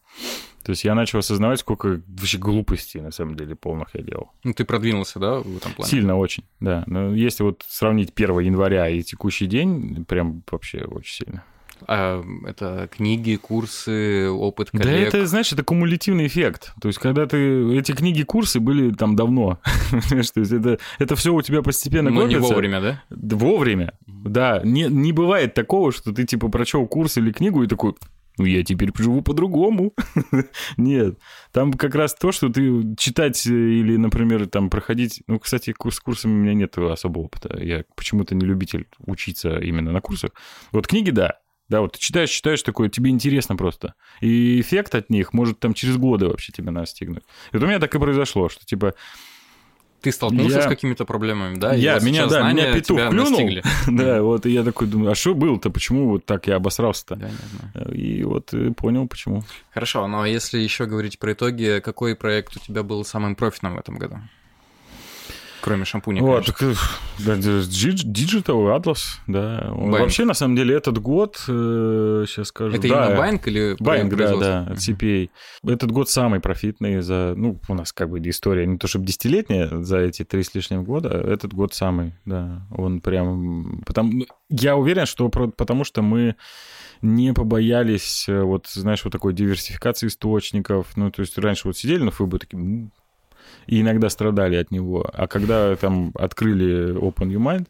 То 0.64 0.72
есть 0.72 0.84
я 0.84 0.96
начал 0.96 1.20
осознавать, 1.20 1.60
сколько 1.60 2.02
вообще 2.08 2.38
глупостей, 2.38 3.02
на 3.02 3.12
самом 3.12 3.36
деле, 3.36 3.56
полных 3.56 3.96
я 3.96 4.02
делал. 4.02 4.32
Ну, 4.44 4.54
ты 4.54 4.66
продвинулся, 4.66 5.20
да, 5.20 5.40
в 5.40 5.58
этом 5.58 5.74
плане? 5.74 5.90
Сильно 5.92 6.18
очень, 6.18 6.44
да. 6.60 6.84
Но 6.88 7.14
если 7.14 7.44
вот 7.44 7.66
сравнить 7.68 8.12
1 8.16 8.40
января 8.40 8.90
и 8.90 9.02
текущий 9.02 9.46
день, 9.46 10.06
прям 10.06 10.44
вообще 10.50 10.80
очень 10.80 11.26
сильно. 11.26 11.44
А 11.88 12.24
это 12.46 12.90
книги, 12.92 13.36
курсы, 13.36 14.30
опыт 14.30 14.72
коллег? 14.72 14.86
Да 14.86 14.92
это, 14.92 15.26
знаешь, 15.28 15.52
это 15.52 15.64
кумулятивный 15.64 16.28
эффект. 16.28 16.74
То 16.82 16.88
есть, 16.88 17.00
когда 17.00 17.26
ты... 17.26 17.78
Эти 17.78 17.92
книги, 17.94 18.24
курсы 18.24 18.60
были 18.60 18.94
там 18.94 19.16
давно. 19.16 19.60
То 20.10 20.18
есть, 20.18 20.38
это, 20.38 20.80
это 21.00 21.16
все 21.16 21.34
у 21.34 21.42
тебя 21.42 21.62
постепенно 21.62 22.10
Но 22.10 22.22
копится. 22.22 22.40
не 22.40 22.46
вовремя, 22.46 22.82
да? 22.82 23.04
Вовремя, 23.10 23.94
да. 24.08 24.62
Не, 24.64 24.84
не 24.84 25.12
бывает 25.12 25.54
такого, 25.54 25.92
что 25.92 26.14
ты, 26.14 26.26
типа, 26.26 26.50
прочел 26.50 26.88
курс 26.88 27.18
или 27.18 27.32
книгу 27.32 27.64
и 27.64 27.68
такой, 27.68 27.96
ну, 28.38 28.46
я 28.46 28.64
теперь 28.64 28.92
живу 28.98 29.22
по-другому. 29.22 29.94
Нет, 30.78 31.18
там 31.52 31.74
как 31.74 31.94
раз 31.94 32.16
то, 32.16 32.32
что 32.32 32.50
ты 32.50 32.96
читать 32.98 33.46
или, 33.46 33.96
например, 33.96 34.48
там 34.48 34.70
проходить... 34.70 35.22
Ну, 35.28 35.40
кстати, 35.40 35.74
с 35.74 36.00
курсами 36.00 36.34
у 36.34 36.38
меня 36.38 36.54
нет 36.54 36.78
особого 36.78 37.26
опыта. 37.26 37.60
Я 37.62 37.84
почему-то 37.96 38.34
не 38.34 38.46
любитель 38.46 38.88
учиться 39.00 39.60
именно 39.60 39.92
на 39.92 40.02
курсах. 40.02 40.32
Вот 40.72 40.88
книги, 40.88 41.12
да, 41.12 41.40
да, 41.70 41.82
вот 41.82 41.94
ты 41.94 42.00
читаешь, 42.00 42.30
читаешь 42.30 42.62
такое, 42.62 42.90
тебе 42.90 43.10
интересно 43.10 43.56
просто. 43.56 43.94
И 44.22 44.60
эффект 44.60 44.96
от 44.96 45.10
них 45.10 45.34
может 45.34 45.60
там 45.60 45.74
через 45.74 45.98
годы 45.98 46.28
вообще 46.28 46.52
тебя 46.52 46.72
настигнуть. 46.72 47.24
И 47.52 47.58
вот 47.58 47.64
у 47.64 47.68
меня 47.68 47.80
так 47.80 47.94
и 47.96 48.00
произошло, 48.00 48.50
что 48.50 48.66
типа 48.66 48.94
ты 50.04 50.12
столкнулся 50.12 50.58
я... 50.58 50.62
с 50.64 50.68
какими-то 50.68 51.06
проблемами, 51.06 51.56
да? 51.56 51.74
Я, 51.74 51.94
вот 51.94 52.04
меня, 52.04 52.28
да, 52.28 52.52
меня 52.52 52.74
петух 52.74 53.00
клюнул. 53.10 53.62
да, 53.88 54.22
вот, 54.22 54.46
и 54.46 54.52
я 54.52 54.64
такой 54.64 54.88
думаю, 54.88 55.12
а 55.12 55.16
что 55.16 55.34
было-то, 55.34 55.70
почему 55.70 56.10
вот 56.10 56.26
так 56.26 56.48
я 56.48 56.58
обосрался-то? 56.58 57.16
Да, 57.16 57.92
и 57.94 58.22
вот 58.24 58.54
э, 58.54 58.72
понял, 58.72 59.08
почему. 59.08 59.44
Хорошо, 59.74 60.06
но 60.08 60.26
если 60.26 60.60
еще 60.60 60.88
говорить 60.88 61.20
про 61.20 61.32
итоги, 61.32 61.82
какой 61.82 62.18
проект 62.18 62.58
у 62.58 62.60
тебя 62.60 62.84
был 62.84 63.06
самым 63.06 63.38
профитным 63.38 63.76
в 63.76 63.80
этом 63.80 63.96
году? 63.98 64.20
Кроме 65.64 65.86
шампуня, 65.86 66.22
Вот, 66.22 66.50
э, 66.62 66.74
Digital 67.20 68.78
Atlas, 68.78 69.00
да. 69.28 69.70
Вообще, 69.72 70.26
на 70.26 70.34
самом 70.34 70.58
деле, 70.58 70.76
этот 70.76 70.98
год, 70.98 71.38
сейчас 71.38 72.50
скажу... 72.50 72.76
Это 72.76 72.90
да, 72.90 73.06
именно 73.06 73.18
Байнг 73.18 73.48
или 73.48 73.82
Buying, 73.82 74.14
да, 74.14 74.36
да, 74.36 74.72
от 74.74 74.80
CPA. 74.80 75.30
Этот 75.66 75.90
год 75.92 76.10
самый 76.10 76.42
профитный 76.42 77.02
за... 77.02 77.34
Ну, 77.38 77.62
у 77.70 77.74
нас 77.76 77.94
как 77.94 78.10
бы 78.10 78.20
история 78.20 78.66
не 78.66 78.78
то 78.78 78.88
чтобы 78.88 79.06
десятилетняя 79.06 79.70
за 79.82 80.00
эти 80.00 80.26
три 80.26 80.44
с 80.44 80.54
лишним 80.54 80.84
года, 80.84 81.10
этот 81.10 81.54
год 81.54 81.74
самый, 81.74 82.14
да. 82.26 82.68
Он 82.70 83.00
прям... 83.00 83.84
Потому... 83.86 84.26
Я 84.50 84.76
уверен, 84.76 85.06
что 85.06 85.30
потому 85.30 85.86
что 85.86 86.02
мы 86.02 86.36
не 87.02 87.34
побоялись, 87.34 88.28
э, 88.28 88.42
вот, 88.42 88.68
знаешь, 88.68 89.04
вот 89.06 89.12
такой 89.12 89.34
диверсификации 89.34 90.08
источников. 90.08 90.98
Ну, 90.98 91.10
то 91.10 91.22
есть 91.22 91.38
раньше 91.38 91.70
вот 91.70 91.78
сидели 91.78 92.04
на 92.04 92.12
ФБ 92.12 92.40
такие... 92.40 92.92
И 93.68 93.82
иногда 93.82 94.10
страдали 94.10 94.56
от 94.56 94.72
него. 94.72 95.10
А 95.14 95.28
когда 95.28 95.76
там 95.76 96.12
открыли 96.16 96.96
Open 96.96 97.30
Your 97.30 97.40
Mind 97.40 97.68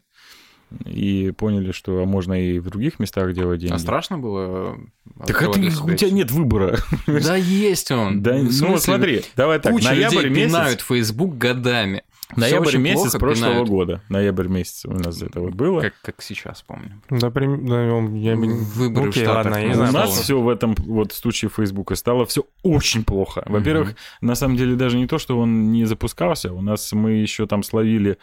и 0.85 1.31
поняли, 1.37 1.71
что 1.71 2.05
можно 2.05 2.33
и 2.33 2.59
в 2.59 2.69
других 2.69 2.99
местах 2.99 3.33
делать 3.33 3.59
деньги. 3.59 3.73
А 3.73 3.79
страшно 3.79 4.17
было? 4.17 4.77
Так 5.25 5.41
это 5.41 5.59
у 5.59 5.93
тебя 5.93 6.09
нет 6.09 6.31
выбора. 6.31 6.79
Да 7.07 7.35
есть 7.35 7.91
он. 7.91 8.21
Да, 8.23 8.37
ну 8.37 8.77
смотри, 8.77 9.23
давай 9.35 9.59
так, 9.59 9.73
Куча 9.73 9.89
ноябрь 9.89 10.15
людей 10.15 10.29
месяц, 10.29 10.51
пинают 10.51 10.81
Facebook 10.81 11.37
годами. 11.37 12.03
Ноябрь 12.37 12.77
месяц 12.77 13.01
плохо 13.11 13.19
прошлого 13.19 13.49
пинают. 13.51 13.69
года, 13.69 14.01
ноябрь 14.09 14.47
месяц 14.47 14.85
у 14.85 14.91
нас 14.93 15.21
это 15.21 15.39
вот 15.39 15.53
было. 15.53 15.81
Как, 15.81 15.93
как 16.01 16.21
сейчас 16.21 16.61
помню. 16.61 17.01
Да, 17.09 17.29
прям- 17.31 17.65
да, 17.65 17.83
я 17.83 18.35
Выборы 18.35 19.09
Окей, 19.09 19.23
Штатах, 19.23 19.45
ладно, 19.53 19.57
я 19.57 19.65
не 19.67 19.71
у 19.71 19.75
знаю. 19.75 19.93
нас 19.93 20.19
все 20.19 20.39
в 20.39 20.49
этом 20.49 20.75
вот 20.77 21.11
случае 21.11 21.49
Фейсбука 21.49 21.95
стало 21.95 22.25
все 22.25 22.45
очень 22.63 23.03
плохо. 23.03 23.43
Во-первых, 23.45 23.95
на 24.21 24.35
самом 24.35 24.57
деле 24.57 24.75
даже 24.75 24.97
не 24.97 25.07
то, 25.07 25.17
что 25.17 25.39
он 25.39 25.71
не 25.71 25.85
запускался, 25.85 26.53
у 26.53 26.61
нас 26.61 26.91
мы 26.93 27.11
еще 27.11 27.45
там 27.47 27.63
словили 27.63 28.17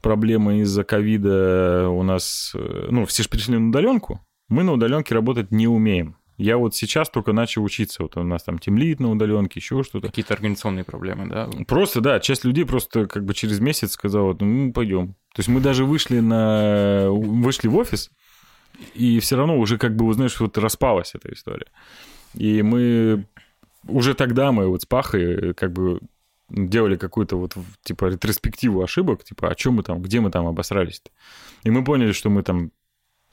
проблемы 0.00 0.60
из-за 0.60 0.84
ковида. 0.84 1.88
У 1.88 2.02
нас, 2.02 2.52
э, 2.54 2.88
ну, 2.90 3.06
все 3.06 3.22
же 3.22 3.28
перешли 3.28 3.56
на 3.56 3.68
удаленку. 3.68 4.20
Мы 4.48 4.62
на 4.62 4.72
удаленке 4.72 5.14
работать 5.14 5.50
не 5.50 5.66
умеем. 5.66 6.16
Я 6.36 6.56
вот 6.56 6.74
сейчас 6.74 7.10
только 7.10 7.32
начал 7.32 7.62
учиться. 7.62 8.02
Вот 8.02 8.16
у 8.16 8.22
нас 8.22 8.42
там 8.42 8.58
тимлит 8.58 9.00
на 9.00 9.10
удаленке, 9.10 9.60
еще 9.60 9.82
что-то. 9.82 10.08
Какие-то 10.08 10.34
организационные 10.34 10.84
проблемы, 10.84 11.28
да? 11.28 11.48
Просто, 11.66 12.00
да, 12.00 12.18
часть 12.20 12.44
людей 12.44 12.64
просто 12.64 13.06
как 13.06 13.24
бы 13.24 13.34
через 13.34 13.60
месяц 13.60 13.92
сказала, 13.92 14.36
ну, 14.40 14.72
пойдем. 14.72 15.14
То 15.34 15.40
есть 15.40 15.48
мы 15.48 15.60
даже 15.60 15.84
вышли 15.84 16.20
на... 16.20 17.08
вышли 17.10 17.68
в 17.68 17.76
офис, 17.76 18.10
и 18.94 19.20
все 19.20 19.36
равно 19.36 19.58
уже 19.58 19.78
как 19.78 19.94
бы, 19.94 20.12
знаешь, 20.12 20.38
вот 20.40 20.58
распалась 20.58 21.14
эта 21.14 21.32
история. 21.32 21.66
И 22.34 22.62
мы 22.62 23.26
уже 23.86 24.14
тогда 24.14 24.50
мы 24.50 24.66
вот 24.66 24.82
с 24.82 24.86
Пахой 24.86 25.54
как 25.54 25.72
бы 25.72 26.00
делали 26.48 26.96
какую-то 26.96 27.36
вот 27.36 27.54
типа 27.82 28.06
ретроспективу 28.06 28.82
ошибок, 28.82 29.24
типа, 29.24 29.48
о 29.48 29.54
чем 29.54 29.74
мы 29.74 29.82
там, 29.82 30.02
где 30.02 30.20
мы 30.20 30.30
там 30.30 30.46
обосрались-то. 30.46 31.10
И 31.62 31.70
мы 31.70 31.84
поняли, 31.84 32.12
что 32.12 32.30
мы 32.30 32.42
там 32.42 32.70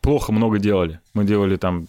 плохо 0.01 0.31
много 0.31 0.59
делали. 0.59 0.99
Мы 1.13 1.25
делали 1.25 1.57
там, 1.57 1.87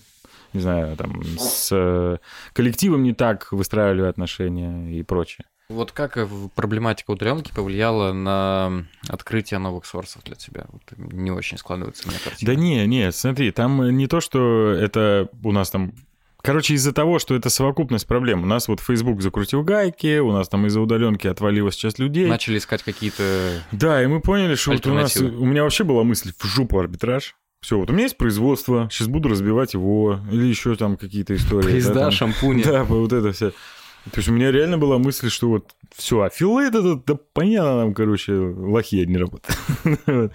не 0.52 0.60
знаю, 0.60 0.96
там 0.96 1.22
с 1.38 1.68
э, 1.72 2.18
коллективом 2.52 3.02
не 3.02 3.14
так 3.14 3.52
выстраивали 3.52 4.02
отношения 4.02 4.98
и 4.98 5.02
прочее. 5.02 5.46
Вот 5.68 5.92
как 5.92 6.16
э, 6.16 6.28
проблематика 6.54 7.12
удаленки 7.12 7.52
повлияла 7.52 8.12
на 8.12 8.84
открытие 9.08 9.58
новых 9.58 9.86
сорсов 9.86 10.22
для 10.24 10.34
тебя? 10.34 10.66
Вот 10.68 10.82
не 10.96 11.30
очень 11.30 11.56
складывается 11.56 12.08
меня 12.08 12.18
картина. 12.22 12.54
Да 12.54 12.60
не, 12.60 12.86
не, 12.86 13.10
смотри, 13.12 13.50
там 13.52 13.96
не 13.96 14.06
то, 14.06 14.20
что 14.20 14.70
это 14.70 15.28
у 15.42 15.52
нас 15.52 15.70
там... 15.70 15.94
Короче, 16.42 16.74
из-за 16.74 16.92
того, 16.92 17.20
что 17.20 17.36
это 17.36 17.50
совокупность 17.50 18.06
проблем. 18.06 18.42
У 18.42 18.46
нас 18.46 18.66
вот 18.66 18.80
Facebook 18.80 19.22
закрутил 19.22 19.62
гайки, 19.62 20.18
у 20.18 20.32
нас 20.32 20.48
там 20.48 20.66
из-за 20.66 20.80
удаленки 20.80 21.28
отвалилась 21.28 21.76
часть 21.76 22.00
людей. 22.00 22.26
Начали 22.26 22.58
искать 22.58 22.82
какие-то... 22.82 23.62
Да, 23.70 24.02
и 24.02 24.06
мы 24.08 24.20
поняли, 24.20 24.56
что 24.56 24.72
вот 24.72 24.86
у 24.88 24.92
нас... 24.92 25.16
У 25.16 25.46
меня 25.46 25.62
вообще 25.62 25.84
была 25.84 26.02
мысль 26.02 26.32
в 26.36 26.44
жопу 26.44 26.80
арбитраж. 26.80 27.36
Все, 27.62 27.78
вот 27.78 27.90
у 27.90 27.92
меня 27.92 28.02
есть 28.02 28.16
производство, 28.16 28.88
сейчас 28.90 29.06
буду 29.06 29.28
разбивать 29.28 29.74
его, 29.74 30.18
или 30.32 30.46
еще 30.46 30.74
там 30.74 30.96
какие-то 30.96 31.36
истории. 31.36 31.62
да, 31.62 31.70
Поезда, 31.70 31.94
там. 31.94 32.10
шампуни. 32.10 32.62
Да, 32.66 32.82
вот 32.82 33.12
это 33.12 33.30
все. 33.30 33.50
То 33.50 34.16
есть 34.16 34.28
у 34.28 34.32
меня 34.32 34.50
реально 34.50 34.78
была 34.78 34.98
мысль, 34.98 35.30
что 35.30 35.48
вот 35.48 35.70
все, 35.94 36.22
аффилейт 36.22 36.74
это, 36.74 36.96
да 36.96 37.16
понятно 37.32 37.76
нам, 37.76 37.94
короче, 37.94 38.32
лохи 38.32 39.00
одни 39.00 39.16
работают. 39.16 39.56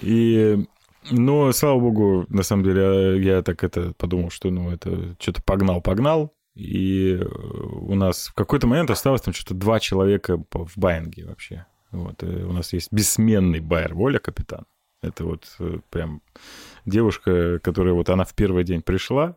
И, 0.00 0.64
но, 1.10 1.52
слава 1.52 1.78
богу, 1.80 2.24
на 2.30 2.42
самом 2.42 2.64
деле, 2.64 3.22
я 3.22 3.42
так 3.42 3.62
это 3.62 3.92
подумал, 3.98 4.30
что, 4.30 4.48
ну, 4.50 4.70
это 4.70 5.16
что-то 5.20 5.42
погнал-погнал, 5.42 6.32
и 6.54 7.18
э, 7.20 7.24
у 7.26 7.94
нас 7.94 8.28
в 8.28 8.34
какой-то 8.34 8.66
момент 8.66 8.88
осталось 8.90 9.20
там 9.20 9.34
что-то 9.34 9.52
два 9.52 9.80
человека 9.80 10.42
в 10.52 10.72
байинге 10.76 11.26
вообще. 11.26 11.66
Вот, 11.90 12.22
и 12.22 12.26
у 12.26 12.52
нас 12.52 12.72
есть 12.72 12.90
бессменный 12.90 13.60
байер 13.60 13.94
Воля, 13.94 14.18
капитан. 14.18 14.64
Это 15.04 15.24
вот 15.24 15.44
э, 15.58 15.78
прям 15.90 16.22
девушка, 16.86 17.58
которая 17.60 17.94
вот 17.94 18.08
она 18.08 18.24
в 18.24 18.34
первый 18.34 18.64
день 18.64 18.82
пришла, 18.82 19.36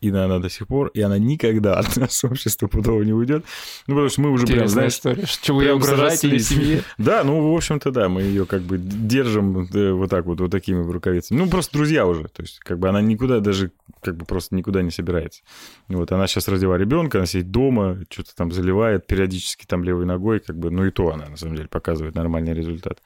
и 0.00 0.08
она 0.08 0.38
до 0.38 0.48
сих 0.48 0.66
пор, 0.66 0.88
и 0.88 1.00
она 1.00 1.18
никогда 1.18 1.74
от 1.78 1.96
нас 1.96 2.24
общества 2.24 2.66
пудово 2.68 3.02
не 3.02 3.12
уйдет. 3.12 3.44
Ну, 3.86 3.94
потому 3.94 4.08
что 4.08 4.20
мы 4.22 4.30
уже 4.30 4.46
прям, 4.46 4.58
Интересная 4.60 4.74
знаешь, 4.74 4.92
история. 4.94 5.26
Что 5.26 5.54
вы 5.54 5.64
прям 5.64 5.76
угрожаете 5.76 6.28
или 6.28 6.38
семье? 6.38 6.82
Да, 6.98 7.24
ну, 7.24 7.52
в 7.52 7.54
общем-то, 7.54 7.90
да, 7.90 8.08
мы 8.08 8.22
ее 8.22 8.46
как 8.46 8.62
бы 8.62 8.78
держим 8.78 9.68
э, 9.72 9.92
вот 9.92 10.10
так 10.10 10.26
вот, 10.26 10.40
вот 10.40 10.50
такими 10.50 10.82
рукавицами. 10.82 11.38
Ну, 11.38 11.48
просто 11.48 11.72
друзья 11.72 12.06
уже. 12.06 12.24
То 12.28 12.42
есть, 12.42 12.60
как 12.60 12.78
бы 12.78 12.88
она 12.88 13.00
никуда 13.00 13.40
даже, 13.40 13.72
как 14.02 14.16
бы 14.16 14.24
просто 14.24 14.54
никуда 14.54 14.82
не 14.82 14.90
собирается. 14.90 15.42
Вот, 15.88 16.10
она 16.12 16.26
сейчас 16.26 16.48
родила 16.48 16.78
ребенка, 16.78 17.18
она 17.18 17.26
сидит 17.26 17.50
дома, 17.50 17.98
что-то 18.08 18.34
там 18.34 18.52
заливает 18.52 19.06
периодически 19.06 19.66
там 19.66 19.84
левой 19.84 20.06
ногой, 20.06 20.40
как 20.40 20.58
бы, 20.58 20.70
ну, 20.70 20.86
и 20.86 20.90
то 20.90 21.12
она, 21.12 21.28
на 21.28 21.36
самом 21.36 21.56
деле, 21.56 21.68
показывает 21.68 22.14
нормальный 22.14 22.54
результат. 22.54 23.00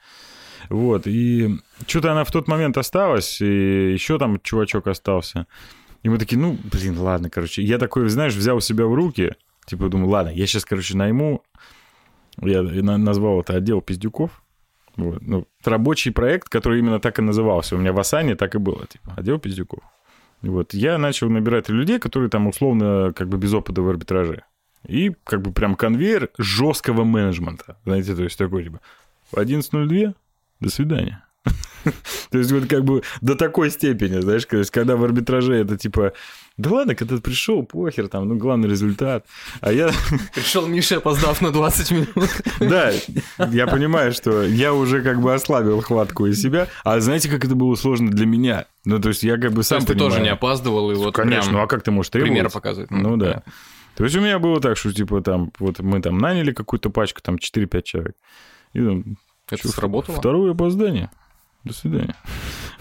Вот, 0.69 1.07
и 1.07 1.57
что-то 1.87 2.11
она 2.11 2.23
в 2.23 2.31
тот 2.31 2.47
момент 2.47 2.77
осталась, 2.77 3.41
и 3.41 3.93
еще 3.93 4.17
там 4.17 4.39
чувачок 4.41 4.87
остался. 4.87 5.47
И 6.03 6.09
мы 6.09 6.17
такие, 6.17 6.39
ну, 6.39 6.57
блин, 6.71 6.97
ладно, 6.99 7.29
короче. 7.29 7.63
Я 7.63 7.77
такой, 7.77 8.07
знаешь, 8.09 8.35
взял 8.35 8.61
себя 8.61 8.85
в 8.85 8.93
руки, 8.93 9.33
типа, 9.65 9.89
думаю, 9.89 10.09
ладно, 10.09 10.29
я 10.29 10.45
сейчас, 10.45 10.65
короче, 10.65 10.95
найму 10.97 11.43
я 12.41 12.61
на- 12.61 12.97
назвал 12.97 13.41
это 13.41 13.55
отдел 13.55 13.81
пиздюков. 13.81 14.43
Вот. 14.97 15.21
Ну, 15.21 15.47
рабочий 15.63 16.11
проект, 16.11 16.47
который 16.49 16.79
именно 16.79 16.99
так 16.99 17.19
и 17.19 17.21
назывался. 17.21 17.75
У 17.75 17.79
меня 17.79 17.91
в 17.91 17.99
Асане 17.99 18.35
так 18.35 18.55
и 18.55 18.59
было, 18.59 18.85
типа, 18.87 19.13
отдел 19.17 19.39
пиздюков. 19.39 19.83
Вот. 20.41 20.73
Я 20.73 20.97
начал 20.97 21.29
набирать 21.29 21.69
людей, 21.69 21.99
которые 21.99 22.29
там 22.29 22.47
условно 22.47 23.13
как 23.15 23.27
бы 23.27 23.37
без 23.37 23.53
опыта 23.53 23.81
в 23.81 23.89
арбитраже. 23.89 24.43
И 24.87 25.11
как 25.23 25.41
бы 25.41 25.51
прям 25.51 25.75
конвейер 25.75 26.29
жесткого 26.37 27.03
менеджмента. 27.03 27.77
Знаете, 27.85 28.15
то 28.15 28.23
есть 28.23 28.37
такой, 28.37 28.63
типа, 28.65 28.79
в 29.31 29.37
11.02 29.37 30.13
до 30.59 30.69
свидания. 30.69 31.23
То 32.31 32.39
есть 32.39 32.51
вот 32.51 32.65
как 32.65 32.83
бы 32.83 33.03
до 33.21 33.35
такой 33.35 33.69
степени, 33.69 34.19
знаешь, 34.19 34.45
то 34.45 34.57
есть 34.57 34.71
когда 34.71 34.95
в 34.95 35.03
арбитраже 35.03 35.53
это 35.53 35.77
типа, 35.77 36.13
да 36.57 36.71
ладно, 36.71 36.95
когда 36.95 37.17
ты 37.17 37.21
пришел, 37.21 37.63
похер, 37.63 38.07
там, 38.07 38.27
ну, 38.27 38.35
главный 38.35 38.67
результат. 38.67 39.25
А 39.61 39.71
я, 39.71 39.91
Пришел 40.33 40.65
Миша, 40.65 40.97
опоздав 40.97 41.41
на 41.41 41.51
20 41.51 41.91
минут. 41.91 42.29
да, 42.59 42.91
я 43.51 43.67
понимаю, 43.67 44.13
что 44.13 44.41
я 44.43 44.73
уже 44.73 45.03
как 45.03 45.21
бы 45.21 45.33
ослабил 45.33 45.81
хватку 45.81 46.25
из 46.25 46.41
себя. 46.41 46.67
А 46.83 46.99
знаете, 46.99 47.29
как 47.29 47.45
это 47.45 47.53
было 47.55 47.75
сложно 47.75 48.09
для 48.09 48.25
меня? 48.25 48.65
Ну, 48.85 48.99
то 48.99 49.09
есть 49.09 49.21
я 49.23 49.37
как 49.37 49.51
бы 49.51 49.61
сам 49.63 49.81
ты 49.81 49.93
понимаю. 49.93 50.09
тоже 50.11 50.23
не 50.23 50.29
опаздывал, 50.29 50.91
и 50.91 50.95
вот 50.95 51.13
Конечно, 51.15 51.51
ну 51.51 51.59
а 51.59 51.67
как 51.67 51.83
ты 51.83 51.91
можешь 51.91 52.09
требовать? 52.09 52.33
пример 52.33 52.49
показывать. 52.49 52.89
Ну 52.89 53.17
да. 53.17 53.43
То 53.95 54.03
есть 54.03 54.15
у 54.15 54.21
меня 54.21 54.39
было 54.39 54.59
так, 54.59 54.77
что 54.77 54.91
типа 54.91 55.21
там, 55.21 55.51
вот 55.59 55.79
мы 55.79 56.01
там 56.01 56.17
наняли 56.17 56.51
какую-то 56.53 56.89
пачку, 56.89 57.21
там 57.21 57.35
4-5 57.35 57.81
человек. 57.83 58.15
И 58.73 58.79
там, 58.79 59.17
Это 59.47 59.61
чё, 59.63 59.69
сработало? 59.69 60.17
Второе 60.17 60.51
опоздание. 60.51 61.09
До 61.63 61.73
свидания. 61.73 62.15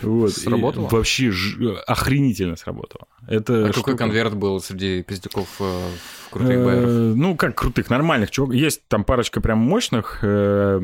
Вот. 0.03 0.31
И 0.37 0.41
Сработало? 0.41 0.89
вообще 0.89 1.31
ж- 1.31 1.57
охренительно 1.87 2.57
сработало. 2.57 3.07
Это 3.27 3.53
А 3.65 3.69
какой 3.69 3.73
штука- 3.73 3.97
конверт 3.97 4.35
был 4.35 4.61
среди 4.61 5.03
пиздюков 5.03 5.49
э, 5.61 5.89
крутых 6.31 6.51
Э, 6.57 6.65
байеров? 6.65 7.17
Ну, 7.17 7.37
как 7.37 7.55
крутых, 7.59 7.89
нормальных 7.89 8.31
чуваков. 8.31 8.55
Есть 8.57 8.87
там 8.89 9.05
парочка 9.05 9.41
прям 9.41 9.59
мощных. 9.59 10.19
э, 10.23 10.81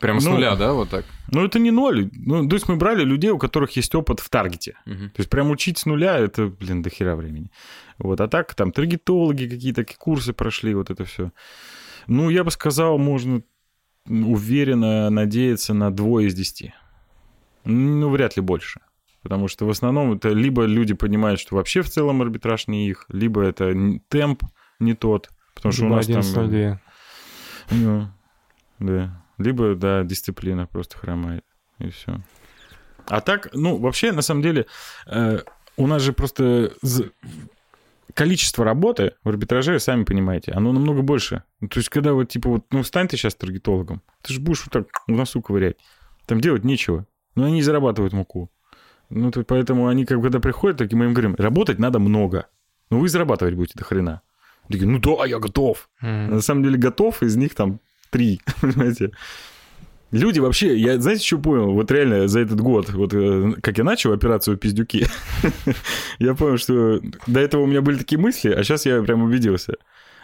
Прям 0.00 0.18
с 0.18 0.24
ну, 0.24 0.32
нуля, 0.32 0.56
да, 0.56 0.72
вот 0.72 0.88
так? 0.90 1.04
Ну, 1.30 1.44
это 1.44 1.60
не 1.60 1.70
ноль. 1.70 2.10
Ну, 2.12 2.48
то 2.48 2.56
есть 2.56 2.66
мы 2.68 2.74
брали 2.74 3.04
людей, 3.04 3.30
у 3.30 3.38
которых 3.38 3.76
есть 3.76 3.94
опыт 3.94 4.18
в 4.18 4.28
таргете. 4.28 4.74
Мгм. 4.86 5.10
То 5.10 5.20
есть 5.20 5.30
прям 5.30 5.50
учить 5.50 5.78
с 5.78 5.86
нуля, 5.86 6.18
это, 6.18 6.46
блин, 6.46 6.82
до 6.82 6.90
хера 6.90 7.14
времени. 7.14 7.52
Вот, 7.98 8.20
а 8.20 8.26
так 8.26 8.52
там 8.56 8.72
таргетологи 8.72 9.46
какие-то 9.46 9.84
курсы 9.98 10.32
прошли, 10.32 10.74
вот 10.74 10.90
это 10.90 11.04
все. 11.04 11.30
Ну, 12.08 12.30
я 12.30 12.42
бы 12.42 12.50
сказал, 12.50 12.98
можно 12.98 13.42
уверенно 14.06 15.10
надеяться 15.10 15.74
на 15.74 15.90
двое 15.90 16.28
из 16.28 16.34
десяти. 16.34 16.74
Ну, 17.64 18.10
вряд 18.10 18.36
ли 18.36 18.42
больше. 18.42 18.80
Потому 19.22 19.46
что 19.46 19.66
в 19.66 19.70
основном 19.70 20.12
это 20.14 20.30
либо 20.30 20.64
люди 20.64 20.94
понимают, 20.94 21.38
что 21.38 21.54
вообще 21.54 21.82
в 21.82 21.88
целом 21.88 22.22
арбитраж 22.22 22.66
не 22.66 22.88
их, 22.88 23.06
либо 23.08 23.42
это 23.42 23.72
темп 24.08 24.42
не 24.80 24.94
тот. 24.94 25.30
Потому 25.54 25.72
что 25.72 25.82
у 25.82 25.86
Либо 25.86 25.96
нас 25.96 26.06
там... 26.06 26.48
11.02. 26.48 26.78
Ну, 27.70 28.08
да. 28.78 29.22
Либо, 29.38 29.74
да, 29.74 30.02
дисциплина 30.02 30.66
просто 30.66 30.98
хромает. 30.98 31.44
И 31.78 31.90
все. 31.90 32.20
А 33.06 33.20
так, 33.20 33.48
ну, 33.52 33.78
вообще, 33.78 34.12
на 34.12 34.22
самом 34.22 34.42
деле, 34.42 34.66
э, 35.06 35.40
у 35.76 35.86
нас 35.86 36.02
же 36.02 36.12
просто... 36.12 36.72
количество 38.14 38.64
работы 38.64 39.12
в 39.22 39.28
арбитраже, 39.28 39.78
сами 39.78 40.04
понимаете, 40.04 40.52
оно 40.52 40.72
намного 40.72 41.02
больше. 41.02 41.44
Ну, 41.60 41.68
то 41.68 41.78
есть, 41.78 41.88
когда 41.88 42.12
вот, 42.12 42.28
типа, 42.28 42.48
вот, 42.48 42.64
ну, 42.70 42.82
стань 42.82 43.08
ты 43.08 43.16
сейчас 43.16 43.34
таргетологом, 43.34 44.02
ты 44.22 44.34
же 44.34 44.40
будешь 44.40 44.64
вот 44.64 44.72
так 44.72 45.02
в 45.06 45.10
носу 45.10 45.42
ковырять. 45.42 45.76
Там 46.26 46.40
делать 46.40 46.64
нечего. 46.64 47.06
Но 47.34 47.44
они 47.44 47.62
зарабатывают 47.62 48.12
муку. 48.12 48.50
Ну, 49.10 49.30
то, 49.30 49.42
поэтому 49.44 49.88
они, 49.88 50.04
как 50.06 50.20
когда 50.22 50.40
приходят, 50.40 50.78
так 50.78 50.92
мы 50.92 51.06
им 51.06 51.12
говорим, 51.14 51.34
работать 51.36 51.78
надо 51.78 51.98
много. 51.98 52.46
Но 52.90 52.98
вы 52.98 53.08
зарабатывать 53.08 53.54
будете 53.54 53.78
до 53.78 53.84
хрена. 53.84 54.22
Такие, 54.68 54.86
ну 54.86 54.98
да, 54.98 55.26
я 55.26 55.38
готов. 55.38 55.88
М. 56.00 56.30
На 56.30 56.40
самом 56.40 56.62
деле 56.62 56.78
готов, 56.78 57.22
из 57.22 57.36
них 57.36 57.54
там 57.54 57.80
три, 58.10 58.40
понимаете. 58.60 59.12
Люди 60.12 60.40
вообще, 60.40 60.76
я 60.76 61.00
знаете, 61.00 61.24
что 61.24 61.38
понял? 61.38 61.72
Вот 61.72 61.90
реально 61.90 62.28
за 62.28 62.40
этот 62.40 62.60
год, 62.60 62.90
вот 62.90 63.14
э, 63.14 63.54
как 63.62 63.78
я 63.78 63.84
начал 63.84 64.12
операцию 64.12 64.58
«Пиздюки», 64.58 65.06
я 66.18 66.34
понял, 66.34 66.58
что 66.58 67.00
до 67.26 67.40
этого 67.40 67.62
у 67.62 67.66
меня 67.66 67.80
были 67.80 67.96
такие 67.96 68.18
мысли, 68.20 68.50
а 68.50 68.62
сейчас 68.62 68.84
я 68.84 69.02
прям 69.02 69.22
убедился. 69.22 69.76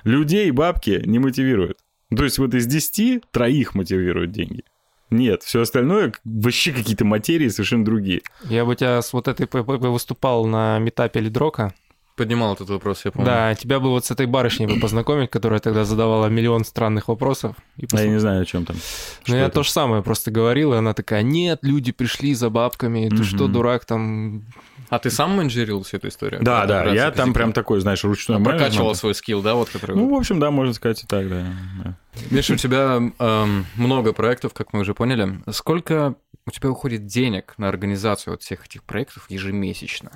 Людей 0.05 0.51
бабки 0.51 1.03
не 1.07 1.19
мотивируют. 1.19 1.79
То 2.15 2.25
есть 2.25 2.39
вот 2.39 2.55
из 2.55 2.67
10 2.67 3.31
троих 3.31 3.75
мотивируют 3.75 4.31
деньги. 4.31 4.63
Нет, 5.09 5.43
все 5.43 5.63
остальное 5.63 6.13
вообще 6.23 6.73
какие-то 6.73 7.07
материи 7.07 7.49
совершенно 7.49 7.87
другие. 7.87 8.21
Я 8.45 8.67
бы 8.67 8.77
тебя 8.77 9.01
с 9.01 9.15
вот 9.15 9.27
этой 9.27 9.49
выступал 9.51 10.45
на 10.45 10.79
метапе 10.79 11.21
Лидрока. 11.21 11.73
Поднимал 12.19 12.55
этот 12.55 12.69
вопрос, 12.69 13.05
я 13.05 13.13
помню. 13.13 13.27
Да, 13.27 13.55
тебя 13.55 13.79
бы 13.79 13.91
вот 13.91 14.05
с 14.05 14.11
этой 14.11 14.27
барышней 14.27 14.67
бы 14.67 14.81
познакомить, 14.81 15.31
которая 15.31 15.61
тогда 15.61 15.85
задавала 15.85 16.27
миллион 16.27 16.65
странных 16.65 17.07
вопросов. 17.07 17.55
И 17.77 17.87
А 17.93 18.01
я 18.03 18.09
не 18.09 18.19
знаю, 18.19 18.43
о 18.43 18.45
чем 18.45 18.65
там. 18.67 18.75
Ну, 18.77 18.83
Что 19.25 19.37
я 19.37 19.45
это? 19.45 19.55
то 19.55 19.63
же 19.63 19.71
самое 19.71 20.03
просто 20.03 20.33
говорил, 20.33 20.75
и 20.75 20.77
она 20.77 20.95
такая, 20.95 21.23
нет, 21.23 21.61
люди 21.63 21.93
пришли 21.93 22.35
за 22.35 22.51
бабками, 22.51 23.09
ты 23.09 23.23
что, 23.23 23.45
Мгм. 23.45 23.53
дурак, 23.53 23.85
там... 23.85 24.43
А 24.91 24.99
ты 24.99 25.11
сам 25.11 25.37
менеджерил 25.37 25.83
всю 25.85 25.99
эту 25.99 26.09
историю? 26.09 26.43
Да, 26.43 26.67
да, 26.67 26.85
я 26.87 27.11
там 27.11 27.27
«Пиздюки»? 27.27 27.35
прям 27.35 27.53
такой, 27.53 27.81
знаешь, 27.81 28.03
ручной 28.03 28.43
Прокачивал 28.43 28.95
свой 28.97 29.15
скилл, 29.15 29.41
да, 29.43 29.55
вот 29.55 29.69
который... 29.69 29.95
Ну, 29.95 30.13
в 30.13 30.19
общем, 30.19 30.41
да, 30.41 30.51
можно 30.51 30.73
сказать 30.73 31.05
и 31.05 31.07
так, 31.07 31.29
да. 31.29 31.45
да. 31.85 31.95
Миша, 32.31 32.55
у 32.55 32.57
тебя 32.57 33.01
эм, 33.19 33.67
много 33.77 34.13
проектов, 34.13 34.55
как 34.55 34.73
мы 34.73 34.81
уже 34.81 34.95
поняли. 34.95 35.41
Сколько 35.53 36.17
у 36.47 36.51
тебя 36.51 36.71
уходит 36.71 37.07
денег 37.07 37.55
на 37.59 37.69
организацию 37.69 38.33
вот 38.33 38.43
всех 38.43 38.65
этих 38.67 38.83
проектов 38.83 39.27
ежемесячно? 39.29 40.11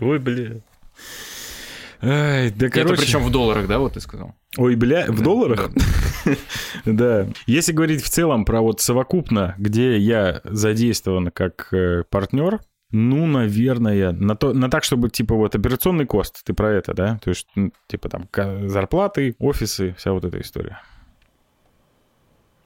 Ой, 0.00 0.18
бля. 0.18 0.60
Ай, 2.02 2.50
да, 2.50 2.66
И 2.66 2.68
Это 2.68 2.82
короче... 2.82 3.02
причем 3.02 3.22
в 3.24 3.30
долларах, 3.30 3.66
да, 3.66 3.78
вот 3.78 3.94
ты 3.94 4.00
сказал? 4.00 4.34
Ой, 4.58 4.76
бля, 4.76 5.06
в 5.08 5.18
Да, 5.18 5.24
долларах? 5.24 5.70
Да. 6.84 7.28
Если 7.46 7.72
говорить 7.72 8.02
в 8.02 8.10
целом 8.10 8.44
про 8.44 8.60
вот 8.60 8.80
совокупно, 8.80 9.54
где 9.58 9.96
я 9.98 10.40
задействован 10.44 11.30
как 11.30 11.68
э, 11.72 12.04
партнер, 12.10 12.60
ну, 12.90 13.26
наверное, 13.26 14.12
на, 14.12 14.36
то, 14.36 14.52
на 14.52 14.70
так, 14.70 14.84
чтобы, 14.84 15.10
типа, 15.10 15.34
вот 15.34 15.54
операционный 15.54 16.06
кост, 16.06 16.44
ты 16.44 16.52
про 16.54 16.70
это, 16.70 16.94
да? 16.94 17.18
То 17.24 17.30
есть, 17.30 17.48
типа, 17.88 18.08
там, 18.08 18.28
зарплаты, 18.68 19.34
офисы, 19.38 19.94
вся 19.98 20.12
вот 20.12 20.24
эта 20.24 20.40
история. 20.40 20.80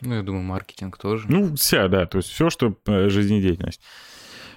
Ну, 0.00 0.14
я 0.14 0.22
думаю, 0.22 0.44
маркетинг 0.44 0.98
тоже. 0.98 1.26
Ну, 1.28 1.56
вся, 1.56 1.88
да, 1.88 2.06
то 2.06 2.18
есть 2.18 2.28
все, 2.28 2.50
что 2.50 2.76
э, 2.86 3.08
жизнедеятельность. 3.08 3.80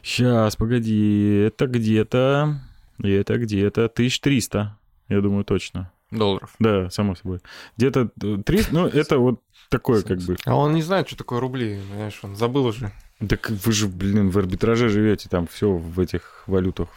Сейчас, 0.04 0.56
погоди, 0.56 1.44
это 1.48 1.68
где-то, 1.68 2.60
это 3.04 3.38
где-то 3.38 3.86
1300, 3.86 4.78
я 5.10 5.22
думаю, 5.22 5.44
точно. 5.44 5.92
Долларов. 6.12 6.54
Да, 6.60 6.90
само 6.90 7.16
собой. 7.16 7.40
Где-то 7.78 8.10
300, 8.46 8.74
ну, 8.74 8.88
это 8.94 9.18
вот 9.18 9.42
такое 9.70 10.02
как 10.02 10.20
бы... 10.20 10.36
А 10.46 10.56
он 10.56 10.74
не 10.74 10.82
знает, 10.82 11.08
что 11.08 11.18
такое 11.18 11.40
рубли, 11.40 11.80
знаешь, 11.96 12.20
он 12.24 12.36
забыл 12.36 12.66
уже. 12.66 12.92
Так 13.28 13.50
вы 13.50 13.72
же, 13.72 13.88
блин, 13.88 14.30
в 14.30 14.38
арбитраже 14.38 14.90
живете, 14.90 15.30
там 15.30 15.48
все 15.48 15.72
в 15.72 16.00
этих 16.00 16.44
валютах 16.48 16.90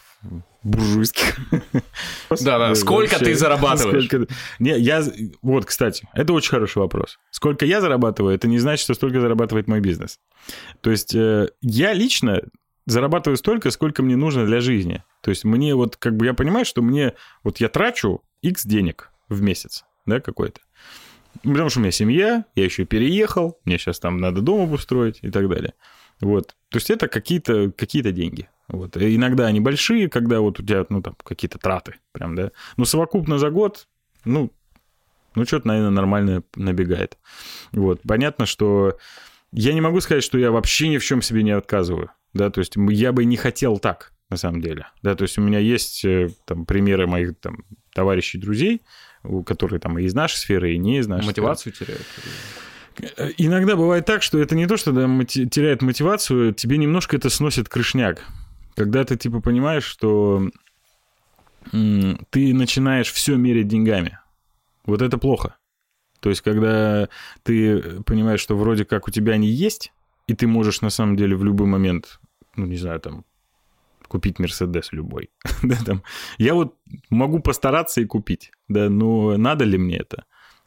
буржуйских. 0.63 1.39
Да-да, 2.41 2.75
сколько 2.75 3.19
ты 3.19 3.35
зарабатываешь? 3.35 4.07
Сколько- 4.07 4.33
Не, 4.59 4.79
я... 4.79 5.05
Вот, 5.43 5.67
кстати, 5.67 6.09
это 6.15 6.33
очень 6.33 6.51
хороший 6.51 6.79
вопрос. 6.79 7.19
Сколько 7.31 7.67
я 7.67 7.81
зарабатываю, 7.81 8.35
это 8.35 8.49
не 8.49 8.59
значит, 8.59 8.85
что 8.85 8.95
столько 8.95 9.21
зарабатывает 9.21 9.69
мой 9.69 9.81
бизнес. 9.81 10.19
То 10.81 10.91
есть 10.91 11.15
э, 11.15 11.51
я 11.61 11.93
лично 11.93 12.41
зарабатываю 12.87 13.37
столько, 13.37 13.71
сколько 13.71 14.03
мне 14.03 14.17
нужно 14.17 14.47
для 14.47 14.61
жизни. 14.61 15.03
То 15.21 15.31
есть 15.31 15.45
мне 15.45 15.75
вот, 15.75 15.97
как 15.97 16.17
бы 16.17 16.27
я 16.27 16.35
понимаю, 16.35 16.65
что 16.65 16.83
мне... 16.83 17.15
Вот 17.43 17.59
я 17.59 17.69
трачу 17.69 18.23
X 18.43 18.67
денег 18.67 19.11
в 19.29 19.43
месяц, 19.43 19.85
да, 20.07 20.21
какой-то. 20.21 20.61
Потому 21.43 21.69
что 21.69 21.81
у 21.81 21.83
меня 21.83 21.93
семья, 21.93 22.45
я 22.55 22.65
еще 22.65 22.85
переехал, 22.85 23.59
мне 23.65 23.79
сейчас 23.79 23.99
там 23.99 24.19
надо 24.19 24.41
дом 24.41 24.63
обустроить 24.63 25.19
и 25.23 25.31
так 25.31 25.49
далее. 25.49 25.75
Вот. 26.21 26.55
То 26.69 26.77
есть 26.77 26.91
это 26.91 27.09
какие-то 27.09 27.73
какие 27.73 28.03
деньги. 28.03 28.49
Вот. 28.69 28.97
И 28.97 29.17
иногда 29.17 29.47
они 29.47 29.61
большие, 29.61 30.09
когда 30.09 30.41
вот 30.41 30.61
у 30.61 30.63
тебя, 30.63 30.87
ну, 30.89 31.03
там, 31.03 31.17
какие-то 31.23 31.59
траты 31.59 31.97
прям, 32.13 32.35
да. 32.35 32.51
Но 32.77 32.85
совокупно 32.85 33.39
за 33.39 33.51
год, 33.51 33.89
ну, 34.25 34.53
ну, 35.35 35.45
что-то, 35.45 35.67
наверное, 35.69 35.91
нормально 35.91 36.45
набегает. 36.55 37.19
Вот. 37.73 38.01
Понятно, 38.07 38.47
что 38.47 38.99
я 39.55 39.73
не 39.73 39.81
могу 39.81 40.01
сказать, 40.01 40.25
что 40.25 40.37
я 40.37 40.51
вообще 40.51 40.89
ни 40.89 40.99
в 40.99 41.05
чем 41.05 41.23
себе 41.23 41.43
не 41.43 41.53
отказываю, 41.53 42.11
да, 42.33 42.51
то 42.51 42.59
есть 42.59 42.75
я 42.77 43.13
бы 43.13 43.25
не 43.25 43.37
хотел 43.37 43.79
так, 43.79 44.13
на 44.29 44.37
самом 44.37 44.61
деле, 44.61 44.89
да, 45.03 45.15
то 45.15 45.23
есть 45.23 45.39
у 45.39 45.41
меня 45.41 45.61
есть 45.61 46.05
э, 46.05 46.31
там 46.45 46.67
примеры 46.67 47.07
моих 47.07 47.39
там 47.41 47.65
товарищей, 47.95 48.39
друзей, 48.39 48.83
которые 49.47 49.81
там 49.81 49.99
и 49.99 50.03
из 50.03 50.15
нашей 50.15 50.37
сферы, 50.37 50.75
и 50.75 50.79
не 50.79 50.99
из 50.99 51.07
нашей 51.07 51.23
сферы. 51.23 51.29
Мотивацию 51.29 51.73
теряют. 51.73 52.03
Э, 53.17 53.31
Иногда 53.39 53.77
бывает 53.77 54.05
так, 54.05 54.23
что 54.23 54.39
это 54.39 54.55
не 54.57 54.67
то, 54.67 54.77
что 54.77 54.93
да, 54.93 55.07
теряет 55.25 55.83
мотивацию, 55.83 56.53
тебе 56.53 56.77
немножко 56.77 57.17
это 57.17 57.31
сносит 57.31 57.69
крышняк. 57.69 58.25
Когда 58.75 59.05
ты 59.05 59.17
типа 59.17 59.41
понимаешь, 59.41 59.85
что 59.85 60.51
ты 61.71 62.55
начинаешь 62.55 63.13
все 63.13 63.37
мерить 63.37 63.69
деньгами. 63.69 64.19
Вот 64.85 65.01
это 65.01 65.17
плохо. 65.17 65.57
То 66.25 66.31
есть, 66.31 66.41
когда 66.41 67.11
ты 67.43 68.01
понимаешь, 68.05 68.41
что 68.41 68.57
вроде 68.57 68.87
как 68.87 69.09
у 69.09 69.11
тебя 69.11 69.35
они 69.35 69.47
есть, 69.47 69.93
и 70.27 70.33
ты 70.33 70.47
можешь 70.47 70.81
на 70.81 70.89
самом 70.89 71.17
деле 71.17 71.37
в 71.37 71.45
любой 71.45 71.67
момент, 71.67 72.19
ну, 72.57 72.65
не 72.65 72.79
знаю, 72.79 72.99
там, 72.99 73.27
купить 74.09 74.39
Мерседес 74.39 74.91
любой. 74.93 75.29
да, 75.63 75.77
там. 75.85 76.03
Я 76.39 76.55
вот 76.55 76.77
могу 77.11 77.41
постараться 77.41 78.01
и 78.01 78.07
купить, 78.07 78.53
да, 78.69 78.89
но 78.89 79.37
надо 79.37 79.67
ли 79.67 79.77
мне 79.77 79.99
это? 79.99 80.25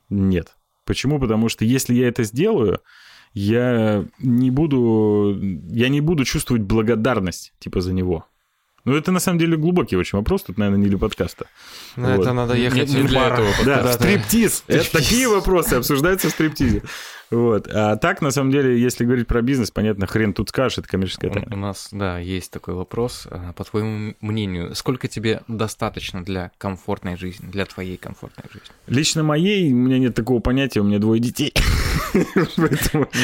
Нет. 0.10 0.56
Почему? 0.86 1.20
Потому 1.20 1.50
что 1.50 1.66
если 1.66 1.96
я 1.96 2.08
это 2.08 2.22
сделаю, 2.22 2.82
я 3.34 4.06
не 4.20 4.52
буду, 4.52 5.40
я 5.72 5.90
не 5.90 6.02
буду 6.02 6.24
чувствовать 6.24 6.62
благодарность, 6.62 7.56
типа, 7.58 7.82
за 7.82 7.94
него. 7.94 8.28
Ну, 8.88 8.96
это 8.96 9.12
на 9.12 9.20
самом 9.20 9.38
деле 9.38 9.58
глубокий 9.58 9.98
очень 9.98 10.18
вопрос, 10.18 10.44
тут, 10.44 10.58
наверное, 10.58 10.80
не 10.82 10.88
для 10.88 10.98
подкаста. 10.98 11.48
На 11.98 12.16
Вот. 12.16 12.22
это 12.22 12.32
надо 12.34 12.54
ехать 12.56 12.88
Не- 12.90 12.96
не 12.96 13.02
в 13.04 13.08
для 13.08 13.20
бар. 13.20 13.34
этого 13.34 13.50
Да, 13.50 13.58
куда-то. 13.80 13.94
стриптиз. 13.94 14.64
Это 14.68 14.90
такие 14.94 15.28
вопросы 15.28 15.74
обсуждаются 15.74 16.30
в 16.30 16.32
стриптизе. 16.32 16.84
Вот. 17.30 17.68
А 17.68 17.98
так, 17.98 18.22
на 18.22 18.32
самом 18.32 18.52
деле, 18.52 18.80
если 18.82 19.04
говорить 19.04 19.28
про 19.28 19.42
бизнес, 19.42 19.72
понятно, 19.72 20.08
хрен 20.08 20.32
тут 20.32 20.48
скажешь, 20.48 20.78
это 20.78 20.88
коммерческая 20.88 21.32
У, 21.32 21.34
тайна. 21.34 21.54
у 21.54 21.60
нас, 21.60 21.90
да, 21.92 22.18
есть 22.20 22.50
такой 22.50 22.76
вопрос. 22.76 23.28
А, 23.30 23.52
По 23.52 23.66
твоему 23.66 24.16
мнению, 24.22 24.74
сколько 24.74 25.10
тебе 25.10 25.42
достаточно 25.50 26.24
для 26.24 26.52
комфортной 26.58 27.18
жизни, 27.18 27.50
для 27.52 27.66
твоей 27.66 27.98
комфортной 27.98 28.46
жизни? 28.54 28.70
Лично 28.88 29.22
моей, 29.24 29.70
у 29.74 29.76
меня 29.76 30.00
нет 30.00 30.16
такого 30.16 30.40
понятия, 30.40 30.80
у 30.80 30.86
меня 30.86 31.00
двое 31.00 31.20
детей. 31.20 31.54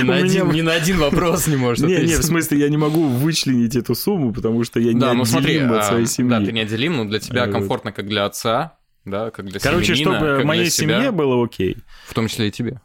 Меня- 0.03 0.63
на 0.63 0.73
один 0.73 0.97
вопрос 0.97 1.47
не 1.47 1.55
можешь 1.55 1.83
Не, 1.85 1.97
не, 2.05 2.15
в 2.15 2.23
смысле, 2.23 2.59
я 2.59 2.69
не 2.69 2.77
могу 2.77 3.07
вычленить 3.07 3.75
эту 3.75 3.95
сумму, 3.95 4.33
потому 4.33 4.63
что 4.63 4.79
я 4.79 4.93
Да, 4.93 5.13
ну 5.13 5.25
смотри, 5.25 5.57
от 5.59 5.71
а, 5.71 5.83
своей 5.83 6.05
да, 6.05 6.09
ты 6.09 6.13
семьи. 6.45 6.51
неотделим, 6.51 6.97
но 6.97 7.05
для 7.05 7.19
тебя 7.19 7.45
вот. 7.45 7.53
комфортно 7.53 7.91
как 7.91 8.07
для 8.07 8.25
отца, 8.25 8.77
да, 9.05 9.31
как 9.31 9.45
для 9.45 9.59
Короче, 9.59 9.95
чтобы 9.95 10.43
моей 10.43 10.69
семье 10.69 11.11
было 11.11 11.43
окей. 11.43 11.77
в 12.07 12.13
том 12.13 12.27
числе 12.27 12.47
и 12.47 12.51
тебе. 12.51 12.79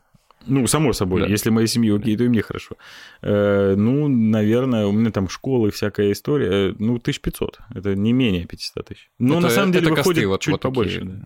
Ну, 0.47 0.67
само 0.67 0.95
собой, 0.95 1.23
Да. 1.23 1.27
если 1.27 1.51
моей 1.51 1.67
семье 1.67 1.97
окей, 1.97 2.17
то 2.17 2.25
и 2.25 2.29
мне 2.29 2.41
хорошо. 2.41 2.77
Э, 3.21 3.75
ну, 3.77 4.09
наверное, 4.09 4.87
у 4.87 4.93
меня 4.93 5.11
там 5.11 5.29
школы, 5.29 5.71
всякая 5.71 6.11
история. 6.13 6.71
э, 6.71 6.75
Ну, 6.79 6.99
1500. 6.99 7.59
Это 7.75 7.95
не 7.95 8.15
менее 8.15 8.47
500 8.47 8.87
тысяч. 8.87 9.11
Но 9.19 9.35
Это- 9.35 9.43
на 9.43 9.51
самом 9.51 9.73
деле 9.73 9.87
это 9.89 9.97
косты 9.97 10.09
выходит 10.09 10.29
вот- 10.29 10.41
чуть 10.41 10.53
вот 10.53 10.61
такие, 10.63 10.73
побольше. 10.75 11.01
да, 11.03 11.25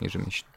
ежемесячно. 0.00 0.48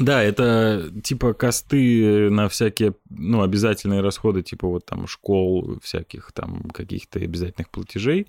Да, 0.00 0.22
это 0.22 0.90
типа 1.02 1.34
косты 1.34 2.28
на 2.30 2.48
всякие, 2.48 2.94
ну, 3.10 3.42
обязательные 3.42 4.00
расходы, 4.00 4.42
типа 4.42 4.66
вот 4.66 4.86
там 4.86 5.06
школ, 5.06 5.78
всяких 5.82 6.32
там 6.32 6.62
каких-то 6.70 7.20
обязательных 7.20 7.70
платежей. 7.70 8.26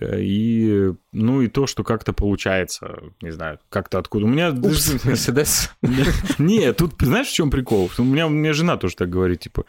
Э, 0.00 0.20
И, 0.20 0.92
ну, 1.12 1.42
и 1.42 1.48
то, 1.48 1.66
что 1.66 1.84
как-то 1.84 2.12
получается, 2.12 2.98
не 3.22 3.30
знаю, 3.30 3.58
как-то 3.68 3.98
откуда. 3.98 4.26
У 4.26 4.28
меня... 4.28 4.52
Мерседес. 4.52 5.72
Не, 6.38 6.72
тут 6.72 6.94
знаешь, 7.00 7.28
в 7.28 7.34
чем 7.34 7.50
прикол? 7.50 7.90
У 7.98 8.04
меня, 8.04 8.26
у 8.26 8.30
меня 8.30 8.52
жена 8.52 8.76
тоже 8.76 8.96
так 8.96 9.10
говорит, 9.10 9.40
типа, 9.40 9.64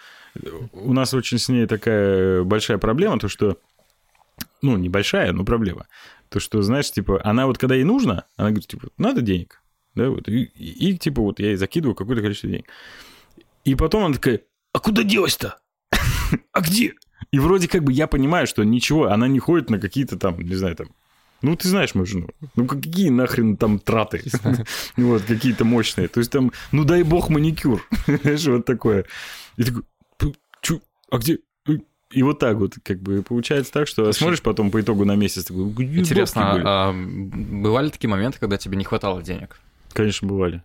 у 0.73 0.93
нас 0.93 1.13
очень 1.13 1.39
с 1.39 1.49
ней 1.49 1.65
такая 1.65 2.43
большая 2.43 2.77
проблема, 2.77 3.19
то 3.19 3.27
что, 3.27 3.57
ну, 4.61 4.77
небольшая, 4.77 5.31
но 5.31 5.43
проблема, 5.43 5.87
то 6.29 6.39
что, 6.39 6.61
знаешь, 6.61 6.91
типа, 6.91 7.21
она 7.23 7.47
вот 7.47 7.57
когда 7.57 7.75
ей 7.75 7.83
нужно, 7.83 8.25
она 8.35 8.49
говорит, 8.49 8.67
типа, 8.67 8.89
надо 8.97 9.21
денег, 9.21 9.61
да, 9.97 10.09
вот, 10.09 10.27
и, 10.29 10.43
и, 10.43 10.91
и, 10.91 10.97
типа, 10.97 11.21
вот 11.21 11.39
я 11.39 11.47
ей 11.47 11.55
закидываю 11.55 11.95
какое-то 11.95 12.21
количество 12.21 12.49
денег. 12.49 12.67
И 13.65 13.75
потом 13.75 14.05
она 14.05 14.15
такая, 14.15 14.41
а 14.73 14.79
куда 14.79 15.03
делась-то? 15.03 15.57
А 16.51 16.61
где? 16.61 16.93
И 17.31 17.39
вроде 17.39 17.67
как 17.67 17.83
бы 17.83 17.91
я 17.91 18.07
понимаю, 18.07 18.47
что 18.47 18.63
ничего, 18.63 19.07
она 19.07 19.27
не 19.27 19.39
ходит 19.39 19.69
на 19.69 19.79
какие-то 19.79 20.17
там, 20.17 20.39
не 20.39 20.55
знаю, 20.55 20.75
там, 20.75 20.87
Ну, 21.41 21.55
ты 21.55 21.67
знаешь 21.67 21.95
мою 21.95 22.05
жену. 22.05 22.29
Ну, 22.55 22.67
какие 22.67 23.09
нахрен 23.09 23.57
там 23.57 23.79
траты? 23.79 24.23
Вот, 24.97 25.23
какие-то 25.23 25.65
мощные. 25.65 26.07
То 26.07 26.19
есть 26.19 26.31
там, 26.31 26.51
ну, 26.71 26.83
дай 26.83 27.03
бог 27.03 27.29
маникюр. 27.29 27.85
Знаешь, 28.05 28.45
вот 28.45 28.65
такое. 28.65 29.05
И 29.57 29.63
такой, 29.63 29.83
чу, 30.61 30.81
а 31.09 31.17
где? 31.17 31.39
И 32.11 32.23
вот 32.23 32.39
так 32.39 32.55
вот, 32.57 32.75
как 32.83 33.01
бы, 33.01 33.21
получается 33.21 33.73
так, 33.73 33.87
что 33.87 34.03
Слушай, 34.05 34.17
смотришь 34.19 34.41
потом 34.41 34.71
по 34.71 34.79
итогу 34.79 35.03
на 35.03 35.15
месяц, 35.15 35.45
такой, 35.45 35.63
Интересно, 35.97 36.61
а 36.63 36.93
бывали 36.93 37.89
такие 37.89 38.09
моменты, 38.09 38.39
когда 38.39 38.57
тебе 38.57 38.77
не 38.77 38.85
хватало 38.85 39.21
денег? 39.21 39.59
Конечно, 39.97 40.27
бывали. 40.27 40.63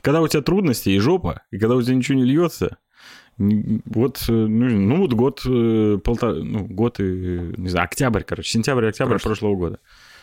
Когда 0.00 0.20
у 0.20 0.26
тебя 0.26 0.42
трудности 0.42 0.88
и 0.88 0.98
жопа, 0.98 1.42
и 1.52 1.58
когда 1.58 1.76
у 1.76 1.82
тебя 1.82 1.94
ничего 1.94 2.18
не 2.18 2.24
льется, 2.24 2.78
вот, 3.38 4.24
э, 4.28 4.32
ну, 4.32 4.68
ну 4.68 4.96
вот 4.96 5.12
год, 5.12 5.42
э, 5.46 5.98
полтора, 6.02 6.34
ну, 6.34 6.64
год 6.64 6.98
и, 6.98 7.54
не 7.56 7.68
знаю, 7.68 7.84
октябрь, 7.84 8.24
короче, 8.24 8.50
сентябрь, 8.50 8.88
октябрь 8.88 9.10
Прошлый. 9.12 9.30
прошлого 9.30 9.54
года. 9.54 9.78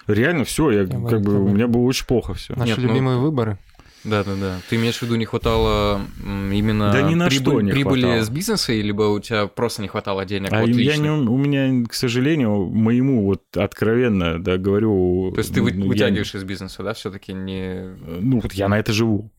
Реально 0.07 0.43
все, 0.43 0.69
я, 0.71 0.81
я 0.81 0.85
как 0.85 1.21
бы, 1.21 1.45
у 1.45 1.47
меня 1.47 1.67
было 1.67 1.83
очень 1.83 2.05
плохо 2.05 2.33
все. 2.33 2.53
Наши 2.55 2.71
Нет, 2.71 2.79
ну, 2.79 2.87
любимые 2.89 3.17
ну... 3.17 3.23
выборы. 3.23 3.57
Да, 4.03 4.23
да, 4.23 4.35
да. 4.35 4.61
Ты 4.69 4.77
имеешь 4.77 4.97
в 4.97 5.01
виду, 5.03 5.15
не 5.15 5.25
хватало 5.25 6.01
именно 6.23 6.91
да 6.91 7.01
ни 7.03 7.15
на 7.15 7.27
прибыль, 7.27 7.51
что 7.51 7.61
не 7.61 7.71
прибыли 7.71 8.01
хватало. 8.01 8.23
с 8.23 8.29
бизнеса, 8.29 8.73
либо 8.73 9.03
у 9.03 9.19
тебя 9.19 9.47
просто 9.47 9.81
не 9.81 9.87
хватало 9.87 10.25
денег? 10.25 10.51
А 10.51 10.61
вот 10.61 10.69
я 10.69 10.97
не, 10.97 11.09
у 11.09 11.37
меня, 11.37 11.85
к 11.87 11.93
сожалению, 11.93 12.65
моему 12.67 13.25
вот 13.25 13.43
откровенно, 13.55 14.41
да, 14.41 14.57
говорю... 14.57 15.31
То 15.33 15.39
есть 15.39 15.53
ты 15.53 15.61
вытягиваешь 15.61 16.33
я... 16.33 16.39
из 16.39 16.43
бизнеса, 16.43 16.83
да, 16.83 16.93
все-таки 16.93 17.33
не... 17.33 17.95
Ну, 18.07 18.39
вот 18.39 18.53
я 18.53 18.67
на 18.67 18.79
это 18.79 18.93
живу. 18.93 19.29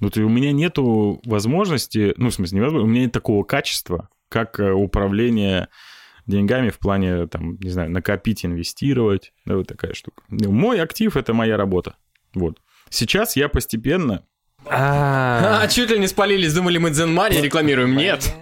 Ну, 0.00 0.10
то 0.10 0.20
у 0.22 0.28
меня 0.28 0.52
нету 0.52 1.20
возможности, 1.24 2.12
ну, 2.16 2.30
в 2.30 2.34
смысле, 2.34 2.58
невозможно, 2.58 2.86
у 2.86 2.90
меня 2.90 3.02
нет 3.02 3.12
такого 3.12 3.44
качества, 3.44 4.08
как 4.28 4.58
э, 4.58 4.72
управление 4.72 5.68
деньгами 6.26 6.70
в 6.70 6.78
плане, 6.78 7.26
там, 7.26 7.56
не 7.60 7.70
знаю, 7.70 7.90
накопить, 7.90 8.44
инвестировать, 8.44 9.32
да, 9.44 9.56
вот 9.56 9.68
такая 9.68 9.94
штука. 9.94 10.22
Ну, 10.28 10.52
мой 10.52 10.80
актив— 10.80 11.16
это 11.16 11.32
моя 11.32 11.56
работа, 11.56 11.96
вот. 12.34 12.58
Сейчас 12.90 13.36
я 13.36 13.48
постепенно... 13.48 14.22
А, 14.66 15.60
а 15.62 15.68
чуть 15.68 15.90
ли 15.90 15.98
не 15.98 16.08
спалились, 16.08 16.52
думали, 16.52 16.78
мы 16.78 16.90
Zen 16.90 17.14
Money 17.14 17.40
рекламируем, 17.40 17.96
нет. 17.96 18.34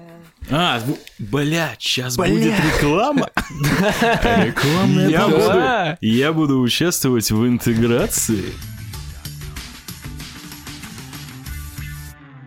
А, 0.51 0.81
блядь, 1.19 1.83
сейчас 1.83 2.17
будет 2.17 2.55
реклама. 2.59 3.31
Рекламная 4.45 5.99
Я 6.01 6.33
буду 6.33 6.61
участвовать 6.61 7.31
в 7.31 7.47
интеграции. 7.47 8.53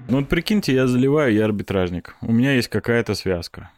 Ну 0.08 0.20
вот 0.20 0.30
прикиньте, 0.30 0.74
я 0.74 0.88
заливаю, 0.88 1.34
я 1.34 1.46
арбитражник. 1.46 2.16
У 2.22 2.32
меня 2.32 2.54
есть 2.54 2.68
какая-то 2.68 3.14
связка. 3.14 3.70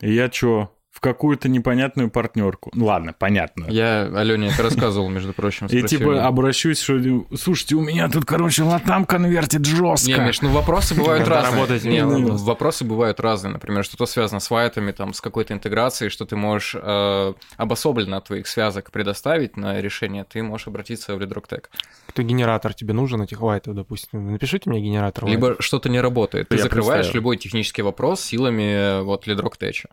И 0.00 0.12
я 0.12 0.30
что, 0.30 0.72
в 0.90 1.00
какую-то 1.00 1.48
непонятную 1.48 2.10
партнерку. 2.10 2.70
Ну 2.74 2.86
ладно, 2.86 3.14
понятно. 3.16 3.66
Я 3.68 4.02
Алене 4.02 4.48
это 4.48 4.62
рассказывал, 4.62 5.08
между 5.08 5.32
прочим. 5.32 5.66
И 5.68 5.82
типа 5.82 6.26
обращусь, 6.26 6.80
что 6.80 7.00
слушайте, 7.36 7.76
у 7.76 7.80
меня 7.80 8.08
тут, 8.08 8.24
короче, 8.24 8.64
латам 8.64 9.04
конвертит 9.04 9.64
жестко. 9.64 10.10
Не, 10.10 10.18
Миш, 10.18 10.42
ну 10.42 10.50
вопросы 10.50 10.94
бывают 10.94 11.28
разные. 11.28 11.80
Не, 11.84 12.04
ну, 12.04 12.36
вопросы 12.36 12.84
бывают 12.84 13.20
разные. 13.20 13.52
Например, 13.52 13.84
что-то 13.84 14.06
связано 14.06 14.40
с 14.40 14.50
вайтами, 14.50 14.92
там, 14.92 15.14
с 15.14 15.20
какой-то 15.20 15.54
интеграцией, 15.54 16.10
что 16.10 16.26
ты 16.26 16.36
можешь 16.36 16.74
э, 16.74 17.34
обособленно 17.56 18.16
от 18.16 18.26
твоих 18.26 18.46
связок 18.48 18.90
предоставить 18.90 19.56
на 19.56 19.80
решение, 19.80 20.24
ты 20.24 20.42
можешь 20.42 20.66
обратиться 20.66 21.14
в 21.14 21.20
LeadRockTech. 21.20 21.64
Кто 22.08 22.22
генератор 22.22 22.74
тебе 22.74 22.92
нужен 22.92 23.22
этих 23.22 23.40
вайтов, 23.40 23.74
допустим? 23.74 24.32
Напишите 24.32 24.68
мне 24.68 24.80
генератор 24.80 25.26
Либо 25.26 25.56
что-то 25.60 25.88
не 25.88 26.00
работает. 26.00 26.48
Ты 26.48 26.58
закрываешь 26.58 27.14
любой 27.14 27.36
технический 27.36 27.82
вопрос 27.82 28.20
силами 28.20 29.02
вот 29.02 29.28
LeadRockTech. 29.28 29.86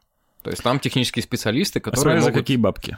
То 0.44 0.50
есть 0.52 0.64
там 0.64 0.80
технические 0.80 1.24
специалисты, 1.24 1.80
которые 1.80 2.02
Смотри, 2.02 2.20
могут... 2.20 2.34
за 2.34 2.40
какие 2.40 2.58
бабки? 2.58 2.98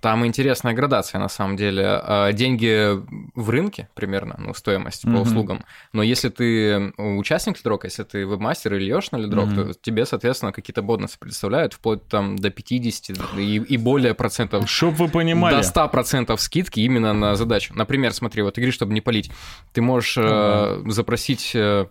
Там 0.00 0.26
интересная 0.26 0.74
градация, 0.74 1.20
на 1.20 1.28
самом 1.28 1.56
деле. 1.56 1.84
А, 1.86 2.32
деньги 2.32 3.00
в 3.34 3.50
рынке 3.50 3.88
примерно, 3.94 4.34
ну, 4.38 4.54
стоимость 4.54 5.04
mm-hmm. 5.04 5.14
по 5.14 5.18
услугам. 5.20 5.64
Но 5.92 6.02
если 6.02 6.28
ты 6.28 6.92
участник 6.96 7.58
лидрока, 7.58 7.86
если 7.86 8.02
ты 8.02 8.24
вебмастер 8.24 8.74
или 8.74 8.86
льешь 8.86 9.10
на 9.12 9.18
лидрок, 9.18 9.48
mm-hmm. 9.48 9.72
то 9.72 9.74
тебе, 9.80 10.06
соответственно, 10.06 10.52
какие-то 10.52 10.82
бонусы 10.82 11.18
предоставляют, 11.18 11.74
вплоть 11.74 12.06
там 12.08 12.36
до 12.36 12.50
50 12.50 13.16
и, 13.38 13.56
и 13.56 13.76
более 13.76 14.14
процентов. 14.14 14.68
Чтоб 14.68 14.94
вы 14.94 15.08
понимали. 15.08 15.56
До 15.56 15.62
100 15.62 15.88
процентов 15.88 16.40
скидки 16.40 16.80
именно 16.80 17.12
на 17.12 17.36
задачу. 17.36 17.72
Например, 17.74 18.12
смотри, 18.12 18.42
вот 18.42 18.58
игры, 18.58 18.72
чтобы 18.72 18.92
не 18.92 19.00
палить, 19.00 19.30
ты 19.72 19.82
можешь 19.82 20.16
mm-hmm. 20.16 20.88
э, 20.88 20.90
запросить... 20.90 21.52
Э, 21.54 21.86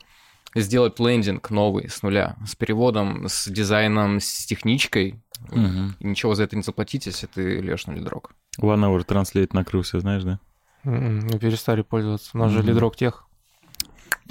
сделать 0.55 0.99
лендинг 0.99 1.49
новый 1.51 1.89
с 1.89 2.01
нуля, 2.01 2.37
с 2.47 2.55
переводом, 2.55 3.27
с 3.27 3.47
дизайном, 3.47 4.19
с 4.19 4.45
техничкой. 4.45 5.21
Угу. 5.51 5.93
И 5.99 6.07
ничего 6.07 6.33
за 6.33 6.43
это 6.43 6.55
не 6.55 6.63
заплатить, 6.63 7.05
если 7.05 7.27
ты 7.27 7.59
лешь 7.59 7.87
на 7.87 7.91
лидрок. 7.91 8.31
One 8.59 8.81
Hour 8.81 9.05
Translate 9.05 9.49
накрылся, 9.53 9.99
знаешь, 9.99 10.23
да? 10.23 10.39
М-м, 10.85 11.27
мы 11.31 11.39
перестали 11.39 11.81
пользоваться. 11.81 12.31
У 12.33 12.37
нас 12.37 12.51
же 12.51 12.61
лидрок 12.61 12.95
тех. 12.95 13.27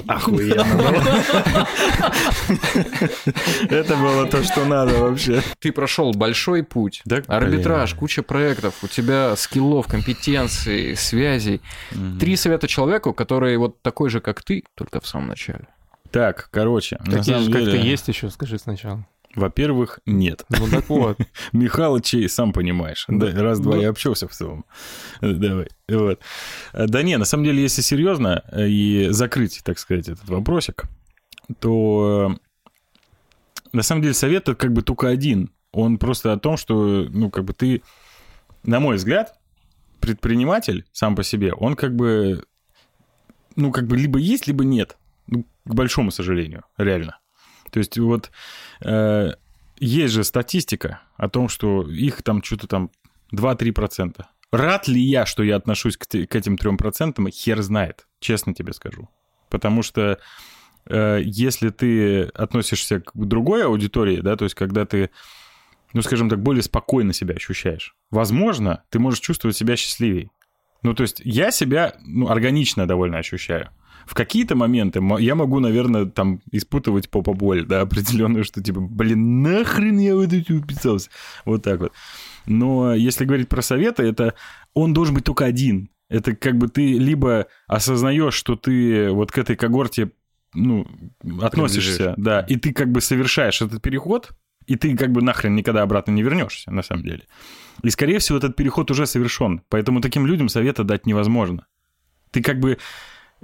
Охуенно 0.09 0.65
Это 3.71 3.97
было 3.97 4.27
то, 4.27 4.43
что 4.43 4.65
надо 4.65 4.99
вообще. 4.99 5.41
Ты 5.61 5.71
прошел 5.71 6.13
большой 6.13 6.65
путь. 6.65 7.03
Арбитраж, 7.29 7.95
куча 7.95 8.23
проектов, 8.23 8.83
у 8.83 8.89
тебя 8.89 9.37
скиллов, 9.37 9.87
компетенций, 9.87 10.97
связей. 10.97 11.61
Три 12.19 12.35
совета 12.37 12.67
человеку, 12.67 13.15
который 13.15 13.57
вот 13.57 13.83
такой 13.83 14.11
же, 14.11 14.21
как 14.21 14.43
ты, 14.43 14.65
только 14.75 15.01
в 15.01 15.07
самом 15.07 15.29
начале. 15.29 15.69
Так, 16.15 16.49
короче. 16.53 16.97
Такие 17.11 17.41
же, 17.41 17.51
как 17.51 17.65
ты 17.65 17.77
есть 17.77 18.07
еще, 18.07 18.31
скажи 18.31 18.57
сначала. 18.57 19.05
Во-первых, 19.35 19.99
нет. 20.07 20.45
Ну 20.49 20.69
так 20.69 20.89
вот. 20.89 21.19
Михалычей, 21.53 22.29
сам 22.29 22.53
понимаешь. 22.53 23.05
Да, 23.09 23.33
раз-два 23.33 23.77
я 23.79 23.89
общался 23.89 24.29
в 24.29 24.33
целом. 24.33 24.65
Давай. 25.21 25.67
Вот. 25.89 26.21
Да 26.73 27.03
не, 27.03 27.19
на 27.19 27.25
самом 27.25 27.43
деле, 27.43 27.63
если 27.63 27.83
серьезно 27.83 28.45
э, 28.53 28.69
и 28.69 29.09
закрыть, 29.09 29.63
так 29.65 29.77
сказать, 29.81 30.09
этот 30.09 30.29
вопросик, 30.29 30.85
то 31.59 32.39
на 33.73 33.83
самом 33.83 34.03
деле 34.03 34.15
совет 34.15 34.45
как 34.57 34.73
бы 34.73 34.83
только 34.83 35.09
один. 35.09 35.51
Он 35.73 35.99
просто 35.99 36.33
о 36.33 36.39
том, 36.39 36.57
что, 36.57 37.09
ну, 37.11 37.29
как 37.29 37.43
бы 37.45 37.55
ты, 37.55 37.83
на 38.63 38.79
мой 38.79 38.95
взгляд, 38.99 39.35
предприниматель 39.99 40.85
сам 40.93 41.17
по 41.17 41.25
себе, 41.25 41.53
он 41.55 41.75
как 41.75 41.97
бы, 41.97 42.45
ну, 43.57 43.73
как 43.73 43.89
бы 43.89 43.97
либо 43.97 44.21
есть, 44.21 44.47
либо 44.47 44.63
нет. 44.63 44.97
Ну, 45.27 45.47
к 45.65 45.75
большому 45.75 46.11
сожалению, 46.11 46.65
реально. 46.77 47.19
То 47.71 47.79
есть 47.79 47.99
вот 47.99 48.31
э, 48.83 49.33
есть 49.79 50.15
же 50.15 50.25
статистика 50.25 51.01
о 51.17 51.29
том, 51.29 51.49
что 51.49 51.89
их 51.89 52.23
там 52.23 52.43
что-то 52.43 52.67
там 52.67 52.91
2-3%. 53.33 54.25
Рад 54.53 54.89
ли 54.89 55.01
я, 55.01 55.27
что 55.27 55.43
я 55.43 55.57
отношусь 55.57 55.97
к, 55.97 56.07
к 56.07 56.37
этим 56.37 56.55
3%, 56.55 57.31
хер 57.31 57.63
знает, 57.63 58.07
честно 58.21 58.55
тебе 58.55 58.73
скажу. 58.73 59.09
Потому 59.51 59.83
что 59.83 60.21
э, 60.87 61.21
если 61.25 61.71
ты 61.71 62.23
относишься 62.23 63.01
к 63.01 63.13
другой 63.15 63.65
аудитории, 63.65 64.21
да, 64.21 64.37
то 64.37 64.45
есть 64.45 64.55
когда 64.55 64.85
ты, 64.85 65.11
ну, 65.93 66.03
скажем 66.03 66.29
так, 66.29 66.41
более 66.41 66.63
спокойно 66.63 67.13
себя 67.13 67.35
ощущаешь, 67.35 67.97
возможно, 68.11 68.85
ты 68.91 68.99
можешь 68.99 69.21
чувствовать 69.21 69.57
себя 69.57 69.77
счастливее. 69.77 70.31
Ну, 70.83 70.95
то 70.95 71.03
есть 71.03 71.21
я 71.25 71.51
себя, 71.51 71.95
ну, 72.05 72.29
органично 72.29 72.87
довольно 72.87 73.19
ощущаю 73.19 73.71
в 74.07 74.15
какие-то 74.15 74.55
моменты 74.55 75.01
я 75.19 75.35
могу, 75.35 75.61
наверное, 75.61 76.07
там 76.07 76.41
испытывать 76.51 77.11
попа-боль, 77.11 77.65
да, 77.67 77.83
определенную, 77.83 78.45
что 78.45 78.63
типа, 78.63 78.81
блин, 78.81 79.43
нахрен 79.43 79.99
я 79.99 80.17
в 80.17 80.21
это 80.21 80.55
уписался. 80.55 81.11
Вот 81.45 81.63
так 81.63 81.81
вот. 81.81 81.93
Но 82.47 82.95
если 82.95 83.25
говорить 83.25 83.49
про 83.49 83.63
советы, 83.63 84.03
это 84.03 84.35
он 84.75 84.93
должен 84.93 85.15
быть 85.15 85.25
только 85.25 85.45
один. 85.45 85.91
Это 86.09 86.37
как 86.37 86.59
бы 86.59 86.69
ты 86.69 86.99
либо 86.99 87.47
осознаешь, 87.67 88.35
что 88.35 88.57
ты 88.57 89.11
вот 89.11 89.33
к 89.33 89.39
этой 89.39 89.57
когорте 89.57 90.11
ну, 90.53 90.87
относишься, 91.41 92.15
да, 92.17 92.41
и 92.41 92.57
ты 92.57 92.73
как 92.73 92.93
бы 92.93 93.01
совершаешь 93.01 93.61
этот 93.61 93.83
переход, 93.83 94.31
и 94.67 94.77
ты 94.77 94.97
как 94.97 95.13
бы 95.13 95.23
нахрен 95.23 95.55
никогда 95.55 95.83
обратно 95.83 96.13
не 96.13 96.23
вернешься, 96.23 96.71
на 96.71 96.83
самом 96.83 97.03
деле. 97.03 97.25
И, 97.83 97.91
скорее 97.91 98.19
всего, 98.19 98.39
этот 98.39 98.57
переход 98.57 98.91
уже 98.91 99.07
совершен. 99.07 99.63
Поэтому 99.69 100.01
таким 100.01 100.27
людям 100.27 100.49
совета 100.49 100.85
дать 100.85 101.07
невозможно. 101.07 101.67
Ты 102.31 102.43
как 102.43 102.61
бы 102.61 102.79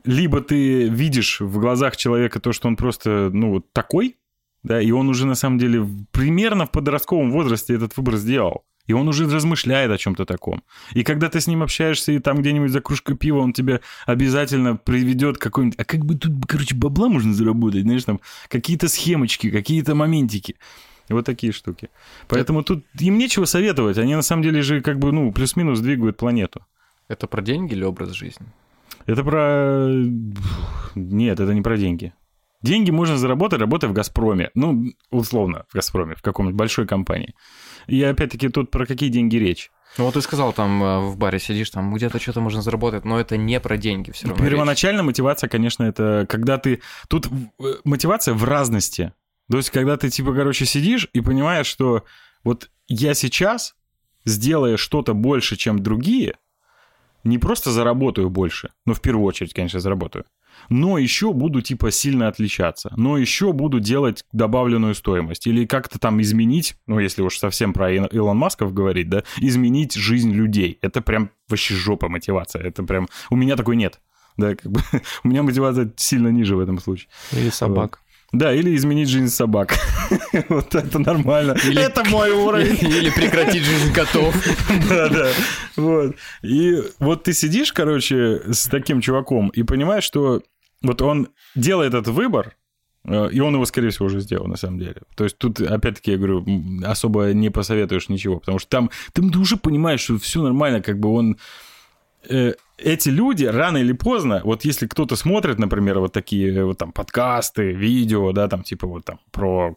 либо 0.05 0.41
ты 0.41 0.89
видишь 0.89 1.41
в 1.41 1.59
глазах 1.59 1.97
человека 1.97 2.41
то, 2.41 2.53
что 2.53 2.69
он 2.69 2.77
просто, 2.77 3.31
ну, 3.33 3.51
вот 3.51 3.73
такой, 3.73 4.17
да, 4.63 4.81
и 4.81 4.91
он 4.91 5.09
уже 5.09 5.27
на 5.27 5.35
самом 5.35 5.59
деле 5.59 5.87
примерно 6.11 6.67
в 6.67 6.71
подростковом 6.71 7.31
возрасте 7.31 7.75
этот 7.75 7.97
выбор 7.97 8.17
сделал. 8.17 8.65
И 8.87 8.93
он 8.93 9.07
уже 9.07 9.31
размышляет 9.31 9.91
о 9.93 9.99
чем-то 9.99 10.25
таком. 10.25 10.65
И 10.95 11.05
когда 11.05 11.29
ты 11.29 11.41
с 11.41 11.47
ним 11.47 11.63
общаешься, 11.63 12.11
и 12.11 12.19
там 12.19 12.41
где-нибудь 12.41 12.73
за 12.73 12.81
кружкой 12.81 13.17
пива 13.17 13.39
он 13.39 13.53
тебе 13.53 13.83
обязательно 14.05 14.77
приведет 14.77 15.39
какой-нибудь... 15.39 15.79
А 15.79 15.85
как 15.85 16.05
бы 16.05 16.17
тут, 16.17 16.33
короче, 16.49 16.75
бабла 16.75 17.09
можно 17.09 17.33
заработать? 17.33 17.83
Знаешь, 17.83 18.05
там 18.05 18.21
какие-то 18.49 18.89
схемочки, 18.89 19.51
какие-то 19.51 19.95
моментики. 19.95 20.57
Вот 21.09 21.25
такие 21.25 21.53
штуки. 21.53 21.89
Поэтому 22.27 22.61
Это... 22.61 22.75
тут 22.75 22.85
им 22.99 23.19
нечего 23.19 23.45
советовать. 23.45 23.99
Они 23.99 24.15
на 24.15 24.23
самом 24.23 24.43
деле 24.43 24.63
же 24.63 24.81
как 24.81 24.99
бы, 24.99 25.13
ну, 25.13 25.31
плюс-минус 25.31 25.81
двигают 25.81 26.17
планету. 26.17 26.65
Это 27.07 27.27
про 27.27 27.43
деньги 27.43 27.75
или 27.75 27.85
образ 27.85 28.11
жизни? 28.11 28.47
Это 29.07 29.25
про... 29.25 29.89
Нет, 30.95 31.41
это 31.41 31.55
не 31.55 31.63
про 31.63 31.77
деньги. 31.77 32.13
Деньги 32.63 32.91
можно 32.91 33.17
заработать, 33.17 33.61
работая 33.61 33.89
в 33.89 33.95
«Газпроме». 33.95 34.51
Ну, 34.55 34.93
условно, 35.11 35.65
в 35.69 35.75
«Газпроме», 35.75 36.15
в 36.15 36.23
каком-нибудь 36.23 36.59
большой 36.59 36.87
компании. 36.87 37.35
И 37.87 38.03
опять-таки 38.03 38.49
тут 38.49 38.71
про 38.71 38.85
какие 38.85 39.09
деньги 39.09 39.37
речь? 39.37 39.71
Ну 39.99 40.05
вот 40.05 40.15
ты 40.15 40.21
сказал, 40.21 40.53
там 40.53 40.83
э, 40.83 41.01
в 41.01 41.17
баре 41.17 41.39
сидишь, 41.39 41.71
там 41.71 41.93
где-то 41.95 42.21
что-то 42.21 42.41
можно 42.41 42.63
заработать, 42.63 43.05
но 43.05 43.19
это 43.19 43.37
не 43.37 43.59
про 43.61 43.77
деньги 43.77 44.13
все 44.13 44.29
равно. 44.29 44.45
Первоначально 44.45 45.03
мотивация, 45.03 45.49
конечно, 45.49 45.85
это 45.85 46.27
когда 46.29 46.59
ты... 46.59 46.81
Тут 47.09 47.27
э, 47.27 47.65
мотивация 47.85 48.35
в 48.35 48.45
разности. 48.45 49.15
То 49.51 49.57
есть, 49.57 49.71
когда 49.71 49.97
ты, 49.97 50.11
типа, 50.11 50.33
короче, 50.35 50.65
сидишь 50.65 51.09
и 51.13 51.21
понимаешь, 51.21 51.67
что 51.67 52.05
вот 52.45 52.71
я 52.87 53.15
сейчас, 53.15 53.75
сделая 54.25 54.77
что-то 54.77 55.15
больше, 55.15 55.57
чем 55.57 55.81
другие, 55.81 56.37
не 57.25 57.39
просто 57.39 57.71
заработаю 57.71 58.31
больше, 58.31 58.71
но 58.87 58.95
в 58.95 59.01
первую 59.01 59.25
очередь, 59.27 59.55
конечно, 59.55 59.81
заработаю, 59.81 60.25
но 60.69 60.99
еще 60.99 61.33
буду 61.33 61.63
типа 61.63 61.91
сильно 61.91 62.29
отличаться, 62.29 62.93
но 62.97 63.17
еще 63.17 63.53
буду 63.53 63.81
делать 63.81 64.25
добавленную 64.33 64.95
стоимость 64.95 65.47
или 65.47 65.67
как-то 65.67 65.99
там 65.99 66.21
изменить, 66.21 66.77
ну 66.87 66.99
если 66.99 67.23
уж 67.23 67.39
совсем 67.39 67.73
про 67.73 67.93
Илон 67.93 68.37
Масков 68.37 68.73
говорить, 68.75 69.09
да, 69.09 69.25
изменить 69.39 69.95
жизнь 69.95 70.33
людей. 70.33 70.79
Это 70.83 71.01
прям 71.01 71.31
вообще 71.49 71.75
жопа 71.75 72.09
мотивация, 72.09 72.63
это 72.63 72.83
прям... 72.83 73.09
У 73.31 73.37
меня 73.37 73.57
такой 73.57 73.77
нет. 73.77 74.01
Да, 74.37 74.55
как 74.55 74.71
бы 74.71 74.81
у 75.25 75.29
меня 75.29 75.43
мотивация 75.43 75.93
сильно 75.97 76.29
ниже 76.29 76.57
в 76.57 76.61
этом 76.61 76.79
случае. 76.79 77.09
Или 77.33 77.51
собак. 77.51 78.01
Да, 78.33 78.55
или 78.55 78.77
изменить 78.77 79.09
жизнь 79.09 79.29
собак. 79.29 79.75
вот 80.49 80.75
это 80.75 80.99
нормально. 80.99 81.57
Или, 81.65 81.83
это 81.83 82.05
мой 82.05 82.31
уровень. 82.31 82.77
Или 82.81 83.11
прекратить 83.11 83.65
жизнь 83.65 83.93
котов. 83.93 84.35
да, 84.89 85.09
да. 85.09 85.29
Вот. 85.77 86.15
И 86.43 86.81
вот 87.01 87.25
ты 87.25 87.33
сидишь, 87.33 87.73
короче, 87.73 88.41
с 88.53 88.69
таким 88.69 89.01
чуваком 89.01 89.49
и 89.49 89.65
понимаешь, 89.65 90.05
что 90.05 90.43
вот 90.83 91.03
он 91.03 91.29
делает 91.57 91.95
этот 91.95 92.15
выбор, 92.15 92.57
э, 93.05 93.31
и 93.33 93.41
он 93.41 93.55
его, 93.55 93.65
скорее 93.65 93.91
всего, 93.91 94.07
уже 94.07 94.21
сделал, 94.21 94.47
на 94.47 94.57
самом 94.57 94.79
деле. 94.79 95.03
То 95.17 95.25
есть 95.25 95.37
тут, 95.37 95.61
опять-таки, 95.61 96.13
я 96.13 96.17
говорю, 96.17 96.47
особо 96.85 97.33
не 97.33 97.51
посоветуешь 97.51 98.09
ничего, 98.09 98.39
потому 98.39 98.61
что 98.61 98.71
там, 98.71 98.91
там 99.13 99.31
ты 99.31 99.39
уже 99.41 99.57
понимаешь, 99.57 100.01
что 100.01 100.19
все 100.19 100.41
нормально, 100.41 100.83
как 100.83 101.01
бы 101.01 101.13
он 101.13 101.37
эти 102.23 103.09
люди 103.09 103.45
рано 103.45 103.79
или 103.79 103.93
поздно, 103.93 104.41
вот 104.45 104.65
если 104.65 104.87
кто-то 104.87 105.17
смотрит, 105.17 105.59
например, 105.59 106.01
вот 106.01 106.13
такие 106.13 106.65
вот 106.65 106.79
там 106.79 106.93
подкасты, 106.93 107.73
видео, 107.73 108.33
да, 108.33 108.49
там 108.49 108.63
типа 108.63 108.87
вот 108.87 109.05
там 109.05 109.21
про 109.31 109.77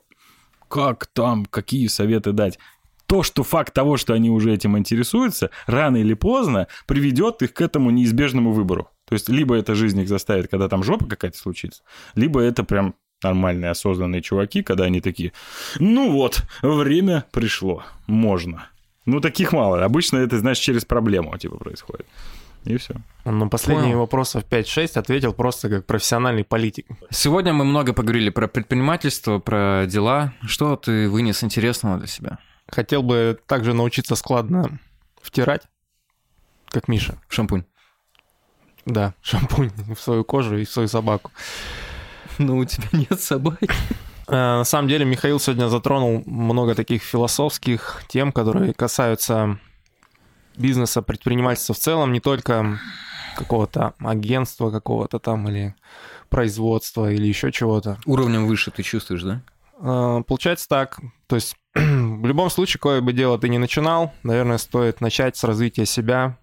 как 0.70 1.06
там, 1.08 1.46
какие 1.46 1.88
советы 1.88 2.32
дать, 2.32 2.58
то, 3.06 3.22
что 3.22 3.44
факт 3.44 3.74
того, 3.74 3.98
что 3.98 4.14
они 4.14 4.32
уже 4.32 4.52
этим 4.52 4.78
интересуются, 4.78 5.52
рано 5.68 5.98
или 5.98 6.16
поздно 6.16 6.68
приведет 6.88 7.44
их 7.44 7.54
к 7.54 7.62
этому 7.62 7.92
неизбежному 7.92 8.52
выбору. 8.52 8.90
То 9.06 9.14
есть 9.14 9.30
либо 9.30 9.56
эта 9.56 9.76
жизнь 9.76 10.00
их 10.00 10.10
заставит, 10.10 10.50
когда 10.50 10.70
там 10.70 10.84
жопа 10.84 11.06
какая-то 11.06 11.38
случится, 11.38 11.84
либо 12.16 12.40
это 12.42 12.64
прям 12.64 12.96
нормальные 13.22 13.72
осознанные 13.72 14.22
чуваки, 14.22 14.64
когда 14.64 14.86
они 14.86 15.00
такие, 15.00 15.32
ну 15.80 16.12
вот, 16.12 16.42
время 16.62 17.26
пришло, 17.32 17.84
можно. 18.08 18.68
Ну, 19.06 19.20
таких 19.20 19.52
мало. 19.52 19.84
Обычно 19.84 20.18
это, 20.18 20.40
знаешь, 20.40 20.60
через 20.60 20.86
проблему 20.86 21.38
типа 21.38 21.58
происходит. 21.58 22.06
И 22.66 22.78
все. 22.78 22.96
Ну, 23.26 23.50
последние 23.50 23.88
Понял. 23.88 24.00
вопросов 24.00 24.46
5-6 24.50 24.98
ответил 24.98 25.34
просто 25.34 25.70
как 25.70 25.86
профессиональный 25.86 26.46
политик. 26.46 26.88
Сегодня 27.10 27.52
мы 27.52 27.66
много 27.66 27.92
поговорили 27.92 28.30
про 28.30 28.48
предпринимательство, 28.48 29.40
про 29.40 29.86
дела. 29.86 30.34
Что 30.46 30.78
ты 30.78 31.10
вынес 31.10 31.44
интересного 31.44 31.98
для 31.98 32.08
себя? 32.08 32.40
Хотел 32.70 33.04
бы 33.04 33.38
также 33.48 33.74
научиться 33.74 34.16
складно 34.16 34.80
втирать, 35.22 35.64
как 36.68 36.88
Миша. 36.88 37.18
Шампунь. 37.28 37.66
Да, 38.86 39.14
шампунь 39.22 39.72
в 39.94 40.00
свою 40.00 40.24
кожу 40.24 40.58
и 40.58 40.66
в 40.66 40.72
свою 40.72 40.88
собаку. 40.88 41.32
Ну, 42.38 42.58
у 42.58 42.66
тебя 42.66 42.88
нет 42.94 43.20
собаки. 43.20 43.70
Э, 44.28 44.32
на 44.32 44.64
самом 44.64 44.88
деле 44.88 45.06
Михаил 45.06 45.40
сегодня 45.40 45.68
затронул 45.68 46.24
много 46.26 46.76
таких 46.76 47.04
философских 47.04 48.04
тем, 48.08 48.32
которые 48.32 48.74
касаются 48.74 49.60
бизнеса, 50.58 51.02
предпринимательства 51.02 51.74
в 51.74 51.80
целом, 51.80 52.12
не 52.12 52.20
только 52.20 52.80
какого-то 53.36 53.94
агентства 54.00 54.70
какого-то 54.70 55.20
там 55.20 55.48
или 55.50 55.76
производства 56.30 57.12
или 57.12 57.26
еще 57.26 57.52
чего-то. 57.52 57.98
Уровнем 58.06 58.48
выше 58.48 58.72
ты 58.72 58.84
чувствуешь, 58.84 59.24
да? 59.24 59.42
Э, 59.80 60.24
получается 60.26 60.68
так. 60.68 61.00
То 61.28 61.36
есть 61.36 61.56
в 61.76 62.26
любом 62.26 62.50
случае, 62.50 62.80
какое 62.80 63.02
бы 63.02 63.14
дело 63.14 63.38
ты 63.40 63.50
ни 63.50 63.58
начинал, 63.58 64.14
наверное, 64.24 64.58
стоит 64.58 65.02
начать 65.02 65.36
с 65.36 65.44
развития 65.44 65.86
себя. 65.86 66.38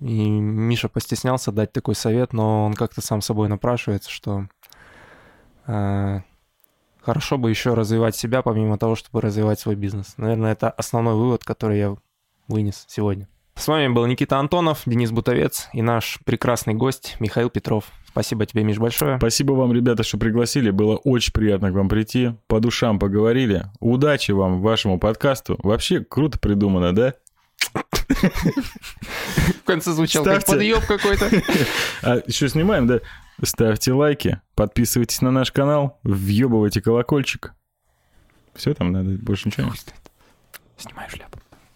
И 0.00 0.28
Миша 0.28 0.88
постеснялся 0.88 1.52
дать 1.52 1.72
такой 1.72 1.94
совет, 1.94 2.32
но 2.32 2.66
он 2.66 2.74
как-то 2.74 3.00
сам 3.00 3.22
собой 3.22 3.48
напрашивается, 3.48 4.10
что 4.10 4.48
э, 5.66 6.20
хорошо 7.04 7.38
бы 7.38 7.50
еще 7.50 7.74
развивать 7.74 8.16
себя, 8.16 8.42
помимо 8.42 8.78
того, 8.78 8.96
чтобы 8.96 9.20
развивать 9.20 9.60
свой 9.60 9.74
бизнес. 9.74 10.14
Наверное, 10.16 10.52
это 10.52 10.70
основной 10.70 11.14
вывод, 11.14 11.44
который 11.44 11.78
я 11.78 11.96
вынес 12.48 12.84
сегодня. 12.88 13.28
С 13.56 13.68
вами 13.68 13.88
был 13.88 14.04
Никита 14.06 14.38
Антонов, 14.38 14.82
Денис 14.84 15.12
Бутовец 15.12 15.68
и 15.72 15.80
наш 15.80 16.18
прекрасный 16.24 16.74
гость 16.74 17.16
Михаил 17.20 17.50
Петров. 17.50 17.84
Спасибо 18.08 18.46
тебе, 18.46 18.64
Миш, 18.64 18.78
большое. 18.78 19.18
Спасибо 19.18 19.52
вам, 19.52 19.72
ребята, 19.72 20.02
что 20.02 20.18
пригласили. 20.18 20.70
Было 20.70 20.96
очень 20.96 21.32
приятно 21.32 21.70
к 21.70 21.74
вам 21.74 21.88
прийти. 21.88 22.34
По 22.46 22.60
душам 22.60 22.98
поговорили. 22.98 23.66
Удачи 23.80 24.32
вам 24.32 24.60
вашему 24.60 24.98
подкасту. 24.98 25.58
Вообще 25.62 26.00
круто 26.00 26.38
придумано, 26.38 26.94
да? 26.94 27.14
В 28.08 29.64
конце 29.64 29.92
звучал 29.92 30.24
как 30.24 30.44
подъеб 30.44 30.84
какой-то. 30.86 31.30
А 32.02 32.20
еще 32.26 32.48
снимаем, 32.48 32.86
да? 32.86 33.00
Ставьте 33.42 33.92
лайки, 33.92 34.40
подписывайтесь 34.54 35.20
на 35.20 35.30
наш 35.30 35.50
канал, 35.52 35.98
въебывайте 36.02 36.80
колокольчик. 36.80 37.54
Все 38.54 38.74
там 38.74 38.92
надо, 38.92 39.18
больше 39.18 39.48
ничего. 39.48 39.72
Снимаю 40.76 41.10
шляпу. 41.10 41.38